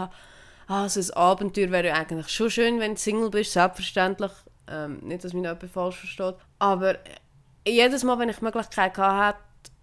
ah, 0.68 0.86
so 0.90 1.01
ein 1.01 1.16
Abenteuer 1.16 1.70
wäre 1.70 1.86
ja 1.86 1.95
eigentlich 1.95 2.28
schon 2.28 2.51
schön, 2.51 2.78
wenn 2.78 2.92
du 2.97 3.01
Single 3.01 3.30
bist, 3.30 3.53
selbstverständlich. 3.53 4.32
Ähm, 4.68 4.99
nicht, 4.99 5.24
dass 5.24 5.32
mich 5.32 5.42
jemand 5.45 5.64
falsch 5.70 5.97
versteht. 5.97 6.34
Aber 6.59 6.97
jedes 7.66 8.04
Mal, 8.04 8.18
wenn 8.18 8.28
ich 8.28 8.38
die 8.38 8.44
Möglichkeit 8.44 8.96
hatte, 8.98 9.38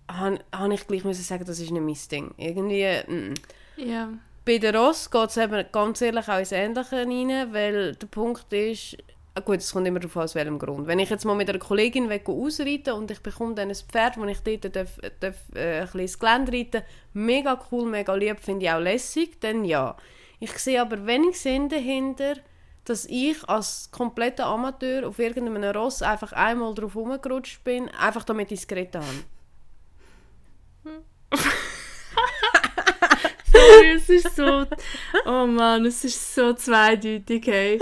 habe 0.10 0.74
ich 0.74 0.88
gleich 0.88 1.04
müssen 1.04 1.24
sagen, 1.24 1.46
das 1.46 1.60
ist 1.60 1.72
nicht 1.72 1.82
mein 1.82 1.98
Ding. 2.12 2.34
Irgendwie, 2.38 2.86
mm. 3.08 3.34
Ja. 3.78 4.10
Bei 4.46 4.58
der 4.58 4.76
Ross 4.76 5.10
geht 5.10 5.30
es 5.30 5.38
eben 5.38 5.66
ganz 5.72 6.02
ehrlich 6.02 6.28
auch 6.28 6.40
ins 6.40 6.52
Ähnliche 6.52 6.98
rein, 6.98 7.54
weil 7.54 7.96
der 7.96 8.08
Punkt 8.08 8.52
ist, 8.52 8.98
ah 9.36 9.40
gut, 9.42 9.58
es 9.58 9.72
kommt 9.72 9.88
immer 9.88 10.00
darauf 10.00 10.18
an, 10.18 10.24
aus 10.24 10.36
welchem 10.36 10.60
Grund. 10.60 10.88
Wenn 10.88 11.00
ich 11.00 11.10
jetzt 11.10 11.26
mal 11.26 11.36
mit 11.36 11.50
einer 11.50 11.60
Kollegin 11.60 12.10
will 12.10 12.20
gehen 12.20 12.36
ausreiten 12.36 12.94
und 12.94 13.12
ich 13.12 13.20
bekomme 13.20 13.56
dann 13.56 13.70
ein 13.70 13.76
Pferd, 13.76 14.18
wo 14.18 14.26
ich 14.26 14.40
dort 14.40 14.76
darf, 14.76 14.98
darf, 15.20 15.36
äh, 15.56 15.80
ein 15.80 15.86
bisschen 15.86 16.00
ins 16.02 16.20
Gelände 16.20 16.52
reiten 16.52 16.82
mega 17.14 17.60
cool, 17.72 17.90
mega 17.90 18.16
lieb, 18.16 18.40
finde 18.40 18.66
ich 18.66 18.72
auch 18.72 18.80
lässig, 18.80 19.40
dann 19.42 19.64
ja. 19.64 19.96
Ich 20.40 20.58
sehe 20.58 20.82
aber 20.82 21.06
wenig 21.06 21.40
Sinn 21.40 21.70
dahinter, 21.70 22.36
dass 22.86 23.06
ich 23.06 23.48
als 23.48 23.90
kompletter 23.92 24.46
Amateur 24.48 25.08
auf 25.08 25.20
irgendeinem 25.20 25.64
Ross 25.76 26.02
einfach 26.02 26.32
einmal 26.34 26.74
drauf 26.74 26.96
rumgerutscht 26.96 27.64
bin, 27.64 27.90
einfach 27.90 28.24
damit 28.24 28.52
ich 28.52 28.62
es 28.62 28.68
geritten 28.68 29.02
habe. 29.02 29.26
Sorry, 33.70 33.92
es 33.92 34.10
ist 34.10 34.36
so. 34.36 34.66
Oh 35.26 35.46
Mann, 35.46 35.86
es 35.86 36.04
ist 36.04 36.36
so 36.36 36.54
zweideutig, 36.54 37.46
hey. 37.48 37.80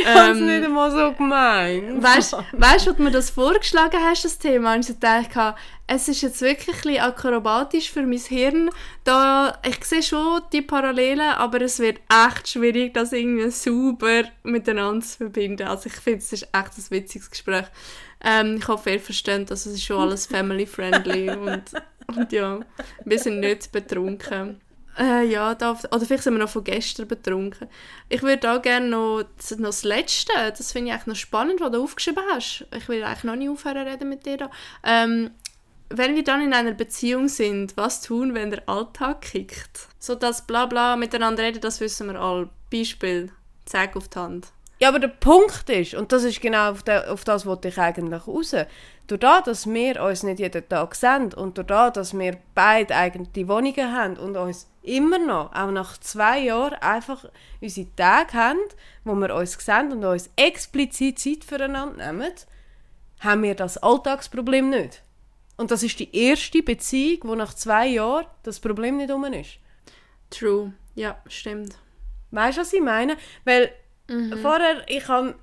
Ich 0.00 0.06
Ähm, 0.06 0.46
nicht 0.46 0.64
einmal 0.64 0.90
so 0.90 1.12
gemeint. 1.12 2.02
Weißt 2.02 2.32
du, 2.32 2.36
als 2.60 2.84
du 2.84 2.94
mir 3.02 3.10
das 3.10 3.30
vorgeschlagen 3.30 4.00
hast, 4.00 4.24
das 4.24 4.38
Thema, 4.38 4.70
habe 4.70 4.80
ich 4.80 4.86
so 4.86 4.94
gedacht, 4.94 5.56
es 5.86 6.08
ist 6.08 6.22
jetzt 6.22 6.40
wirklich 6.40 6.76
ein 6.76 6.82
bisschen 6.82 7.00
akrobatisch 7.00 7.90
für 7.90 8.02
mein 8.02 8.18
Hirn. 8.18 8.70
Da, 9.04 9.58
ich 9.66 9.84
sehe 9.84 10.02
schon 10.02 10.42
die 10.52 10.62
Parallelen, 10.62 11.20
aber 11.20 11.60
es 11.60 11.78
wird 11.78 12.00
echt 12.08 12.48
schwierig, 12.48 12.94
das 12.94 13.12
irgendwie 13.12 13.50
sauber 13.50 14.24
miteinander 14.42 15.04
zu 15.04 15.18
verbinden. 15.18 15.66
Also 15.66 15.86
ich 15.86 15.96
finde, 15.96 16.20
es 16.20 16.32
ist 16.32 16.48
echt 16.52 16.78
ein 16.78 16.90
witziges 16.90 17.30
Gespräch. 17.30 17.66
Ähm, 18.22 18.56
ich 18.56 18.66
hoffe, 18.68 18.90
ihr 18.90 19.00
versteht, 19.00 19.50
dass 19.50 19.66
es 19.66 19.74
ist 19.74 19.84
schon 19.84 20.00
alles 20.00 20.26
family-friendly 20.26 21.30
und, 21.36 21.64
und 22.16 22.32
ja, 22.32 22.60
wir 23.04 23.18
sind 23.18 23.40
nicht 23.40 23.70
betrunken. 23.70 24.60
Äh, 24.98 25.24
ja, 25.26 25.54
da, 25.56 25.72
oder 25.72 26.00
vielleicht 26.06 26.22
sind 26.22 26.34
wir 26.34 26.38
noch 26.40 26.48
von 26.48 26.62
gestern 26.62 27.08
betrunken. 27.08 27.68
Ich 28.08 28.22
würde 28.22 28.38
da 28.38 28.58
gerne 28.58 28.86
noch, 28.88 29.24
das- 29.36 29.50
noch 29.58 29.70
das 29.70 29.82
Letzte, 29.82 30.32
das 30.56 30.70
finde 30.72 30.88
ich 30.88 30.94
eigentlich 30.94 31.06
noch 31.06 31.16
spannend, 31.16 31.60
was 31.60 31.72
du 31.72 31.82
aufgeschrieben 31.82 32.22
hast. 32.32 32.64
Ich 32.76 32.88
will 32.88 33.02
eigentlich 33.02 33.24
noch 33.24 33.34
nicht 33.36 33.48
aufhören 33.50 33.88
reden 33.88 34.08
mit 34.08 34.24
dir. 34.24 34.50
Ähm, 34.84 35.30
wenn 35.90 36.14
wir 36.14 36.22
dann 36.24 36.42
in 36.42 36.52
einer 36.54 36.72
Beziehung 36.72 37.28
sind, 37.28 37.76
was 37.76 38.02
tun, 38.02 38.34
wenn 38.34 38.50
der 38.50 38.68
Alltag 38.68 39.20
kickt? 39.22 39.88
So 39.98 40.14
das 40.14 40.46
Blabla 40.46 40.96
miteinander 40.96 41.42
reden, 41.42 41.60
das 41.60 41.80
wissen 41.80 42.06
wir 42.08 42.20
alle. 42.20 42.48
Beispiel, 42.72 43.30
zeig 43.64 43.96
auf 43.96 44.08
die 44.08 44.18
Hand. 44.18 44.46
Ja, 44.84 44.90
aber 44.90 44.98
der 44.98 45.08
Punkt 45.08 45.70
ist, 45.70 45.94
und 45.94 46.12
das 46.12 46.24
ist 46.24 46.42
genau 46.42 46.72
auf, 46.72 46.82
der, 46.82 47.10
auf 47.10 47.24
das, 47.24 47.46
wollte 47.46 47.68
ich 47.68 47.78
eigentlich 47.78 48.26
raus, 48.28 48.54
durch 49.06 49.18
das, 49.18 49.44
dass 49.44 49.66
wir 49.66 50.02
uns 50.02 50.24
nicht 50.24 50.40
jeden 50.40 50.68
Tag 50.68 50.94
sehen 50.94 51.32
und 51.32 51.56
durch 51.56 51.68
das, 51.68 51.94
dass 51.94 52.18
wir 52.18 52.36
beide 52.54 52.94
eigene 52.94 53.26
Wohnungen 53.48 53.92
haben 53.96 54.18
und 54.18 54.36
uns 54.36 54.68
immer 54.82 55.16
noch, 55.18 55.54
auch 55.54 55.70
nach 55.70 55.96
zwei 56.00 56.40
Jahren, 56.40 56.74
einfach 56.74 57.24
unsere 57.62 57.86
Tage 57.96 58.34
haben, 58.34 58.58
wo 59.04 59.14
wir 59.14 59.34
uns 59.34 59.54
sehen 59.54 59.90
und 59.90 60.04
uns 60.04 60.28
explizit 60.36 61.18
Zeit 61.18 61.44
füreinander 61.44 62.12
nehmen, 62.12 62.34
haben 63.20 63.42
wir 63.42 63.54
das 63.54 63.78
Alltagsproblem 63.78 64.68
nicht. 64.68 65.02
Und 65.56 65.70
das 65.70 65.82
ist 65.82 65.98
die 65.98 66.14
erste 66.14 66.62
Beziehung, 66.62 67.20
wo 67.22 67.34
nach 67.34 67.54
zwei 67.54 67.86
Jahren 67.86 68.26
das 68.42 68.60
Problem 68.60 68.98
nicht 68.98 69.10
rum 69.10 69.24
ist. 69.24 69.60
True. 70.28 70.74
Ja, 70.94 71.16
stimmt. 71.26 71.78
Weißt 72.32 72.58
du, 72.58 72.60
was 72.60 72.72
ich 72.74 72.82
meine? 72.82 73.16
Weil 73.46 73.72
vorher, 74.40 74.82
ich 74.88 75.08
habe 75.08 75.34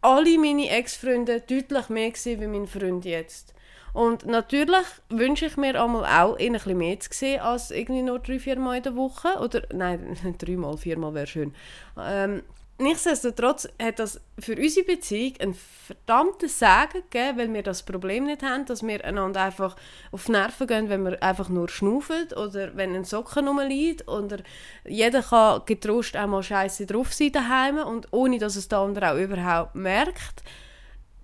alle 0.00 0.38
meine 0.38 0.70
Ex-Freunde 0.70 1.40
deutlich 1.40 1.88
mehr 1.88 2.10
gesehen 2.10 2.40
wie 2.40 2.46
mein 2.46 2.66
Freund 2.66 3.04
jetzt. 3.04 3.54
Und 3.92 4.24
natürlich 4.24 4.86
wünsche 5.08 5.46
ich 5.46 5.56
mir 5.56 5.82
einmal 5.82 6.04
auch, 6.04 6.38
ihn 6.38 6.48
ein 6.48 6.52
bisschen 6.52 6.78
mehr 6.78 7.00
zu 7.00 7.08
sehen 7.12 7.40
als 7.40 7.70
irgendwie 7.70 8.02
nur 8.02 8.20
drei, 8.20 8.38
vier 8.38 8.58
Mal 8.58 8.76
in 8.76 8.82
der 8.84 8.96
Woche. 8.96 9.38
Oder, 9.40 9.62
nein, 9.72 10.16
dreimal, 10.38 10.76
viermal 10.76 11.14
wäre 11.14 11.26
schön. 11.26 11.54
Ähm, 11.98 12.42
nichtsdestotrotz 12.80 13.68
hat 13.80 13.98
das 13.98 14.20
für 14.38 14.56
unsere 14.56 14.86
Beziehung 14.86 15.34
einen 15.40 15.54
verdammten 15.54 16.48
Segen 16.48 17.02
gegeben, 17.10 17.38
weil 17.38 17.52
wir 17.52 17.62
das 17.62 17.82
Problem 17.82 18.24
nicht 18.24 18.42
haben, 18.42 18.64
dass 18.66 18.82
wir 18.82 19.04
einander 19.04 19.42
einfach 19.42 19.76
auf 20.12 20.26
die 20.26 20.32
Nerven 20.32 20.66
gehen, 20.66 20.88
wenn 20.88 21.04
wir 21.04 21.22
einfach 21.22 21.48
nur 21.48 21.68
schnaufen 21.68 22.28
oder 22.36 22.76
wenn 22.76 22.94
ein 22.94 23.04
Socken 23.04 23.48
rumliegt 23.48 24.08
oder 24.08 24.38
jeder 24.84 25.22
kann 25.22 25.62
getrost 25.66 26.16
auch 26.16 26.26
mal 26.26 26.42
scheiße 26.42 26.86
drauf 26.86 27.12
sein 27.12 27.32
daheim 27.32 27.78
und 27.78 28.08
ohne, 28.12 28.38
dass 28.38 28.56
es 28.56 28.68
der 28.68 28.78
andere 28.78 29.12
auch 29.12 29.18
überhaupt 29.18 29.74
merkt. 29.74 30.42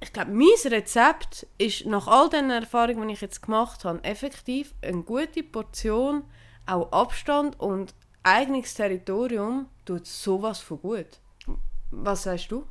Ich 0.00 0.12
glaube, 0.12 0.32
mein 0.32 0.72
Rezept 0.72 1.46
ist 1.58 1.86
nach 1.86 2.06
all 2.06 2.28
den 2.28 2.50
Erfahrungen, 2.50 3.08
die 3.08 3.14
ich 3.14 3.20
jetzt 3.22 3.42
gemacht 3.42 3.84
habe, 3.84 4.04
effektiv 4.04 4.74
eine 4.82 5.02
gute 5.02 5.42
Portion, 5.42 6.24
auch 6.66 6.92
Abstand 6.92 7.58
und 7.58 7.94
eigenes 8.22 8.74
Territorium 8.74 9.68
tut 9.84 10.06
sowas 10.06 10.60
von 10.60 10.80
gut. 10.80 11.20
Was 11.90 12.24
sagst 12.24 12.50
du? 12.50 12.64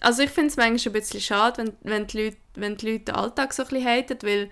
Also 0.00 0.22
ich 0.22 0.30
finde 0.30 0.48
es 0.48 0.56
manchmal 0.56 0.94
ein 0.94 1.00
bisschen 1.00 1.20
schade, 1.20 1.58
wenn, 1.58 1.72
wenn, 1.82 2.06
die 2.06 2.24
Leute, 2.24 2.36
wenn 2.54 2.76
die 2.76 2.92
Leute 2.92 3.04
den 3.06 3.14
Alltag 3.14 3.52
so 3.52 3.62
ein 3.62 3.68
bisschen 3.68 3.86
haten, 3.86 4.18
weil 4.22 4.50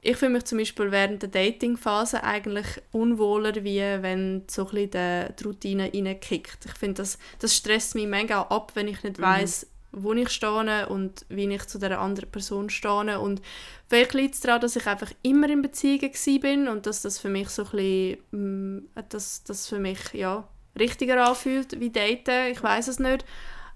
ich 0.00 0.16
fühle 0.16 0.32
mich 0.32 0.44
zum 0.44 0.58
Beispiel 0.58 0.90
während 0.90 1.22
der 1.22 1.30
Dating-Phase 1.30 2.22
eigentlich 2.22 2.66
unwohler, 2.92 3.54
wie 3.56 3.80
wenn 3.80 4.44
so 4.46 4.66
ein 4.66 4.70
bisschen 4.70 4.90
die, 4.92 5.34
die 5.34 5.44
Routine 5.44 5.90
reinkickt. 5.92 6.64
Ich 6.64 6.74
finde, 6.74 7.02
das, 7.02 7.18
das 7.40 7.54
stresst 7.54 7.94
mich 7.94 8.06
mega 8.06 8.42
ab, 8.42 8.72
wenn 8.74 8.88
ich 8.88 9.02
nicht 9.02 9.20
weiss, 9.20 9.66
wo 9.90 10.12
ich 10.12 10.28
stehe 10.28 10.88
und 10.88 11.26
wie 11.28 11.52
ich 11.52 11.66
zu 11.66 11.78
der 11.78 12.00
anderen 12.00 12.30
Person 12.30 12.70
stehe. 12.70 13.18
Und 13.18 13.42
vielleicht 13.88 14.14
liegt 14.14 14.34
es 14.34 14.40
daran, 14.40 14.60
dass 14.60 14.76
ich 14.76 14.86
einfach 14.86 15.10
immer 15.22 15.48
in 15.50 15.62
Beziehungen 15.62 16.12
bin 16.40 16.68
und 16.68 16.86
dass 16.86 17.02
das 17.02 17.18
für 17.18 17.28
mich 17.28 17.48
so 17.48 17.64
ein 17.64 17.70
bisschen, 17.70 18.18
mm, 18.30 18.88
dass 19.08 19.42
das 19.42 19.66
für 19.66 19.78
mich 19.78 19.98
ja, 20.12 20.46
richtiger 20.78 21.26
anfühlt 21.26 21.80
wie 21.80 21.90
Daten. 21.90 22.52
Ich 22.52 22.62
weiß 22.62 22.88
es 22.88 22.98
nicht. 22.98 23.24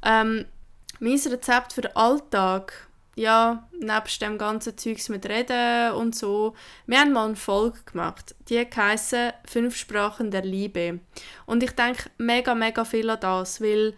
Ähm, 0.04 0.46
mein 0.98 1.18
Rezept 1.18 1.72
für 1.72 1.82
den 1.82 1.96
Alltag, 1.96 2.88
ja, 3.16 3.68
nebst 3.78 4.22
dem 4.22 4.38
ganzen 4.38 4.76
Zeugs 4.78 5.08
mit 5.08 5.28
Reden 5.28 5.92
und 5.92 6.14
so, 6.14 6.54
wir 6.86 7.00
haben 7.00 7.12
mal 7.12 7.26
eine 7.26 7.36
Folge 7.36 7.78
gemacht, 7.84 8.34
die 8.48 8.58
heisst 8.58 9.16
«Fünf 9.46 9.76
Sprachen 9.76 10.30
der 10.30 10.42
Liebe». 10.42 11.00
Und 11.46 11.62
ich 11.62 11.72
denke 11.72 12.10
mega, 12.18 12.54
mega 12.54 12.84
viel 12.84 13.10
an 13.10 13.20
das, 13.20 13.60
weil 13.60 13.94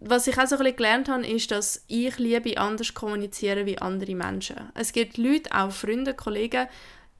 was 0.00 0.28
ich 0.28 0.38
auch 0.38 0.46
so 0.46 0.54
ein 0.56 0.58
bisschen 0.60 0.76
gelernt 0.76 1.08
habe, 1.08 1.26
ist, 1.26 1.50
dass 1.50 1.84
ich 1.88 2.18
Liebe 2.18 2.56
anders 2.58 2.94
kommuniziere 2.94 3.66
wie 3.66 3.78
andere 3.78 4.14
Menschen. 4.14 4.70
Es 4.74 4.92
gibt 4.92 5.16
Leute, 5.16 5.50
auch 5.52 5.72
Freunde, 5.72 6.14
Kollegen, 6.14 6.68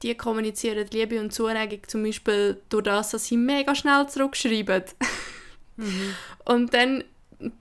die 0.01 0.15
kommunizieren 0.15 0.87
Liebe 0.91 1.19
und 1.19 1.33
Zuneigung 1.33 1.81
zum 1.87 2.03
Beispiel 2.03 2.61
durch 2.69 2.83
das, 2.83 3.11
dass 3.11 3.25
sie 3.25 3.37
mega 3.37 3.75
schnell 3.75 4.07
zurückschreiben. 4.07 4.83
Und 6.45 6.73
dann, 6.73 7.03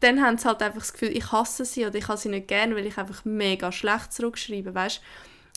dann 0.00 0.22
haben 0.22 0.38
sie 0.38 0.46
halt 0.46 0.62
einfach 0.62 0.80
das 0.80 0.92
Gefühl, 0.92 1.16
ich 1.16 1.30
hasse 1.32 1.64
sie 1.64 1.86
oder 1.86 1.96
ich 1.96 2.08
habe 2.08 2.18
sie 2.18 2.28
nicht 2.28 2.48
gerne, 2.48 2.74
weil 2.76 2.86
ich 2.86 2.98
einfach 2.98 3.24
mega 3.24 3.72
schlecht 3.72 4.12
zurückschreibe, 4.12 4.74
weißt? 4.74 5.00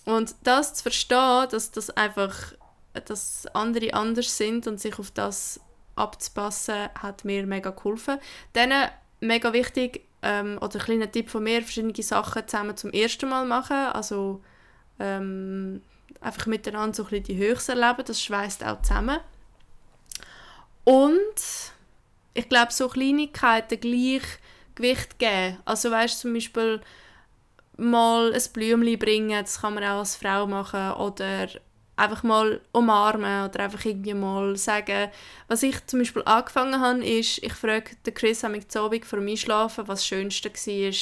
Und 0.05 0.36
das 0.43 0.73
zu 0.73 0.84
verstehen, 0.84 1.47
dass 1.49 1.71
das 1.71 1.89
einfach, 1.91 2.53
dass 3.05 3.45
andere 3.53 3.93
anders 3.93 4.38
sind 4.38 4.67
und 4.67 4.79
sich 4.79 4.97
auf 4.97 5.11
das 5.11 5.59
abzupassen, 5.95 6.89
hat 6.99 7.25
mir 7.25 7.45
mega 7.45 7.69
geholfen. 7.69 8.17
Dann 8.53 8.71
mega 9.19 9.53
wichtig, 9.53 10.05
ähm, 10.23 10.57
oder 10.61 10.79
ein 10.79 10.86
kleiner 10.86 11.11
Tipp 11.11 11.29
von 11.29 11.43
mir, 11.43 11.61
verschiedene 11.61 11.93
Sachen 12.03 12.47
zusammen 12.47 12.77
zum 12.77 12.91
ersten 12.91 13.29
Mal 13.29 13.45
machen, 13.45 13.75
also 13.75 14.41
ähm, 14.99 15.82
einfach 16.20 16.45
miteinander 16.47 16.95
so 16.95 17.03
ein 17.03 17.09
bisschen 17.09 17.24
die 17.24 17.38
Höchst 17.38 17.70
erleben, 17.70 18.03
das 18.05 18.22
schweißt 18.22 18.64
auch 18.64 18.82
zusammen. 18.82 19.20
Und 20.84 21.36
ich 22.34 22.49
glaube, 22.49 22.72
so 22.72 22.88
Kleinigkeiten 22.88 23.80
gleich 23.80 24.24
Gewicht 24.76 25.20
geben. 25.20 25.57
Also 25.66 25.91
weißt 25.91 26.20
zum 26.20 26.34
Beispiel 26.34 26.82
mal 27.78 28.34
ein 28.34 28.41
Blümchen 28.53 28.99
bringen, 28.99 29.41
das 29.41 29.62
kann 29.62 29.74
man 29.74 29.84
auch 29.84 29.99
als 29.99 30.16
Frau 30.16 30.47
machen 30.47 30.91
oder 30.93 31.47
einfach 31.95 32.24
mal 32.24 32.62
umarmen 32.72 33.45
oder 33.47 33.64
einfach 33.64 33.86
irgendwie 33.86 34.14
mal 34.14 34.55
sagen. 34.55 35.09
Was 35.47 35.64
ich 35.64 35.86
zum 35.86 35.99
Beispiel 35.99 36.24
angefangen 36.26 36.80
habe, 36.80 37.05
ist, 37.05 37.43
ich 37.43 37.53
frage 37.53 37.95
den 38.05 38.14
Chris 38.14 38.43
am 38.43 38.55
Abend 38.55 39.05
vor 39.05 39.20
dem 39.20 39.28
Einschlafen, 39.28 39.88
was 39.88 39.99
das 39.99 40.07
Schönste 40.07 40.49
war 40.49 40.93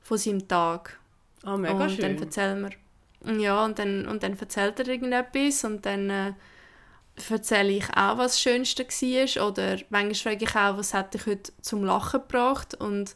von 0.00 0.18
seinem 0.18 0.48
Tag. 0.48 0.98
Ah, 1.44 1.56
mega 1.56 1.74
und 1.74 1.90
schön. 1.90 2.00
dann 2.00 2.18
erzählen 2.18 2.60
wir. 2.62 2.81
Ja, 3.24 3.64
und 3.64 3.78
dann, 3.78 4.06
und 4.06 4.22
dann 4.22 4.38
erzählt 4.38 4.78
er 4.80 4.88
irgendetwas 4.88 5.64
und 5.64 5.86
dann 5.86 6.10
äh, 6.10 6.32
erzähle 7.30 7.70
ich 7.72 7.88
auch, 7.90 8.18
was 8.18 8.32
das 8.32 8.40
Schönste 8.40 8.84
war. 8.84 9.48
Oder 9.48 9.78
manchmal 9.90 10.14
frage 10.34 10.44
ich 10.44 10.56
auch, 10.56 10.76
was 10.78 10.94
hat 10.94 11.14
dich 11.14 11.26
heute 11.26 11.52
zum 11.60 11.84
Lachen 11.84 12.20
gebracht 12.20 12.74
und 12.74 13.14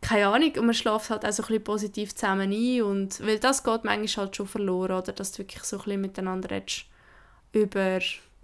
keine 0.00 0.28
Ahnung, 0.28 0.52
und 0.58 0.66
man 0.66 0.74
schläft 0.74 1.08
halt 1.10 1.24
auch 1.24 1.32
so 1.32 1.42
ein 1.42 1.46
bisschen 1.46 1.64
positiv 1.64 2.14
zusammen 2.14 2.52
ein 2.52 2.82
und 2.82 3.26
weil 3.26 3.38
das 3.38 3.64
geht 3.64 3.84
manchmal 3.84 4.26
halt 4.26 4.36
schon 4.36 4.46
verloren, 4.46 4.92
oder, 4.92 5.12
dass 5.12 5.32
du 5.32 5.38
wirklich 5.38 5.62
so 5.64 5.76
ein 5.76 5.82
bisschen 5.84 6.00
miteinander 6.02 6.50
redest 6.50 6.84
über 7.52 8.00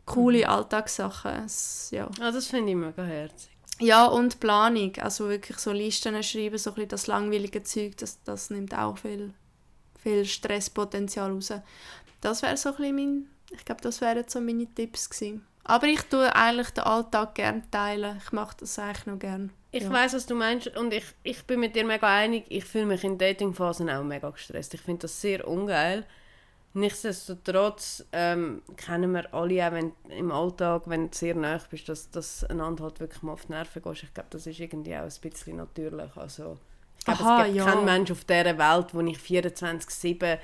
coole 0.06 0.38
Mhm. 0.38 0.44
Alltagssachen. 0.44 1.46
Ja. 1.90 2.08
Ah, 2.20 2.30
das 2.30 2.46
finde 2.46 2.70
ich 2.70 2.76
mega 2.76 3.02
herzig. 3.04 3.50
ja, 3.78 4.06
und 4.06 4.40
Planung, 4.40 4.92
also 5.00 5.28
wirklich 5.28 5.58
so 5.58 5.72
Listen 5.72 6.22
schreiben, 6.22 6.58
so 6.58 6.70
ein 6.70 6.74
bisschen 6.74 6.88
das 6.88 7.06
langweilige 7.08 7.62
Zeug, 7.62 7.96
das, 7.98 8.22
das 8.22 8.50
nimmt 8.50 8.74
auch 8.74 8.96
viel, 8.98 9.34
viel 10.02 10.24
Stresspotenzial 10.24 11.30
raus. 11.32 11.52
Das 12.20 12.42
wäre 12.42 12.56
so 12.56 12.70
ein 12.70 12.76
bisschen 12.76 12.94
mein, 12.96 13.24
ich 13.50 13.64
glaube, 13.64 13.80
das 13.82 14.00
wären 14.00 14.24
so 14.26 14.40
meine 14.40 14.66
Tipps 14.74 15.08
gewesen. 15.10 15.44
Aber 15.64 15.86
ich 15.86 16.02
tue 16.02 16.34
eigentlich 16.34 16.70
den 16.70 16.84
Alltag 16.84 17.34
gerne 17.34 17.62
teilen. 17.70 18.20
Ich 18.24 18.32
mache 18.32 18.56
das 18.60 18.78
eigentlich 18.78 19.06
noch 19.06 19.18
gerne. 19.18 19.50
Ich 19.72 19.84
Ja. 19.84 19.90
weiß, 19.90 20.14
was 20.14 20.26
du 20.26 20.34
meinst 20.34 20.66
und 20.76 20.92
ich, 20.92 21.04
ich 21.22 21.44
bin 21.44 21.60
mit 21.60 21.76
dir 21.76 21.84
mega 21.84 22.08
einig. 22.08 22.44
Ich 22.48 22.64
fühle 22.64 22.86
mich 22.86 23.04
in 23.04 23.18
Datingphasen 23.18 23.88
auch 23.88 24.02
mega 24.02 24.30
gestresst. 24.30 24.74
Ich 24.74 24.80
finde 24.80 25.02
das 25.02 25.20
sehr 25.20 25.46
ungeil. 25.46 26.04
Nichtsdestotrotz 26.72 28.04
ähm, 28.12 28.62
kennen 28.76 29.12
wir 29.12 29.32
alle 29.34 29.66
auch 29.66 29.72
wenn, 29.72 29.92
im 30.08 30.32
Alltag, 30.32 30.82
wenn 30.86 31.10
du 31.10 31.16
sehr 31.16 31.34
nahe 31.34 31.60
bist, 31.70 31.88
dass, 31.88 32.10
dass 32.10 32.44
einander 32.44 32.84
halt 32.84 33.00
wirklich 33.00 33.22
mal 33.22 33.32
auf 33.32 33.46
die 33.46 33.52
Nerven 33.52 33.82
gehst. 33.82 34.02
Ich 34.04 34.14
glaube, 34.14 34.28
das 34.30 34.46
ist 34.46 34.58
irgendwie 34.60 34.96
auch 34.96 35.02
ein 35.02 35.12
bisschen 35.30 35.56
natürlich. 35.56 36.16
Also, 36.16 36.58
ich 37.00 37.04
glaube, 37.06 37.22
Aha, 37.22 37.40
es 37.40 37.44
gibt 37.46 37.56
ja. 37.56 37.64
keinen 37.64 37.84
Mensch 37.84 38.10
auf 38.10 38.24
dieser 38.24 38.58
Welt, 38.58 38.86
wo 38.92 39.00
ich 39.00 39.18
24-7 39.18 40.38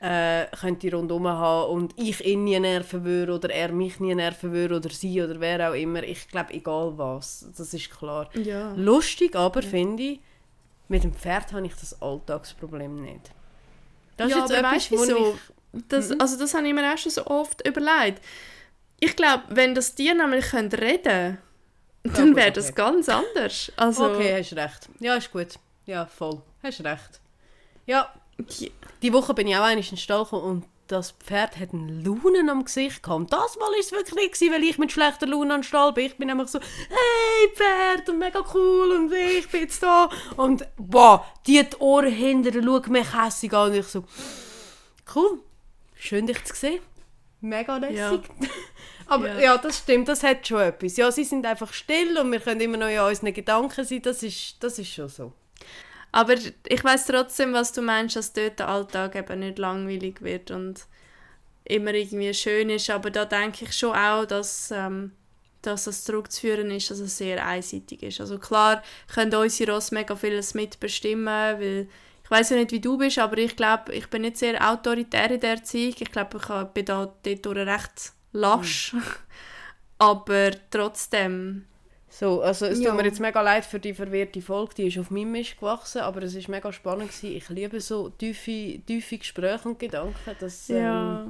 äh, 0.00 0.46
könnte 0.60 0.94
rundherum 0.94 1.26
haben 1.26 1.72
und 1.72 1.94
ich 1.96 2.24
ihn 2.24 2.44
nie 2.44 2.58
nerven 2.60 3.04
würde 3.04 3.32
oder 3.32 3.50
er 3.50 3.72
mich 3.72 3.98
nie 3.98 4.14
nerven 4.14 4.52
würde 4.52 4.76
oder 4.76 4.90
sie 4.90 5.20
oder 5.20 5.40
wer 5.40 5.70
auch 5.70 5.74
immer. 5.74 6.04
Ich 6.04 6.28
glaube, 6.28 6.54
egal 6.54 6.92
was. 6.96 7.46
Das 7.56 7.74
ist 7.74 7.90
klar. 7.90 8.30
Ja. 8.34 8.72
Lustig 8.76 9.34
aber 9.34 9.60
finde 9.60 10.02
ich, 10.04 10.20
mit 10.86 11.02
dem 11.02 11.12
Pferd 11.12 11.52
habe 11.52 11.66
ich 11.66 11.74
das 11.74 12.00
Alltagsproblem 12.00 13.02
nicht. 13.02 13.32
Das 14.16 14.30
ja, 14.30 14.36
ist 14.36 14.50
jetzt 14.50 14.58
aber 14.58 14.68
etwas, 14.68 14.72
weißt 14.72 14.90
wieso? 14.92 15.34
ich... 15.34 15.82
Das, 15.88 16.12
Also 16.18 16.38
das 16.38 16.54
habe 16.54 16.66
ich 16.66 16.74
mir 16.74 16.92
auch 16.92 16.96
schon 16.96 17.12
so 17.12 17.26
oft 17.26 17.66
überlegt. 17.66 18.22
Ich 19.00 19.14
glaube, 19.16 19.42
wenn 19.48 19.74
das 19.74 19.94
Tier 19.94 20.14
nämlich 20.14 20.52
reden 20.54 21.38
dann 22.04 22.28
gut, 22.28 22.36
wäre 22.36 22.52
das 22.52 22.74
ganz 22.74 23.08
anders. 23.08 23.72
Also, 23.76 24.12
Okay, 24.12 24.38
hast 24.38 24.54
recht. 24.54 24.88
Ja, 25.00 25.16
ist 25.16 25.30
gut. 25.30 25.58
Ja, 25.88 26.04
voll. 26.06 26.42
Hast 26.62 26.84
recht. 26.84 27.20
Ja, 27.86 28.12
Ja. 28.36 28.68
die 29.02 29.12
Woche 29.12 29.32
bin 29.34 29.46
ich 29.48 29.54
auch 29.56 29.62
einmal 29.62 29.78
in 29.78 29.82
den 29.82 29.96
Stall 29.96 30.22
gekommen 30.24 30.42
und 30.44 30.64
das 30.86 31.12
Pferd 31.12 31.58
hat 31.58 31.72
einen 31.72 32.04
Launen 32.04 32.48
am 32.50 32.64
Gesicht 32.64 33.02
gehabt. 33.02 33.32
Das 33.32 33.56
Mal 33.56 33.66
war 33.70 33.78
es 33.80 33.90
wirklich 33.92 34.38
nicht, 34.40 34.52
weil 34.52 34.62
ich 34.64 34.76
mit 34.78 34.92
schlechter 34.92 35.26
Laune 35.26 35.54
an 35.54 35.60
den 35.60 35.64
Stall 35.64 35.92
bin. 35.94 36.04
Ich 36.06 36.16
bin 36.18 36.28
nämlich 36.28 36.48
so, 36.48 36.60
hey 36.60 37.48
Pferd, 37.54 38.08
und 38.10 38.18
mega 38.18 38.44
cool 38.54 38.92
und 38.92 39.12
ich 39.12 39.48
bin 39.48 39.62
jetzt 39.62 39.82
da. 39.82 40.10
Und 40.36 40.66
boah, 40.76 41.26
die 41.46 41.58
hat 41.58 41.72
die 41.72 41.78
Ohren 41.78 42.12
hinter, 42.12 42.62
schaut 42.62 42.88
mich 42.88 43.06
hässig 43.14 43.52
an. 43.54 43.70
Und 43.70 43.76
ich 43.78 43.86
so, 43.86 44.04
cool, 45.14 45.40
schön 45.94 46.26
dich 46.26 46.44
zu 46.44 46.54
sehen. 46.54 46.80
Mega 47.40 47.76
lässig. 47.78 48.20
Aber 49.06 49.26
Ja. 49.28 49.40
ja. 49.40 49.58
das 49.58 49.78
stimmt, 49.78 50.08
das 50.08 50.22
hat 50.22 50.46
schon 50.46 50.60
etwas. 50.60 50.96
Ja, 50.98 51.10
sie 51.10 51.24
sind 51.24 51.46
einfach 51.46 51.72
still 51.72 52.18
und 52.18 52.30
wir 52.30 52.40
können 52.40 52.60
immer 52.60 52.76
noch 52.76 52.88
in 52.88 52.98
unseren 53.00 53.32
Gedanken 53.32 53.84
sein. 53.84 54.02
Das 54.02 54.22
ist, 54.22 54.56
das 54.62 54.78
ist 54.78 54.88
schon 54.92 55.08
so. 55.08 55.32
Aber 56.12 56.34
ich 56.34 56.84
weiß 56.84 57.06
trotzdem, 57.06 57.52
was 57.52 57.72
du 57.72 57.82
meinst, 57.82 58.16
dass 58.16 58.32
dort 58.32 58.58
der 58.58 58.68
Alltag 58.68 59.14
eben 59.14 59.40
nicht 59.40 59.58
langweilig 59.58 60.22
wird 60.22 60.50
und 60.50 60.86
immer 61.64 61.92
irgendwie 61.92 62.32
schön 62.32 62.70
ist. 62.70 62.90
Aber 62.90 63.10
da 63.10 63.24
denke 63.24 63.66
ich 63.66 63.76
schon 63.76 63.94
auch, 63.94 64.24
dass, 64.24 64.70
ähm, 64.70 65.12
dass 65.62 65.84
das 65.84 66.04
zurückzuführen 66.04 66.70
ist, 66.70 66.90
dass 66.90 66.98
es 66.98 67.18
sehr 67.18 67.44
einseitig 67.44 68.02
ist. 68.02 68.20
Also 68.20 68.38
klar 68.38 68.82
können 69.12 69.34
unsere 69.34 69.72
Ross 69.72 69.90
mega 69.90 70.16
vieles 70.16 70.54
mitbestimmen, 70.54 71.26
weil 71.26 71.88
ich 72.24 72.30
weiß 72.30 72.50
ja 72.50 72.56
nicht, 72.56 72.72
wie 72.72 72.80
du 72.80 72.98
bist, 72.98 73.18
aber 73.18 73.38
ich 73.38 73.56
glaube, 73.56 73.94
ich 73.94 74.08
bin 74.08 74.22
nicht 74.22 74.36
sehr 74.36 74.70
autoritär 74.70 75.30
in 75.30 75.40
der 75.40 75.50
Erziehung. 75.50 75.94
Ich 75.98 76.12
glaube, 76.12 76.38
ich 76.38 76.72
bin 76.74 76.84
da 76.84 77.14
dort 77.22 77.46
recht 77.46 78.12
lasch. 78.32 78.94
aber 79.98 80.50
trotzdem, 80.70 81.67
So, 82.18 82.42
also 82.42 82.66
es 82.66 82.80
Ja. 82.80 82.88
tut 82.90 82.96
mir 82.96 83.04
jetzt 83.04 83.20
mega 83.20 83.40
leid 83.40 83.64
für 83.64 83.78
die 83.78 83.94
verwirrte 83.94 84.42
Folge, 84.42 84.74
die 84.74 84.88
ist 84.88 84.98
auf 84.98 85.08
meinem 85.12 85.30
Mist 85.30 85.56
gewachsen, 85.56 86.00
aber 86.00 86.20
es 86.24 86.34
ist 86.34 86.48
mega 86.48 86.72
spannend 86.72 87.12
gewesen. 87.12 87.36
Ich 87.36 87.48
liebe 87.48 87.80
so 87.80 88.08
tiefe, 88.08 88.80
tiefe 88.84 89.18
Gespräche 89.18 89.68
und 89.68 89.78
Gedanken, 89.78 90.34
das 90.40 90.68
ähm, 90.68 90.76
ja. 90.78 91.26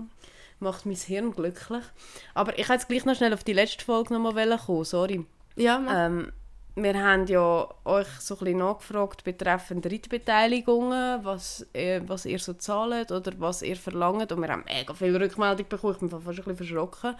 macht 0.60 0.86
mein 0.86 0.96
Hirn 0.96 1.32
glücklich. 1.32 1.84
Aber 2.32 2.58
ich 2.58 2.68
jetzt 2.68 2.88
gleich 2.88 3.04
noch 3.04 3.14
schnell 3.14 3.34
auf 3.34 3.44
die 3.44 3.52
letzte 3.52 3.84
Folge 3.84 4.14
noch 4.14 4.32
mal 4.32 4.56
kommen, 4.56 4.84
sorry. 4.84 5.26
Ja. 5.56 6.06
Ähm, 6.06 6.32
wir 6.74 6.94
haben 7.04 7.26
ja 7.26 7.68
euch 7.84 8.08
so 8.20 8.36
ein 8.36 8.38
bisschen 8.38 8.58
nachgefragt 8.58 9.24
betreffend 9.24 9.84
Reitbeteiligungen, 9.84 11.22
was, 11.22 11.66
äh, 11.74 12.00
was 12.06 12.24
ihr 12.24 12.38
so 12.38 12.54
zahlt 12.54 13.12
oder 13.12 13.32
was 13.36 13.60
ihr 13.60 13.76
verlangt 13.76 14.32
und 14.32 14.40
wir 14.40 14.48
haben 14.48 14.64
mega 14.64 14.94
viel 14.94 15.14
Rückmeldung 15.14 15.68
bekommen, 15.68 15.92
ich 15.92 16.00
bin 16.00 16.08
fast 16.08 16.26
ein 16.26 16.34
bisschen 16.36 16.56
verschrocken. 16.56 17.14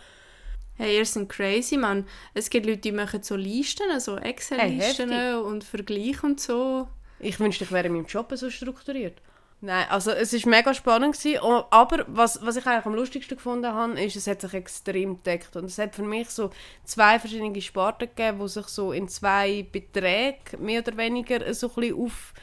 Hey, 0.79 0.97
ihr 0.97 1.05
seid 1.05 1.29
crazy, 1.29 1.77
man. 1.77 2.07
Es 2.35 2.49
gibt 2.49 2.65
Leute, 2.65 2.79
die 2.79 2.93
machen 2.93 3.21
so 3.23 3.35
Listen, 3.35 3.99
so 3.99 4.17
Excel-Listen 4.17 5.11
Hey, 5.11 5.35
und 5.35 5.65
Vergleiche 5.65 6.25
und 6.25 6.41
so. 6.41 6.87
Ich 7.19 7.41
wünschte, 7.41 7.65
ich 7.65 7.73
wäre 7.73 7.89
in 7.89 7.95
meinem 7.95 8.07
Job 8.07 8.33
so 8.37 8.49
strukturiert. 8.49 9.21
Nein, 9.61 9.87
also 9.91 10.13
es 10.13 10.33
war 10.33 10.51
mega 10.51 10.73
spannend. 10.73 11.17
Gewesen, 11.19 11.41
oh, 11.43 11.65
aber 11.71 12.05
was, 12.07 12.39
was 12.47 12.55
ich 12.55 12.65
eigentlich 12.65 12.87
am 12.87 12.95
lustigsten 12.95 13.37
gefunden 13.37 13.73
habe, 13.73 14.01
ist, 14.01 14.15
es 14.15 14.29
hat 14.29 14.41
sich 14.41 14.55
extrem 14.55 15.17
gedeckt. 15.17 15.57
Und 15.57 15.65
es 15.65 15.79
hat 15.79 15.97
für 15.97 16.05
mich 16.05 16.31
so 16.31 16.51
zwei 16.85 17.19
verschiedene 17.19 17.61
Sparten 17.61 18.09
gegeben, 18.09 18.39
die 18.39 18.49
sich 18.49 18.67
so 18.67 18.93
in 18.93 19.09
zwei 19.09 19.67
Beträge 19.73 20.59
mehr 20.61 20.81
oder 20.81 20.97
weniger 20.97 21.53
so 21.55 21.71
ein 21.71 21.75
bisschen 21.75 22.01
auf, 22.01 22.35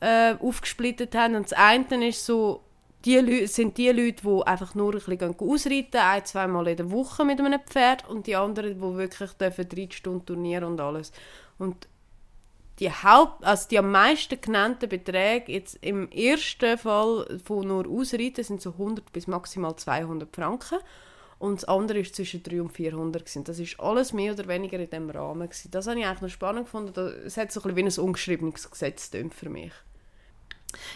äh, 0.00 0.34
aufgesplittet 0.34 1.14
haben. 1.14 1.36
Und 1.36 1.44
das 1.44 1.52
eine 1.52 2.08
ist 2.08 2.26
so, 2.26 2.64
die 3.04 3.16
Leu 3.18 3.46
sind 3.46 3.78
die 3.78 3.90
Leute, 3.90 4.22
die 4.22 4.46
einfach 4.46 4.74
nur 4.74 4.94
ein 4.94 5.00
bisschen 5.00 5.36
ausreiten, 5.38 6.00
ein, 6.00 6.24
zweimal 6.24 6.66
in 6.68 6.76
der 6.76 6.90
Woche 6.90 7.24
mit 7.24 7.40
einem 7.40 7.60
Pferd. 7.60 8.08
Und 8.08 8.26
die 8.26 8.36
anderen, 8.36 8.74
die 8.74 8.96
wirklich 8.96 9.32
dürfen 9.32 9.68
30 9.68 9.94
Stunden 9.94 10.26
turnieren 10.26 10.64
und 10.64 10.80
alles. 10.80 11.12
Und 11.58 11.88
die 12.78 12.90
Haupt, 12.90 13.44
also 13.44 13.68
die 13.68 13.78
am 13.78 13.90
meisten 13.90 14.40
genannten 14.40 14.88
Beträge 14.88 15.52
jetzt 15.52 15.78
im 15.80 16.10
ersten 16.10 16.78
Fall 16.78 17.40
von 17.44 17.66
nur 17.66 17.88
Ausreiten 17.88 18.44
sind 18.44 18.62
so 18.62 18.70
100 18.70 19.12
bis 19.12 19.26
maximal 19.26 19.74
200 19.74 20.34
Franken 20.34 20.78
und 21.38 21.56
das 21.56 21.64
andere 21.64 22.00
ist 22.00 22.14
zwischen 22.14 22.42
300 22.42 22.66
und 22.66 22.72
400 22.72 23.24
gewesen. 23.24 23.44
Das 23.44 23.58
ist 23.58 23.80
alles 23.80 24.12
mehr 24.12 24.32
oder 24.32 24.46
weniger 24.46 24.78
in 24.78 24.90
dem 24.90 25.10
Rahmen 25.10 25.48
gewesen. 25.48 25.70
Das 25.70 25.86
habe 25.86 25.98
ich 25.98 26.06
eigentlich 26.06 26.22
noch 26.22 26.28
spannend 26.28 26.64
gefunden. 26.66 27.14
Es 27.24 27.36
hat 27.36 27.50
so 27.52 27.60
ein 27.60 27.74
bisschen 27.74 27.98
wie 27.98 28.00
ein 28.00 28.06
ungeschriebenes 28.06 28.70
Gesetz 28.70 29.10
für 29.30 29.48
mich. 29.48 29.72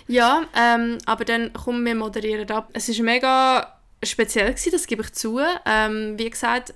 Ja, 0.06 0.44
ähm, 0.56 0.98
aber 1.06 1.24
dann 1.24 1.52
kommen 1.52 1.84
wir 1.84 1.94
moderieren 1.94 2.50
ab. 2.50 2.68
Es 2.72 2.88
war 2.88 3.04
mega 3.04 3.78
speziell, 4.04 4.50
gewesen, 4.50 4.72
das 4.72 4.86
gebe 4.86 5.02
ich 5.02 5.12
zu. 5.12 5.40
Ähm, 5.64 6.18
wie 6.18 6.28
gesagt, 6.28 6.74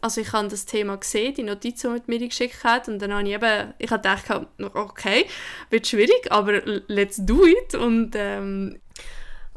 also 0.00 0.20
ich 0.20 0.32
habe 0.32 0.48
das 0.48 0.66
Thema 0.66 0.96
gesehen, 0.96 1.34
die 1.34 1.42
Notiz, 1.42 1.80
die 1.80 1.88
mit 1.88 2.08
mir 2.08 2.18
geschickt 2.18 2.64
hat 2.64 2.88
und 2.88 3.00
dann 3.00 3.12
habe 3.12 3.26
ich 3.26 3.34
eben, 3.34 3.74
ich 3.78 3.90
habe 3.90 4.02
gedacht, 4.02 4.48
okay, 4.74 5.26
wird 5.70 5.86
schwierig, 5.86 6.30
aber 6.30 6.60
let's 6.86 7.16
do 7.18 7.46
it 7.46 7.74
und 7.74 8.12
ähm, 8.14 8.78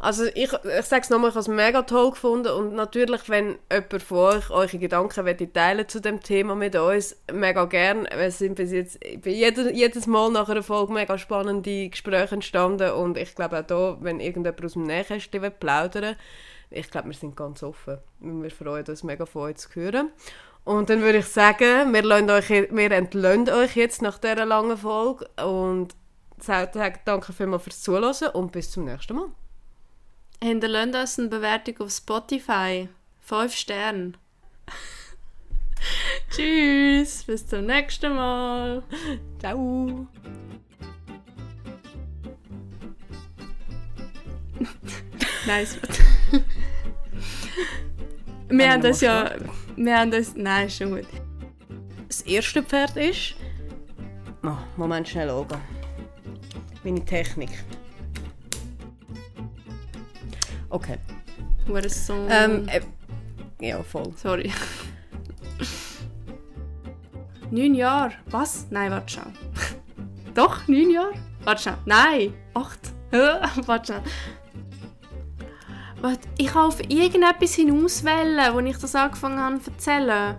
Also 0.02 0.26
ich, 0.34 0.52
ich 0.54 0.86
sage 0.86 1.02
es 1.02 1.10
nochmal, 1.10 1.30
ich 1.30 1.36
habe 1.36 1.42
es 1.42 1.48
mega 1.48 1.82
toll 1.82 2.12
gefunden 2.12 2.54
und 2.54 2.74
natürlich, 2.74 3.28
wenn 3.30 3.58
jemand 3.72 4.02
von 4.02 4.18
euch 4.18 4.50
eure 4.50 4.78
Gedanken 4.78 5.54
teilen 5.54 5.90
zu 5.90 6.00
dem 6.00 6.22
Thema 6.22 6.56
mit 6.56 6.76
uns, 6.76 7.18
mega 7.32 7.66
gern. 7.66 8.06
Es 8.06 8.40
sind 8.40 8.56
bis 8.56 8.72
jetzt 8.72 9.00
jedes, 9.26 9.72
jedes 9.74 10.08
Mal 10.08 10.32
nach 10.32 10.48
einer 10.48 10.64
Folge 10.64 10.94
mega 10.94 11.18
spannende 11.18 11.90
Gespräche 11.90 12.36
entstanden 12.36 12.92
und 12.92 13.18
ich 13.18 13.36
glaube 13.36 13.60
auch 13.60 13.66
da, 13.66 13.98
wenn 14.00 14.20
irgendjemand 14.20 14.64
aus 14.64 14.74
dem 14.74 14.84
Nähkästchen 14.84 15.42
will 15.42 15.52
plaudern 15.52 16.16
ich 16.72 16.90
glaube, 16.92 17.08
wir 17.08 17.16
sind 17.16 17.36
ganz 17.36 17.64
offen. 17.64 17.98
Wir 18.20 18.52
freuen 18.52 18.86
uns 18.86 19.04
mega 19.04 19.26
von 19.26 19.44
euch 19.44 19.58
zu 19.58 19.70
hören. 19.74 20.12
Und 20.66 20.90
dann 20.90 21.02
würde 21.02 21.20
ich 21.20 21.26
sagen, 21.26 21.94
wir, 21.94 22.06
euch, 22.06 22.50
wir 22.50 22.92
entlöhnen 22.92 23.50
euch 23.50 23.76
jetzt 23.76 24.02
nach 24.02 24.20
dieser 24.20 24.46
langen 24.46 24.78
Folge 24.78 25.28
und 25.44 25.96
sagen 26.38 26.94
danke 27.06 27.34
vielmals 27.34 27.64
fürs 27.64 27.82
Zuhören 27.82 28.30
und 28.34 28.52
bis 28.52 28.72
zum 28.72 28.86
nächsten 28.86 29.16
Mal. 29.16 29.30
Hinterlasst 30.42 30.96
uns 30.96 31.20
eine 31.20 31.30
Bewertung 31.30 31.78
auf 31.80 31.92
Spotify. 31.92 32.90
5 33.22 33.54
Sterne. 33.54 34.14
Tschüss, 36.32 37.24
bis 37.24 37.48
zum 37.48 37.66
nächsten 37.66 38.16
Mal. 38.16 38.84
Ciao. 39.40 40.08
Nice. 45.48 45.80
wir 48.50 48.72
haben 48.72 48.82
das 48.82 49.02
ja. 49.02 49.32
Wir 49.78 49.98
haben 49.98 50.12
das. 50.12 50.36
Nein, 50.36 50.68
ist 50.68 50.78
schon 50.78 50.92
gut. 50.92 51.08
Das 52.08 52.22
erste 52.22 52.62
Pferd 52.62 52.96
ist. 52.98 53.36
Oh, 54.44 54.58
Moment, 54.76 55.08
schnell 55.08 55.30
schauen. 55.30 55.48
Meine 56.84 57.04
Technik. 57.06 57.52
Okay. 60.70 60.98
What 61.68 61.86
a 61.86 61.90
song. 61.90 62.28
Ähm, 62.30 62.68
äh, 62.68 62.82
ja, 63.60 63.82
voll. 63.84 64.14
Sorry. 64.16 64.52
neun 67.52 67.76
Jahre. 67.76 68.14
Was? 68.28 68.68
Nein, 68.70 68.92
warte 68.92 69.14
schon. 69.14 69.34
Doch, 70.34 70.68
neun 70.68 70.92
Jahre? 70.92 71.14
Warte 71.44 71.64
schon. 71.64 71.74
Nein, 71.86 72.34
acht. 72.54 72.80
warte 73.68 73.94
schon. 73.94 74.04
Warte, 76.02 76.28
ich 76.38 76.48
kann 76.48 76.68
auf 76.68 76.80
irgendetwas 76.88 77.56
hinauswählen, 77.56 78.40
als 78.40 78.66
ich 78.66 78.78
das 78.78 78.96
angefangen 78.96 79.40
habe 79.40 79.62
zu 79.62 79.72
erzählen. 79.72 80.38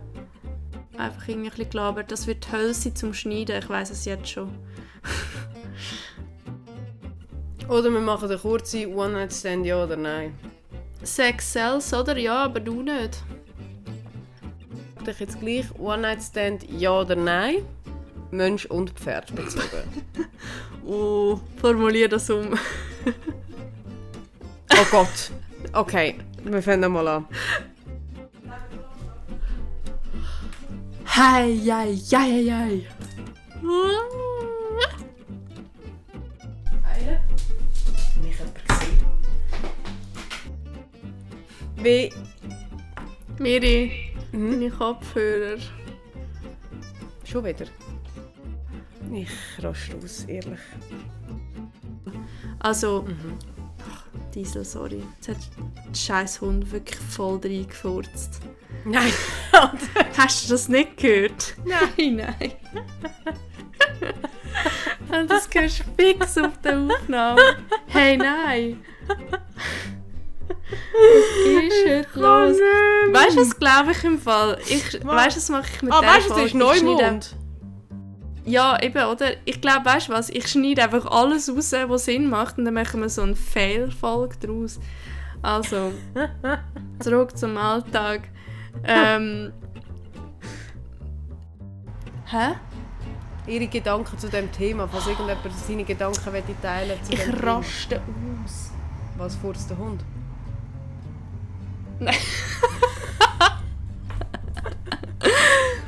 Einfach 0.97 1.29
irgendwie 1.29 1.49
ein 1.49 1.55
bisschen 1.57 1.71
gelabert. 1.71 2.11
Das 2.11 2.27
wird 2.27 2.51
Hölle 2.51 2.73
sein 2.73 2.97
zum 2.97 3.13
Schneiden. 3.13 3.59
Ich 3.59 3.69
weiß 3.69 3.91
es 3.91 4.05
jetzt 4.05 4.29
schon. 4.29 4.51
Oder 7.71 7.91
wir 7.93 8.01
machen 8.01 8.29
eine 8.29 8.37
kurze 8.37 8.89
One-Night-Stand, 8.89 9.65
ja 9.65 9.85
oder 9.85 9.97
nein. 9.97 10.37
Sex 11.05 11.53
sells, 11.53 11.95
oder? 11.95 12.19
Ja, 12.19 12.47
aber 12.47 12.59
du 12.59 12.83
nicht. 12.83 13.23
Ich 14.99 15.05
dich 15.05 15.21
jetzt 15.21 15.39
gleich 15.39 15.67
One-Night-Stand, 15.79 16.69
ja 16.69 17.01
oder 17.01 17.15
nein. 17.15 17.63
Mensch 18.33 18.67
und 18.67 18.91
Pferd 18.91 19.35
bezogen. 19.35 20.05
Oh, 20.85 21.39
formulier 21.61 22.09
das 22.09 22.29
um. 22.31 22.53
oh 24.73 24.87
Gott. 24.91 25.31
Okay, 25.73 26.17
wir 26.43 26.63
fangen 26.63 26.91
mal 26.91 27.07
an. 27.07 27.27
Hei, 31.07 31.57
hei, 31.65 31.97
hei, 32.11 32.51
hei. 32.51 32.87
Wie... 41.83 42.13
Miri, 43.39 44.13
meine 44.33 44.71
Kopfhörer. 44.71 45.59
Schon 47.25 47.45
wieder? 47.45 47.65
Ich 49.13 49.31
raste 49.65 49.97
aus, 49.97 50.25
ehrlich. 50.25 50.61
Also, 52.59 53.07
Ach, 53.91 54.05
Diesel, 54.35 54.65
sorry. 54.65 55.03
Jetzt 55.17 55.29
hat 55.29 55.37
der 55.57 55.95
scheiß 55.95 56.43
Hund 56.43 56.71
wirklich 56.71 57.01
voll 57.01 57.41
reingefurzt. 57.43 58.41
Nein! 58.85 59.13
Hast 60.17 60.45
du 60.45 60.53
das 60.53 60.69
nicht 60.69 60.99
gehört? 60.99 61.55
Nein, 61.65 62.17
nein. 62.17 62.53
Und 65.21 65.31
das 65.31 65.49
hörst 65.53 65.81
du 65.81 65.85
fix 65.97 66.39
auf 66.39 66.59
der 66.63 66.79
Aufnahme. 66.79 67.41
Hey, 67.87 68.17
nein. 68.17 68.85
Was 70.51 71.73
ist 71.73 71.87
heute 71.87 72.21
los? 72.21 72.57
Weißt 73.13 73.37
du, 73.37 73.41
was 73.41 73.59
glaube 73.59 73.93
ich 73.93 74.05
im 74.05 74.19
Fall? 74.19 74.59
Ich, 74.69 75.05
weißt 75.05 75.37
du, 75.37 75.41
was 75.41 75.49
mache 75.49 75.67
ich 75.75 75.83
mit 75.83 75.93
Ah, 75.93 76.01
der 76.01 76.09
weißt 76.11 76.27
ist 76.27 76.33
Folge? 76.33 76.49
Schneide- 76.51 76.85
Neumond. 76.85 77.37
Ja, 78.45 78.83
eben, 78.83 79.05
oder? 79.05 79.27
Ich 79.45 79.61
glaube, 79.61 79.85
weißt 79.85 80.09
du 80.09 80.13
was? 80.13 80.29
Ich 80.31 80.49
schneide 80.49 80.83
einfach 80.83 81.07
alles 81.07 81.49
raus, 81.49 81.73
was 81.87 82.05
Sinn 82.07 82.29
macht 82.29 82.59
und 82.59 82.65
dann 82.65 82.75
machen 82.75 83.01
wir 83.01 83.09
so 83.09 83.23
eine 83.23 83.37
Fail-Folge 83.37 84.37
daraus. 84.41 84.81
Also, 85.43 85.93
zurück 87.01 87.37
zum 87.37 87.57
Alltag. 87.57 88.23
Ähm. 88.85 89.53
Hä? 92.27 92.53
Ihre 93.47 93.67
Gedanken 93.67 94.19
zu 94.19 94.29
dem 94.29 94.51
Thema, 94.53 94.87
falls 94.89 95.07
irgendjemand 95.07 95.53
seine 95.67 95.85
Gedanken 95.85 96.23
teilen 96.63 96.99
zu 97.03 97.13
Ich 97.13 97.43
raste 97.43 98.01
aus. 98.45 98.71
Was 99.17 99.35
furzt 99.37 99.69
der 99.71 99.79
Hund? 99.79 100.03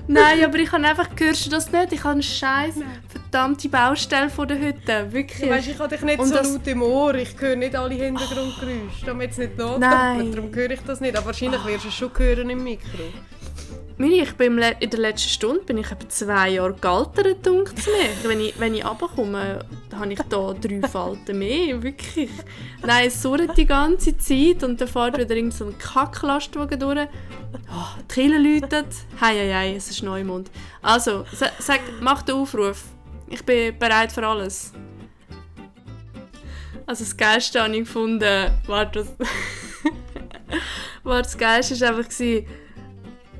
Nein, 0.08 0.44
aber 0.44 0.58
ich 0.58 0.70
habe 0.72 0.84
einfach, 0.86 1.08
hörst 1.16 1.46
du 1.46 1.50
das 1.50 1.70
nicht? 1.72 1.92
Ich 1.92 2.00
habe 2.04 2.12
eine 2.14 2.22
scheiß 2.22 2.74
verdammte 3.08 3.68
Baustelle 3.68 4.28
von 4.28 4.46
der 4.48 4.58
Hütte. 4.58 5.10
Wirklich. 5.12 5.48
Weißt, 5.48 5.68
ich 5.68 5.78
habe 5.78 5.88
dich 5.88 6.02
nicht 6.02 6.18
Und 6.18 6.28
so 6.28 6.34
das- 6.34 6.52
laut 6.52 6.66
im 6.66 6.82
Ohr, 6.82 7.14
ich 7.14 7.34
höre 7.38 7.56
nicht 7.56 7.74
alle 7.74 7.94
Hintergrundgeräusche, 7.94 9.06
damit 9.06 9.30
es 9.30 9.38
nicht 9.38 9.56
nachkommt. 9.56 10.34
Darum 10.36 10.54
höre 10.54 10.70
ich 10.72 10.80
das 10.86 11.00
nicht, 11.00 11.16
aber 11.16 11.26
wahrscheinlich 11.26 11.64
wirst 11.64 11.84
du 11.84 11.88
es 11.88 11.94
schon 11.94 12.10
hören 12.18 12.50
im 12.50 12.62
Mikro. 12.62 13.04
Miri, 13.98 14.22
ich 14.22 14.32
bin 14.34 14.58
in 14.58 14.90
der 14.90 14.98
letzten 15.00 15.28
Stunde 15.28 15.60
bin 15.62 15.78
ich 15.78 15.90
etwa 15.90 16.08
zwei 16.08 16.48
Jahre 16.50 16.74
gealtert, 16.74 17.46
dunkt 17.46 17.78
es 17.78 17.86
mir. 17.86 18.28
Wenn 18.30 18.40
ich, 18.40 18.58
wenn 18.58 18.74
ich 18.74 18.84
runterkomme, 18.84 19.64
habe 19.94 20.12
ich 20.12 20.18
da 20.28 20.54
drei 20.54 20.80
Falten 20.88 21.38
mehr, 21.38 21.82
wirklich. 21.82 22.30
Nein, 22.84 23.06
es 23.08 23.20
surrt 23.22 23.56
die 23.56 23.66
ganze 23.66 24.16
Zeit 24.16 24.62
und 24.64 24.80
dann 24.80 24.88
fährt 24.88 25.18
wieder 25.18 25.36
irgend 25.36 25.54
so 25.54 25.66
ein 25.66 25.78
Kacklastwagen 25.78 26.80
durch. 26.80 27.06
Oh, 27.70 27.98
die 28.00 28.14
Kille 28.14 28.38
läutet. 28.38 28.86
Hei, 29.20 29.34
hei, 29.36 29.52
hei, 29.54 29.74
es 29.76 29.90
ist 29.90 30.02
Neumond. 30.02 30.50
Also, 30.80 31.24
sa- 31.32 31.52
sag, 31.58 31.80
mach 32.00 32.22
den 32.22 32.36
Aufruf. 32.36 32.84
Ich 33.28 33.44
bin 33.44 33.78
bereit 33.78 34.10
für 34.10 34.26
alles. 34.26 34.72
Also 36.86 37.04
das 37.04 37.16
Geilste 37.16 37.62
habe 37.62 37.72
ich 37.74 37.80
gefunden, 37.84 38.50
warte, 38.66 39.00
das, 39.00 39.08
warte, 41.04 41.22
das 41.22 41.38
Geilste 41.38 41.80
war 41.80 41.96
einfach, 41.96 42.10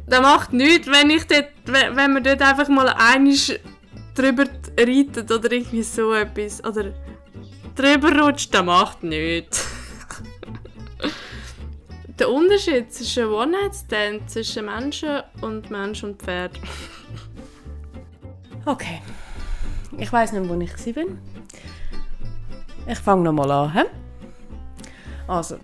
das 0.06 0.20
macht 0.20 0.52
nichts, 0.52 0.88
wenn, 0.88 1.10
ich 1.10 1.26
dort, 1.26 1.48
wenn 1.64 2.12
man 2.12 2.22
dort 2.22 2.42
einfach 2.42 2.68
mal 2.68 2.88
einisch 2.88 3.52
drüber 4.14 4.44
reitet 4.78 5.30
oder 5.30 5.52
irgendwie 5.52 5.82
so 5.82 6.12
etwas. 6.12 6.64
Oder 6.64 6.92
drüber 7.74 8.20
rutscht, 8.20 8.52
das 8.54 8.64
macht 8.64 9.02
nichts. 9.02 9.66
Der 12.18 12.30
Unterschied 12.30 12.92
zwischen 12.92 13.26
One-Night-Stand 13.26 14.30
zwischen 14.30 14.66
Menschen 14.66 15.22
und 15.40 15.70
Mensch 15.70 16.04
und 16.04 16.22
Pferd. 16.22 16.52
Okay. 18.64 19.02
Ich 19.98 20.12
weiß 20.12 20.32
nicht, 20.32 20.48
wo 20.48 20.54
ich 20.60 20.96
war. 20.96 21.04
Ich 22.86 22.98
fange 22.98 23.24
nochmal 23.24 23.50
an. 23.50 23.72
He? 23.72 23.82
Also, 25.26 25.58